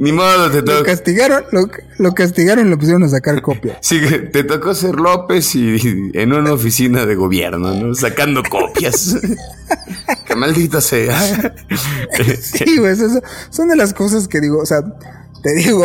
Ni 0.00 0.12
modo, 0.12 0.50
te 0.50 0.62
Lo 0.62 0.64
tocó. 0.64 0.84
castigaron, 0.84 1.44
lo, 1.52 1.68
lo 1.98 2.12
castigaron 2.14 2.66
y 2.66 2.70
lo 2.70 2.78
pusieron 2.78 3.02
a 3.04 3.08
sacar 3.08 3.40
copia. 3.42 3.78
Sí, 3.82 4.00
te 4.32 4.44
tocó 4.44 4.74
ser 4.74 4.94
López 4.94 5.54
y, 5.54 6.10
en 6.14 6.32
una 6.32 6.54
oficina 6.54 7.04
de 7.04 7.14
gobierno, 7.14 7.74
¿no? 7.74 7.94
Sacando 7.94 8.42
copias. 8.42 9.16
que 10.26 10.34
maldita 10.36 10.80
sea. 10.80 11.20
Sí, 12.40 12.78
güey, 12.78 12.92
eso- 12.92 13.20
son 13.50 13.68
de 13.68 13.76
las 13.76 13.92
cosas 13.94 14.26
que 14.26 14.40
digo, 14.40 14.58
o 14.60 14.66
sea, 14.66 14.80
te 15.42 15.54
digo, 15.54 15.84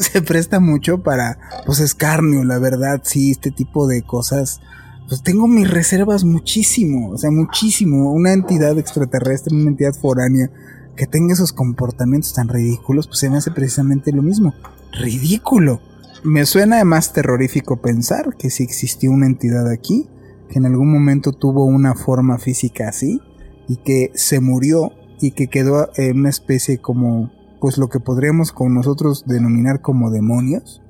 se 0.00 0.22
presta 0.22 0.60
mucho 0.60 1.02
para, 1.02 1.38
pues, 1.66 1.80
escarnio, 1.80 2.44
la 2.44 2.58
verdad, 2.58 3.00
sí, 3.04 3.32
este 3.32 3.50
tipo 3.50 3.86
de 3.88 4.02
cosas. 4.02 4.60
Pues 5.08 5.22
tengo 5.22 5.46
mis 5.46 5.70
reservas 5.70 6.24
muchísimo, 6.24 7.10
o 7.10 7.18
sea, 7.18 7.30
muchísimo. 7.30 8.12
Una 8.12 8.32
entidad 8.32 8.76
extraterrestre, 8.78 9.54
una 9.54 9.70
entidad 9.70 9.94
foránea 9.94 10.50
que 10.96 11.06
tenga 11.06 11.34
esos 11.34 11.52
comportamientos 11.52 12.34
tan 12.34 12.48
ridículos, 12.48 13.06
pues 13.06 13.20
se 13.20 13.30
me 13.30 13.36
hace 13.36 13.50
precisamente 13.50 14.12
lo 14.12 14.22
mismo. 14.22 14.54
Ridículo. 14.92 15.80
Me 16.24 16.46
suena 16.46 16.82
más 16.84 17.12
terrorífico 17.12 17.80
pensar 17.80 18.36
que 18.36 18.50
si 18.50 18.64
existió 18.64 19.12
una 19.12 19.26
entidad 19.26 19.70
aquí, 19.70 20.08
que 20.48 20.58
en 20.58 20.66
algún 20.66 20.90
momento 20.90 21.32
tuvo 21.32 21.64
una 21.64 21.94
forma 21.94 22.38
física 22.38 22.88
así, 22.88 23.20
y 23.68 23.76
que 23.76 24.10
se 24.14 24.40
murió 24.40 24.92
y 25.20 25.32
que 25.32 25.48
quedó 25.48 25.90
en 25.96 26.20
una 26.20 26.30
especie 26.30 26.78
como 26.78 27.30
pues 27.60 27.78
lo 27.78 27.88
que 27.88 28.00
podríamos 28.00 28.52
con 28.52 28.74
nosotros 28.74 29.24
denominar 29.26 29.80
como 29.80 30.10
demonios 30.10 30.82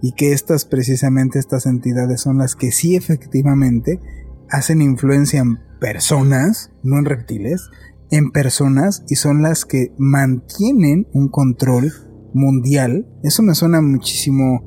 y 0.00 0.12
que 0.12 0.32
estas 0.32 0.64
precisamente 0.64 1.38
estas 1.38 1.66
entidades 1.66 2.20
son 2.20 2.38
las 2.38 2.54
que 2.54 2.72
sí 2.72 2.94
efectivamente 2.94 4.00
hacen 4.48 4.80
influencia 4.80 5.40
en 5.40 5.58
personas, 5.80 6.70
no 6.82 6.98
en 6.98 7.04
reptiles, 7.04 7.68
en 8.14 8.30
personas 8.30 9.02
y 9.08 9.16
son 9.16 9.42
las 9.42 9.64
que 9.64 9.92
mantienen 9.98 11.08
un 11.12 11.28
control 11.28 11.92
mundial. 12.32 13.06
Eso 13.22 13.42
me 13.42 13.54
suena 13.54 13.80
muchísimo, 13.80 14.62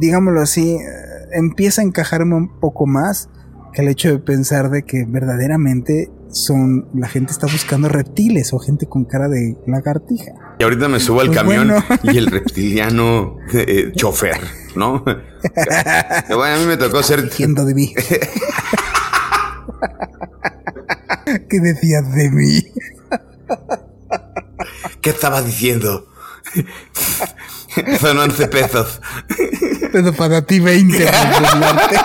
digámoslo 0.00 0.40
así, 0.40 0.74
eh, 0.74 0.80
empieza 1.32 1.82
a 1.82 1.84
encajarme 1.84 2.34
un 2.34 2.58
poco 2.58 2.86
más 2.86 3.28
que 3.72 3.82
el 3.82 3.88
hecho 3.88 4.10
de 4.10 4.18
pensar 4.18 4.70
de 4.70 4.82
que 4.84 5.04
verdaderamente 5.06 6.10
son 6.30 6.88
la 6.94 7.08
gente 7.08 7.30
está 7.30 7.46
buscando 7.46 7.88
reptiles 7.88 8.52
o 8.52 8.58
gente 8.58 8.86
con 8.86 9.04
cara 9.04 9.28
de 9.28 9.56
lagartija. 9.66 10.32
Y 10.58 10.64
ahorita 10.64 10.88
me 10.88 10.98
subo 10.98 11.20
al 11.20 11.28
Pues 11.28 11.38
camión 11.38 11.68
bueno. 11.68 11.84
y 12.02 12.18
el 12.18 12.26
reptiliano 12.26 13.36
eh, 13.52 13.92
chofer, 13.94 14.40
¿no? 14.74 15.04
bueno, 15.04 16.56
a 16.56 16.58
mí 16.58 16.66
me 16.66 16.76
tocó 16.76 17.02
ser 17.04 17.30
de 17.30 17.74
mí. 17.74 17.94
¿Qué 21.48 21.60
decías 21.60 22.14
de 22.14 22.30
mí? 22.30 22.62
¿Qué 25.00 25.10
estaba 25.10 25.42
diciendo? 25.42 26.06
Son 28.00 28.18
11 28.18 28.48
pesos. 28.48 29.00
Pero 29.92 30.12
para 30.12 30.42
ti 30.42 30.60
20 30.60 31.06
por 31.06 31.40
burlarte. 31.40 31.96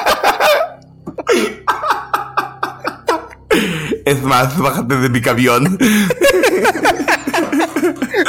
Es 4.06 4.24
más, 4.24 4.58
bájate 4.58 4.96
de 4.96 5.10
mi 5.10 5.22
camión. 5.22 5.78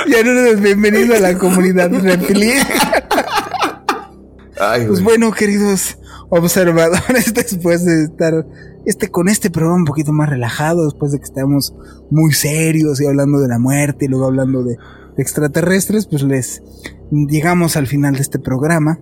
Ya 0.09 0.23
no 0.25 0.31
eres 0.31 0.61
bienvenido 0.61 1.15
a 1.15 1.21
la 1.21 1.39
comunidad 1.39 1.91
reptiliana. 1.93 2.67
Ay, 4.61 4.87
Pues 4.87 5.01
bueno, 5.03 5.31
queridos 5.31 5.99
observadores, 6.31 7.33
después 7.35 7.85
de 7.85 8.05
estar 8.05 8.45
este 8.89 9.11
con 9.11 9.29
este 9.29 9.51
programa 9.51 9.77
un 9.77 9.85
poquito 9.85 10.13
más 10.13 10.31
relajado, 10.31 10.85
después 10.85 11.13
de 11.13 11.19
que 11.19 11.25
estamos 11.25 11.75
muy 12.11 12.33
serios 12.33 13.01
y 13.01 13.07
hablando 13.07 13.39
de 13.39 13.49
la 13.49 13.59
muerte 13.59 14.07
y 14.07 14.09
luego 14.09 14.27
hablando 14.27 14.65
de, 14.65 14.77
extraterrestres, 15.19 16.07
pues 16.07 16.23
les 16.23 16.63
llegamos 17.11 17.77
al 17.77 17.87
final 17.87 18.15
de 18.15 18.23
este 18.23 18.39
programa. 18.39 19.01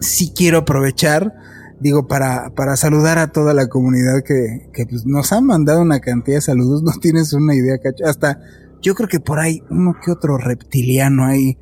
Sí 0.00 0.32
quiero 0.34 0.58
aprovechar 0.58 1.34
digo, 1.80 2.06
para, 2.06 2.50
para 2.54 2.76
saludar 2.76 3.18
a 3.18 3.32
toda 3.32 3.52
la 3.52 3.68
comunidad 3.68 4.22
que, 4.24 4.70
que 4.72 4.86
pues, 4.86 5.04
nos 5.04 5.32
han 5.32 5.44
mandado 5.44 5.82
una 5.82 6.00
cantidad 6.00 6.36
de 6.36 6.42
saludos, 6.42 6.82
no 6.82 6.92
tienes 7.00 7.32
una 7.34 7.54
idea, 7.54 7.78
cacho. 7.78 8.06
Hasta 8.06 8.38
yo 8.80 8.94
creo 8.94 9.08
que 9.08 9.20
por 9.20 9.38
ahí 9.38 9.62
uno 9.68 9.94
que 10.02 10.10
otro 10.10 10.38
reptiliano 10.38 11.26
ahí 11.26 11.58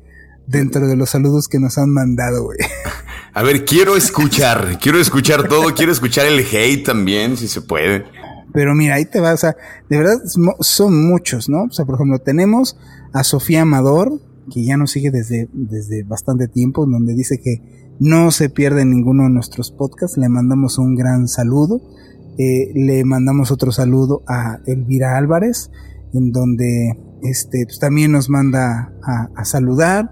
dentro 0.47 0.87
de 0.87 0.95
los 0.95 1.09
saludos 1.09 1.47
que 1.47 1.59
nos 1.59 1.77
han 1.77 1.89
mandado, 1.89 2.43
güey. 2.43 2.59
A 3.35 3.41
ver, 3.41 3.65
quiero 3.65 3.95
escuchar, 3.97 4.77
quiero 4.81 4.99
escuchar 4.99 5.47
todo, 5.47 5.73
quiero 5.73 5.91
escuchar 5.91 6.27
el 6.27 6.39
hate 6.39 6.85
también, 6.85 7.35
si 7.35 7.47
se 7.47 7.61
puede. 7.61 8.05
Pero 8.53 8.75
mira, 8.75 8.95
ahí 8.95 9.05
te 9.05 9.19
vas, 9.19 9.33
o 9.33 9.37
sea, 9.37 9.55
de 9.89 9.97
verdad 9.97 10.17
son 10.59 11.07
muchos, 11.07 11.49
¿no? 11.49 11.63
O 11.63 11.71
sea, 11.71 11.85
por 11.85 11.95
ejemplo, 11.95 12.19
tenemos 12.19 12.77
a 13.11 13.23
Sofía 13.23 13.63
Amador, 13.63 14.21
que 14.51 14.63
ya 14.63 14.77
nos 14.77 14.91
sigue 14.91 15.09
desde, 15.09 15.49
desde 15.53 16.03
bastante 16.03 16.47
tiempo, 16.47 16.85
donde 16.85 17.15
dice 17.15 17.39
que 17.39 17.95
no 17.99 18.29
se 18.29 18.49
pierde 18.49 18.85
ninguno 18.85 19.23
de 19.23 19.31
nuestros 19.31 19.71
podcasts. 19.71 20.17
Le 20.17 20.29
mandamos 20.29 20.77
un 20.77 20.95
gran 20.95 21.27
saludo. 21.27 21.81
Eh, 22.37 22.71
le 22.75 23.03
mandamos 23.05 23.49
otro 23.49 23.71
saludo 23.71 24.23
a 24.27 24.59
Elvira 24.67 25.17
Álvarez, 25.17 25.71
en 26.13 26.31
donde 26.31 26.99
este, 27.23 27.63
pues, 27.65 27.79
también 27.79 28.11
nos 28.11 28.29
manda 28.29 28.93
a, 29.03 29.29
a 29.35 29.45
saludar. 29.45 30.11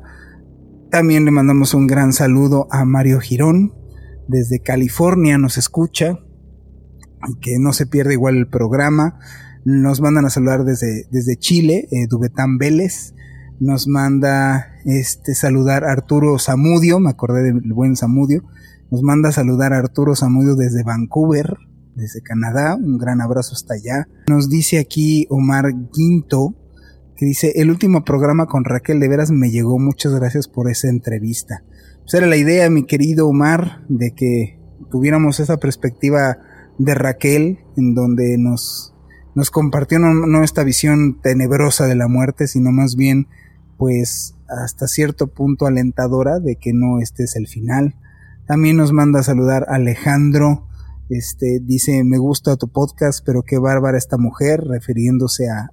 También 0.91 1.23
le 1.23 1.31
mandamos 1.31 1.73
un 1.73 1.87
gran 1.87 2.11
saludo 2.11 2.67
a 2.69 2.83
Mario 2.83 3.21
Girón, 3.21 3.73
desde 4.27 4.59
California 4.59 5.37
nos 5.37 5.57
escucha 5.57 6.19
que 7.39 7.59
no 7.59 7.71
se 7.71 7.85
pierde 7.85 8.13
igual 8.13 8.35
el 8.35 8.49
programa. 8.49 9.17
Nos 9.63 10.01
mandan 10.01 10.25
a 10.25 10.29
saludar 10.29 10.65
desde, 10.65 11.05
desde 11.09 11.37
Chile, 11.37 11.87
eh, 11.91 12.07
Dubetán 12.09 12.57
Vélez. 12.57 13.13
Nos 13.61 13.87
manda 13.87 14.67
este 14.83 15.33
saludar 15.33 15.85
Arturo 15.85 16.37
Zamudio, 16.39 16.99
me 16.99 17.09
acordé 17.09 17.43
del 17.43 17.73
buen 17.73 17.95
Zamudio. 17.95 18.43
Nos 18.91 19.01
manda 19.01 19.29
a 19.29 19.31
saludar 19.31 19.71
a 19.71 19.77
Arturo 19.77 20.13
Zamudio 20.17 20.55
desde 20.55 20.83
Vancouver, 20.83 21.55
desde 21.95 22.21
Canadá. 22.21 22.75
Un 22.75 22.97
gran 22.97 23.21
abrazo 23.21 23.53
hasta 23.53 23.75
allá. 23.75 24.09
Nos 24.27 24.49
dice 24.49 24.77
aquí 24.77 25.25
Omar 25.29 25.71
Quinto, 25.93 26.55
que 27.21 27.27
dice, 27.27 27.53
el 27.57 27.69
último 27.69 28.03
programa 28.03 28.47
con 28.47 28.65
Raquel 28.65 28.99
de 28.99 29.07
veras 29.07 29.29
me 29.29 29.51
llegó. 29.51 29.77
Muchas 29.77 30.11
gracias 30.15 30.47
por 30.47 30.71
esa 30.71 30.89
entrevista. 30.89 31.63
Pues 31.99 32.15
era 32.15 32.25
la 32.25 32.35
idea, 32.35 32.67
mi 32.71 32.87
querido 32.87 33.27
Omar, 33.27 33.85
de 33.89 34.15
que 34.15 34.57
tuviéramos 34.89 35.39
esa 35.39 35.57
perspectiva 35.57 36.39
de 36.79 36.95
Raquel, 36.95 37.59
en 37.77 37.93
donde 37.93 38.39
nos, 38.39 38.95
nos 39.35 39.51
compartió 39.51 39.99
no, 39.99 40.43
esta 40.43 40.63
visión 40.63 41.21
tenebrosa 41.21 41.85
de 41.85 41.93
la 41.93 42.07
muerte, 42.07 42.47
sino 42.47 42.71
más 42.71 42.95
bien, 42.95 43.27
pues, 43.77 44.33
hasta 44.49 44.87
cierto 44.87 45.27
punto 45.27 45.67
alentadora 45.67 46.39
de 46.39 46.55
que 46.55 46.73
no 46.73 47.01
este 47.01 47.25
es 47.25 47.35
el 47.35 47.45
final. 47.45 47.97
También 48.47 48.77
nos 48.77 48.93
manda 48.93 49.19
a 49.19 49.23
saludar 49.23 49.67
Alejandro, 49.69 50.65
este, 51.11 51.59
dice, 51.61 52.03
me 52.05 52.17
gusta 52.17 52.55
tu 52.55 52.69
podcast, 52.69 53.23
pero 53.25 53.43
qué 53.43 53.57
bárbara 53.57 53.97
esta 53.97 54.17
mujer, 54.17 54.61
refiriéndose 54.63 55.49
a, 55.49 55.69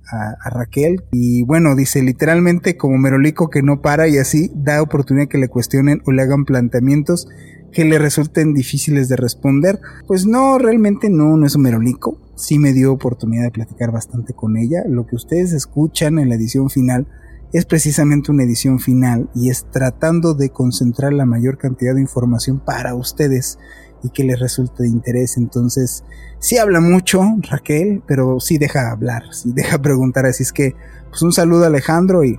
Raquel. 0.50 1.04
Y 1.12 1.44
bueno, 1.44 1.76
dice, 1.76 2.02
literalmente 2.02 2.76
como 2.76 2.98
merolico 2.98 3.48
que 3.48 3.62
no 3.62 3.80
para 3.80 4.08
y 4.08 4.18
así 4.18 4.50
da 4.54 4.82
oportunidad 4.82 5.28
que 5.28 5.38
le 5.38 5.48
cuestionen 5.48 6.02
o 6.06 6.12
le 6.12 6.22
hagan 6.22 6.44
planteamientos 6.44 7.28
que 7.72 7.84
le 7.84 7.98
resulten 7.98 8.52
difíciles 8.52 9.08
de 9.08 9.16
responder. 9.16 9.78
Pues 10.06 10.26
no, 10.26 10.58
realmente 10.58 11.08
no, 11.08 11.36
no 11.36 11.46
es 11.46 11.54
un 11.54 11.62
merolico. 11.62 12.18
Sí 12.34 12.58
me 12.58 12.72
dio 12.72 12.92
oportunidad 12.92 13.44
de 13.44 13.50
platicar 13.50 13.92
bastante 13.92 14.34
con 14.34 14.56
ella. 14.56 14.82
Lo 14.88 15.06
que 15.06 15.16
ustedes 15.16 15.52
escuchan 15.52 16.18
en 16.18 16.30
la 16.30 16.34
edición 16.34 16.70
final 16.70 17.06
es 17.52 17.64
precisamente 17.64 18.30
una 18.30 18.42
edición 18.42 18.78
final 18.78 19.30
y 19.34 19.50
es 19.50 19.66
tratando 19.70 20.34
de 20.34 20.50
concentrar 20.50 21.12
la 21.12 21.24
mayor 21.24 21.58
cantidad 21.58 21.94
de 21.94 22.00
información 22.00 22.60
para 22.60 22.94
ustedes 22.94 23.58
y 24.02 24.10
que 24.10 24.24
les 24.24 24.38
resulte 24.38 24.82
de 24.82 24.88
interés. 24.88 25.36
Entonces, 25.36 26.04
sí 26.38 26.58
habla 26.58 26.80
mucho 26.80 27.22
Raquel, 27.42 28.02
pero 28.06 28.40
sí 28.40 28.58
deja 28.58 28.90
hablar, 28.90 29.24
sí 29.32 29.52
deja 29.52 29.78
preguntar. 29.82 30.26
Así 30.26 30.42
es 30.42 30.52
que, 30.52 30.74
pues 31.10 31.22
un 31.22 31.32
saludo 31.32 31.64
a 31.64 31.68
Alejandro 31.68 32.24
y, 32.24 32.38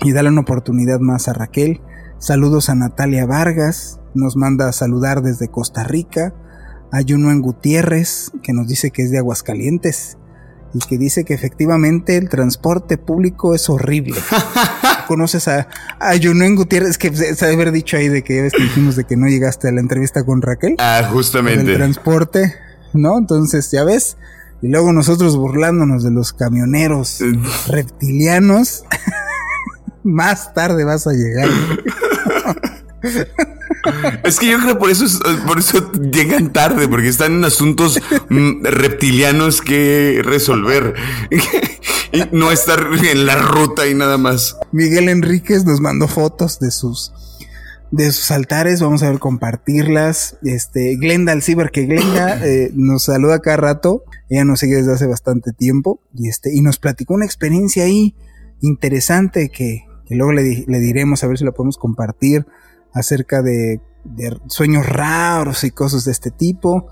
y 0.00 0.12
dale 0.12 0.28
una 0.28 0.42
oportunidad 0.42 1.00
más 1.00 1.28
a 1.28 1.32
Raquel. 1.32 1.80
Saludos 2.18 2.70
a 2.70 2.74
Natalia 2.74 3.26
Vargas, 3.26 4.00
nos 4.14 4.36
manda 4.36 4.68
a 4.68 4.72
saludar 4.72 5.22
desde 5.22 5.48
Costa 5.48 5.84
Rica. 5.84 6.34
Hay 6.90 7.12
uno 7.12 7.30
en 7.30 7.42
Gutiérrez 7.42 8.30
que 8.42 8.52
nos 8.52 8.68
dice 8.68 8.90
que 8.90 9.02
es 9.02 9.10
de 9.10 9.18
Aguascalientes 9.18 10.16
y 10.74 10.80
que 10.80 10.98
dice 10.98 11.24
que 11.24 11.34
efectivamente 11.34 12.16
el 12.16 12.28
transporte 12.28 12.98
público 12.98 13.54
es 13.54 13.70
horrible. 13.70 14.16
¿Conoces 15.06 15.46
a, 15.46 15.68
a 16.00 16.14
en 16.14 16.56
Gutiérrez? 16.56 16.98
Que 16.98 17.14
se 17.14 17.46
haber 17.46 17.70
dicho 17.70 17.96
ahí 17.96 18.08
de 18.08 18.22
que 18.22 18.42
ves 18.42 18.52
que 18.52 18.62
dijimos 18.62 18.96
de 18.96 19.04
que 19.04 19.16
no 19.16 19.28
llegaste 19.28 19.68
a 19.68 19.72
la 19.72 19.80
entrevista 19.80 20.24
con 20.24 20.42
Raquel. 20.42 20.74
Ah, 20.78 21.08
justamente. 21.12 21.70
El 21.70 21.76
transporte, 21.76 22.54
¿no? 22.92 23.16
Entonces, 23.18 23.70
ya 23.70 23.84
ves. 23.84 24.16
Y 24.62 24.68
luego 24.68 24.92
nosotros 24.92 25.36
burlándonos 25.36 26.02
de 26.02 26.10
los 26.10 26.32
camioneros 26.32 27.20
reptilianos. 27.68 28.84
Más 30.02 30.52
tarde 30.54 30.84
vas 30.84 31.06
a 31.06 31.12
llegar. 31.12 31.48
Es 34.24 34.38
que 34.38 34.48
yo 34.48 34.58
creo 34.58 34.78
por 34.78 34.90
eso, 34.90 35.06
por 35.46 35.58
eso 35.58 35.92
llegan 35.92 36.52
tarde, 36.52 36.88
porque 36.88 37.08
están 37.08 37.34
en 37.34 37.44
asuntos 37.44 38.00
mm, 38.28 38.64
reptilianos 38.64 39.60
que 39.60 40.20
resolver. 40.24 40.94
y 42.12 42.22
no 42.32 42.52
estar 42.52 42.86
en 43.02 43.26
la 43.26 43.36
ruta 43.36 43.86
y 43.86 43.94
nada 43.94 44.18
más. 44.18 44.56
Miguel 44.72 45.08
Enríquez 45.08 45.64
nos 45.64 45.80
mandó 45.80 46.08
fotos 46.08 46.58
de 46.60 46.70
sus 46.70 47.12
de 47.90 48.10
sus 48.10 48.32
altares, 48.32 48.80
vamos 48.80 49.04
a 49.04 49.10
ver 49.10 49.20
compartirlas. 49.20 50.36
Este, 50.42 50.96
Glenda 50.96 51.32
Alcibar, 51.32 51.70
que 51.70 51.86
Glenda 51.86 52.44
eh, 52.44 52.72
nos 52.74 53.04
saluda 53.04 53.38
cada 53.38 53.56
rato, 53.56 54.02
ella 54.28 54.44
nos 54.44 54.60
sigue 54.60 54.76
desde 54.76 54.94
hace 54.94 55.06
bastante 55.06 55.52
tiempo 55.52 56.00
y 56.12 56.28
este, 56.28 56.52
y 56.52 56.60
nos 56.60 56.78
platicó 56.78 57.14
una 57.14 57.24
experiencia 57.24 57.84
ahí 57.84 58.16
interesante 58.60 59.48
que, 59.48 59.84
que 60.06 60.16
luego 60.16 60.32
le, 60.32 60.64
le 60.66 60.78
diremos 60.80 61.22
a 61.22 61.28
ver 61.28 61.38
si 61.38 61.44
la 61.44 61.52
podemos 61.52 61.78
compartir 61.78 62.46
acerca 62.94 63.42
de, 63.42 63.80
sueños 64.46 64.88
raros 64.88 65.64
y 65.64 65.70
cosas 65.70 66.04
de 66.04 66.12
este 66.12 66.30
tipo. 66.30 66.88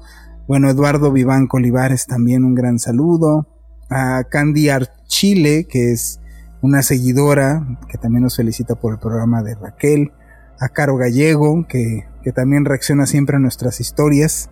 Bueno, 0.48 0.68
Eduardo 0.68 1.12
Vivanco 1.12 1.58
Olivares 1.58 2.06
también 2.06 2.44
un 2.44 2.54
gran 2.54 2.78
saludo. 2.78 3.46
A 3.88 4.24
Candy 4.24 4.70
Archile, 4.70 5.66
que 5.66 5.92
es 5.92 6.20
una 6.62 6.82
seguidora 6.82 7.78
que 7.88 7.98
también 7.98 8.22
nos 8.22 8.36
felicita 8.36 8.74
por 8.74 8.94
el 8.94 8.98
programa 8.98 9.42
de 9.42 9.54
Raquel. 9.54 10.12
A 10.58 10.68
Caro 10.68 10.96
Gallego, 10.96 11.66
que, 11.68 12.06
también 12.34 12.64
reacciona 12.64 13.06
siempre 13.06 13.36
a 13.36 13.40
nuestras 13.40 13.80
historias. 13.80 14.50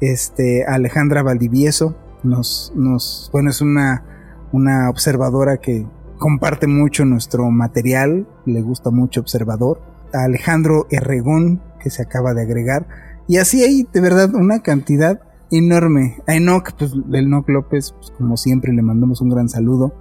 Este, 0.00 0.64
Alejandra 0.64 1.22
Valdivieso, 1.22 1.96
nos, 2.24 2.72
nos, 2.74 3.30
bueno, 3.32 3.50
es 3.50 3.60
una, 3.60 4.04
una 4.50 4.90
observadora 4.90 5.58
que 5.58 5.86
comparte 6.18 6.66
mucho 6.66 7.04
nuestro 7.04 7.50
material, 7.50 8.26
le 8.46 8.62
gusta 8.62 8.90
mucho 8.90 9.20
Observador. 9.20 9.91
Alejandro 10.12 10.86
Herregón, 10.90 11.62
que 11.80 11.90
se 11.90 12.02
acaba 12.02 12.34
de 12.34 12.42
agregar. 12.42 12.86
Y 13.28 13.38
así 13.38 13.62
hay 13.62 13.86
de 13.92 14.00
verdad 14.00 14.34
una 14.34 14.62
cantidad 14.62 15.20
enorme. 15.50 16.18
A 16.26 16.34
Enoch, 16.34 16.72
pues 16.78 16.92
el 16.92 17.26
Enoch 17.26 17.48
López, 17.48 17.92
pues, 17.92 18.10
como 18.16 18.36
siempre 18.36 18.72
le 18.72 18.82
mandamos 18.82 19.20
un 19.20 19.30
gran 19.30 19.48
saludo, 19.48 19.94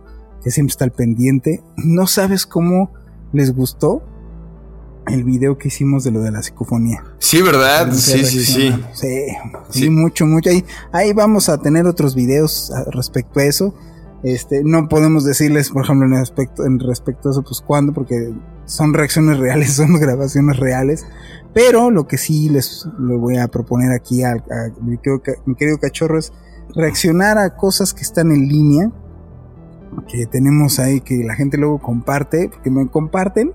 que 0.43 0.51
siempre 0.51 0.71
está 0.71 0.85
al 0.85 0.91
pendiente. 0.91 1.61
No 1.77 2.07
sabes 2.07 2.45
cómo 2.45 2.91
les 3.33 3.55
gustó 3.55 4.03
el 5.07 5.23
video 5.23 5.57
que 5.57 5.67
hicimos 5.69 6.03
de 6.03 6.11
lo 6.11 6.21
de 6.21 6.31
la 6.31 6.41
psicofonía. 6.43 7.03
Sí, 7.19 7.41
¿verdad? 7.41 7.91
Sí, 7.91 8.23
sí, 8.23 8.43
sí, 8.45 8.73
sí. 8.93 9.27
Sí, 9.69 9.89
mucho, 9.89 10.25
mucho. 10.25 10.49
Ahí, 10.49 10.63
ahí 10.91 11.13
vamos 11.13 11.49
a 11.49 11.57
tener 11.57 11.85
otros 11.87 12.15
videos 12.15 12.71
respecto 12.91 13.39
a 13.39 13.43
eso. 13.43 13.73
Este, 14.23 14.63
no 14.63 14.87
podemos 14.87 15.25
decirles, 15.25 15.71
por 15.71 15.83
ejemplo, 15.83 16.05
en 16.05 16.13
respecto, 16.13 16.65
en 16.65 16.79
respecto 16.79 17.29
a 17.29 17.31
eso, 17.31 17.41
pues 17.41 17.61
cuándo, 17.61 17.91
porque 17.91 18.31
son 18.71 18.93
reacciones 18.93 19.37
reales, 19.37 19.73
son 19.75 19.99
grabaciones 19.99 20.57
reales. 20.57 21.05
Pero 21.53 21.91
lo 21.91 22.07
que 22.07 22.17
sí 22.17 22.49
les, 22.49 22.87
voy 22.97 23.37
a 23.37 23.49
proponer 23.49 23.91
aquí 23.91 24.23
a, 24.23 24.35
mi, 24.81 24.97
querido, 24.97 25.77
cachorro 25.79 26.17
es 26.17 26.31
reaccionar 26.73 27.37
a 27.37 27.57
cosas 27.57 27.93
que 27.93 28.01
están 28.01 28.31
en 28.31 28.47
línea, 28.47 28.89
que 30.07 30.25
tenemos 30.25 30.79
ahí, 30.79 31.01
que 31.01 31.23
la 31.25 31.35
gente 31.35 31.57
luego 31.57 31.79
comparte, 31.79 32.49
porque 32.49 32.71
me 32.71 32.87
comparten, 32.87 33.51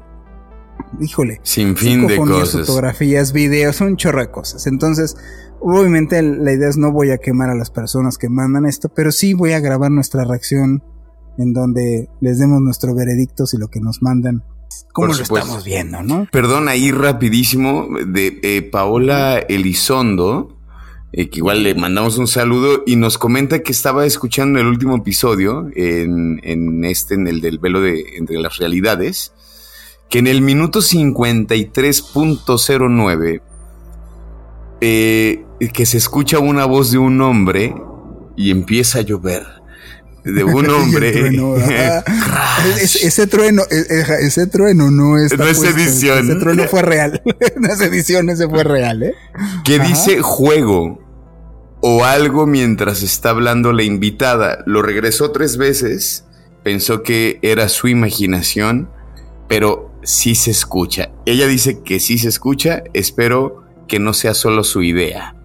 híjole, 1.01 1.41
sin 1.43 1.75
fin 1.75 2.07
de 2.07 2.19
cosas. 2.19 2.67
fotografías, 2.67 3.33
videos, 3.33 3.81
un 3.81 3.97
chorro 3.97 4.21
de 4.21 4.31
cosas. 4.31 4.67
Entonces, 4.67 5.17
obviamente 5.61 6.21
la 6.21 6.53
idea 6.53 6.69
es 6.69 6.77
no 6.77 6.93
voy 6.93 7.13
a 7.13 7.17
quemar 7.17 7.49
a 7.49 7.55
las 7.55 7.71
personas 7.71 8.19
que 8.19 8.29
mandan 8.29 8.67
esto, 8.67 8.91
pero 8.91 9.11
sí 9.11 9.33
voy 9.33 9.53
a 9.53 9.61
grabar 9.61 9.91
nuestra 9.91 10.25
reacción 10.25 10.83
en 11.39 11.55
donde 11.55 12.11
les 12.21 12.39
demos 12.39 12.61
nuestro 12.61 12.95
veredicto 12.95 13.47
si 13.47 13.57
lo 13.57 13.69
que 13.69 13.81
nos 13.81 14.03
mandan 14.03 14.45
¿Cómo 14.93 15.09
lo 15.09 15.23
estamos 15.23 15.65
viendo, 15.65 16.03
no? 16.03 16.27
Perdón, 16.31 16.69
ahí 16.69 16.91
rapidísimo, 16.91 17.89
de 18.07 18.39
eh, 18.43 18.63
Paola 18.63 19.39
Elizondo, 19.39 20.57
eh, 21.13 21.29
que 21.29 21.39
igual 21.39 21.63
le 21.63 21.75
mandamos 21.75 22.19
un 22.19 22.27
saludo 22.27 22.83
y 22.87 22.97
nos 22.97 23.19
comenta 23.19 23.63
que 23.63 23.73
estaba 23.73 24.07
escuchando 24.07 24.59
el 24.59 24.67
último 24.67 24.97
episodio, 24.97 25.69
en, 25.75 26.41
en 26.43 26.85
este, 26.85 27.15
en 27.15 27.29
el 27.29 27.41
del 27.41 27.59
velo 27.59 27.81
de 27.81 28.17
entre 28.17 28.39
las 28.39 28.57
realidades, 28.57 29.33
que 30.09 30.21
en 30.21 30.27
el 30.27 30.41
minuto 30.41 30.81
53.09 30.81 33.43
eh, 34.81 35.45
que 35.73 35.87
se 35.87 35.97
escucha 35.97 36.39
una 36.39 36.67
voz 36.67 36.91
de 36.91 36.99
un 36.99 37.21
hombre 37.23 37.75
y 38.37 38.51
empieza 38.51 38.99
a 38.99 39.03
llover. 39.03 39.47
De 40.27 40.43
un 40.43 40.69
hombre. 40.71 41.29
ese, 42.83 43.27
trueno, 43.29 43.63
e, 43.71 43.77
e, 43.77 44.27
ese 44.27 44.47
trueno 44.49 44.91
no 44.91 45.17
es. 45.19 45.37
No 45.39 45.47
es 45.47 45.63
edición. 45.63 46.31
Ese 46.31 46.41
trueno 46.41 46.65
fue 46.65 46.83
real. 46.83 47.23
no 47.57 47.73
es 47.73 47.81
edición, 47.81 48.29
ese 48.29 48.49
fue 48.49 48.65
real, 48.65 49.03
¿eh? 49.05 49.15
Que 49.65 49.79
dice 49.79 50.21
juego 50.21 51.01
o 51.81 52.05
algo 52.05 52.47
mientras 52.47 53.03
está 53.03 53.31
hablando 53.31 53.73
la 53.73 53.85
invitada. 53.85 54.65
Lo 54.67 54.83
regresó 54.83 55.31
tres 55.31 55.57
veces. 55.57 56.25
Pensó 56.65 57.05
que 57.05 57.39
era 57.43 57.69
su 57.69 57.87
imaginación, 57.87 58.91
pero 59.49 59.93
sí 60.03 60.35
se 60.35 60.51
escucha. 60.51 61.11
Ella 61.25 61.47
dice 61.47 61.83
que 61.85 62.01
sí 62.01 62.19
se 62.19 62.29
escucha. 62.29 62.83
Espero 62.93 63.63
que 63.87 64.01
no 64.01 64.13
sea 64.13 64.35
solo 64.35 64.65
su 64.65 64.83
idea. 64.83 65.36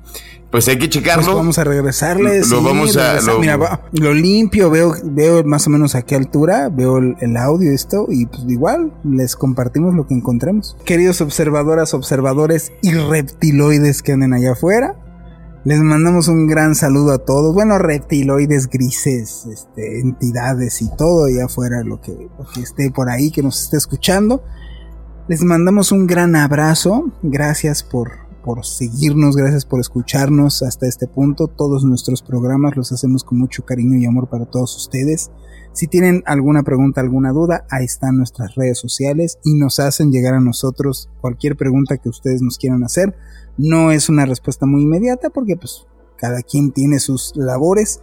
Pues 0.51 0.67
hay 0.67 0.77
que 0.77 0.89
checarlo. 0.89 1.23
Pues 1.23 1.35
vamos 1.35 1.57
a 1.57 1.63
regresarles. 1.63 2.49
Lo 2.49 2.61
vamos 2.61 2.97
a. 2.97 3.21
Lo... 3.21 3.39
Mira, 3.39 3.57
lo 3.93 4.13
limpio, 4.13 4.69
veo, 4.69 4.93
veo 5.03 5.43
más 5.45 5.65
o 5.67 5.69
menos 5.69 5.95
a 5.95 6.01
qué 6.01 6.15
altura, 6.15 6.69
veo 6.69 6.97
el, 6.97 7.15
el, 7.21 7.37
audio, 7.37 7.71
esto, 7.71 8.07
y 8.09 8.25
pues 8.25 8.43
igual 8.49 8.93
les 9.05 9.37
compartimos 9.37 9.95
lo 9.95 10.05
que 10.05 10.13
encontremos. 10.13 10.75
Queridos 10.83 11.21
observadoras, 11.21 11.93
observadores 11.93 12.73
y 12.81 12.91
reptiloides 12.91 14.03
que 14.03 14.11
anden 14.11 14.33
allá 14.33 14.51
afuera, 14.51 14.97
les 15.63 15.79
mandamos 15.79 16.27
un 16.27 16.47
gran 16.47 16.73
saludo 16.73 17.13
a 17.13 17.19
todos. 17.19 17.53
Bueno, 17.53 17.77
reptiloides 17.77 18.67
grises, 18.67 19.45
este, 19.45 19.99
entidades 19.99 20.81
y 20.81 20.89
todo 20.95 21.25
allá 21.25 21.45
afuera, 21.45 21.83
lo 21.83 22.01
que, 22.01 22.11
lo 22.11 22.45
que 22.51 22.61
esté 22.61 22.89
por 22.89 23.09
ahí, 23.09 23.29
que 23.29 23.43
nos 23.43 23.63
esté 23.63 23.77
escuchando. 23.77 24.43
Les 25.27 25.43
mandamos 25.43 25.91
un 25.91 26.07
gran 26.07 26.35
abrazo. 26.35 27.11
Gracias 27.21 27.83
por, 27.83 28.11
por 28.43 28.65
seguirnos, 28.65 29.35
gracias 29.35 29.65
por 29.65 29.79
escucharnos 29.79 30.63
hasta 30.63 30.87
este 30.87 31.07
punto. 31.07 31.47
Todos 31.47 31.83
nuestros 31.83 32.21
programas 32.21 32.75
los 32.75 32.91
hacemos 32.91 33.23
con 33.23 33.39
mucho 33.39 33.63
cariño 33.63 33.97
y 33.97 34.05
amor 34.05 34.29
para 34.29 34.45
todos 34.45 34.75
ustedes. 34.75 35.31
Si 35.73 35.87
tienen 35.87 36.23
alguna 36.25 36.63
pregunta, 36.63 37.01
alguna 37.01 37.31
duda, 37.31 37.65
ahí 37.69 37.85
están 37.85 38.17
nuestras 38.17 38.55
redes 38.55 38.77
sociales 38.77 39.39
y 39.43 39.53
nos 39.53 39.79
hacen 39.79 40.11
llegar 40.11 40.33
a 40.33 40.41
nosotros 40.41 41.09
cualquier 41.21 41.55
pregunta 41.55 41.97
que 41.97 42.09
ustedes 42.09 42.41
nos 42.41 42.57
quieran 42.57 42.83
hacer. 42.83 43.15
No 43.57 43.91
es 43.91 44.09
una 44.09 44.25
respuesta 44.25 44.65
muy 44.65 44.81
inmediata 44.81 45.29
porque 45.29 45.55
pues 45.55 45.85
cada 46.17 46.41
quien 46.41 46.71
tiene 46.71 46.99
sus 46.99 47.33
labores, 47.35 48.01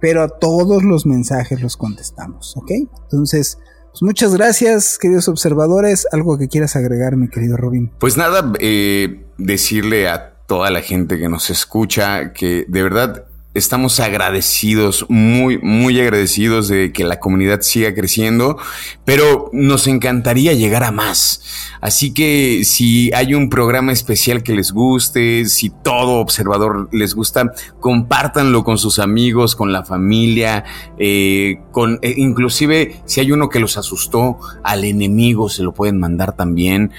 pero 0.00 0.22
a 0.22 0.28
todos 0.28 0.82
los 0.82 1.04
mensajes 1.04 1.60
los 1.60 1.76
contestamos, 1.76 2.56
¿ok? 2.56 2.70
Entonces, 3.02 3.58
pues 3.90 4.02
muchas 4.02 4.34
gracias, 4.34 4.98
queridos 4.98 5.28
observadores. 5.28 6.06
¿Algo 6.12 6.38
que 6.38 6.48
quieras 6.48 6.76
agregar, 6.76 7.16
mi 7.16 7.28
querido 7.28 7.56
Robin? 7.56 7.90
Pues 7.98 8.16
nada, 8.16 8.52
eh, 8.60 9.24
decirle 9.38 10.08
a 10.08 10.34
toda 10.46 10.70
la 10.70 10.82
gente 10.82 11.18
que 11.18 11.28
nos 11.28 11.50
escucha 11.50 12.32
que 12.32 12.64
de 12.66 12.82
verdad 12.82 13.24
estamos 13.52 13.98
agradecidos, 13.98 15.06
muy, 15.08 15.58
muy 15.58 16.00
agradecidos 16.00 16.68
de 16.68 16.92
que 16.92 17.04
la 17.04 17.18
comunidad 17.18 17.62
siga 17.62 17.94
creciendo, 17.94 18.56
pero 19.04 19.50
nos 19.52 19.86
encantaría 19.88 20.52
llegar 20.52 20.84
a 20.84 20.92
más. 20.92 21.42
Así 21.80 22.12
que 22.14 22.62
si 22.64 23.10
hay 23.12 23.34
un 23.34 23.50
programa 23.50 23.92
especial 23.92 24.42
que 24.42 24.54
les 24.54 24.72
guste, 24.72 25.46
si 25.46 25.70
todo 25.70 26.20
observador 26.20 26.88
les 26.92 27.14
gusta, 27.14 27.52
compártanlo 27.80 28.62
con 28.62 28.78
sus 28.78 28.98
amigos, 28.98 29.56
con 29.56 29.72
la 29.72 29.84
familia, 29.84 30.64
eh, 30.98 31.60
con 31.72 31.98
eh, 32.02 32.14
inclusive 32.18 33.02
si 33.06 33.20
hay 33.20 33.32
uno 33.32 33.48
que 33.48 33.60
los 33.60 33.76
asustó, 33.76 34.38
al 34.62 34.84
enemigo 34.84 35.48
se 35.48 35.62
lo 35.62 35.72
pueden 35.72 35.98
mandar 35.98 36.36
también. 36.36 36.92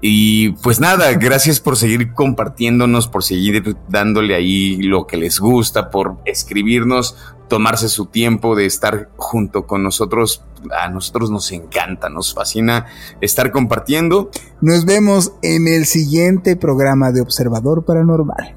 Y 0.00 0.50
pues 0.62 0.78
nada, 0.78 1.12
gracias 1.14 1.58
por 1.58 1.76
seguir 1.76 2.12
compartiéndonos, 2.12 3.08
por 3.08 3.24
seguir 3.24 3.76
dándole 3.88 4.34
ahí 4.34 4.80
lo 4.82 5.06
que 5.06 5.16
les 5.16 5.40
gusta, 5.40 5.90
por 5.90 6.18
escribirnos, 6.24 7.16
tomarse 7.48 7.88
su 7.88 8.06
tiempo 8.06 8.54
de 8.54 8.66
estar 8.66 9.10
junto 9.16 9.66
con 9.66 9.82
nosotros. 9.82 10.44
A 10.76 10.88
nosotros 10.88 11.30
nos 11.30 11.50
encanta, 11.52 12.08
nos 12.08 12.34
fascina 12.34 12.86
estar 13.20 13.50
compartiendo. 13.50 14.30
Nos 14.60 14.84
vemos 14.84 15.32
en 15.42 15.66
el 15.68 15.86
siguiente 15.86 16.56
programa 16.56 17.10
de 17.10 17.20
Observador 17.20 17.84
Paranormal. 17.84 18.56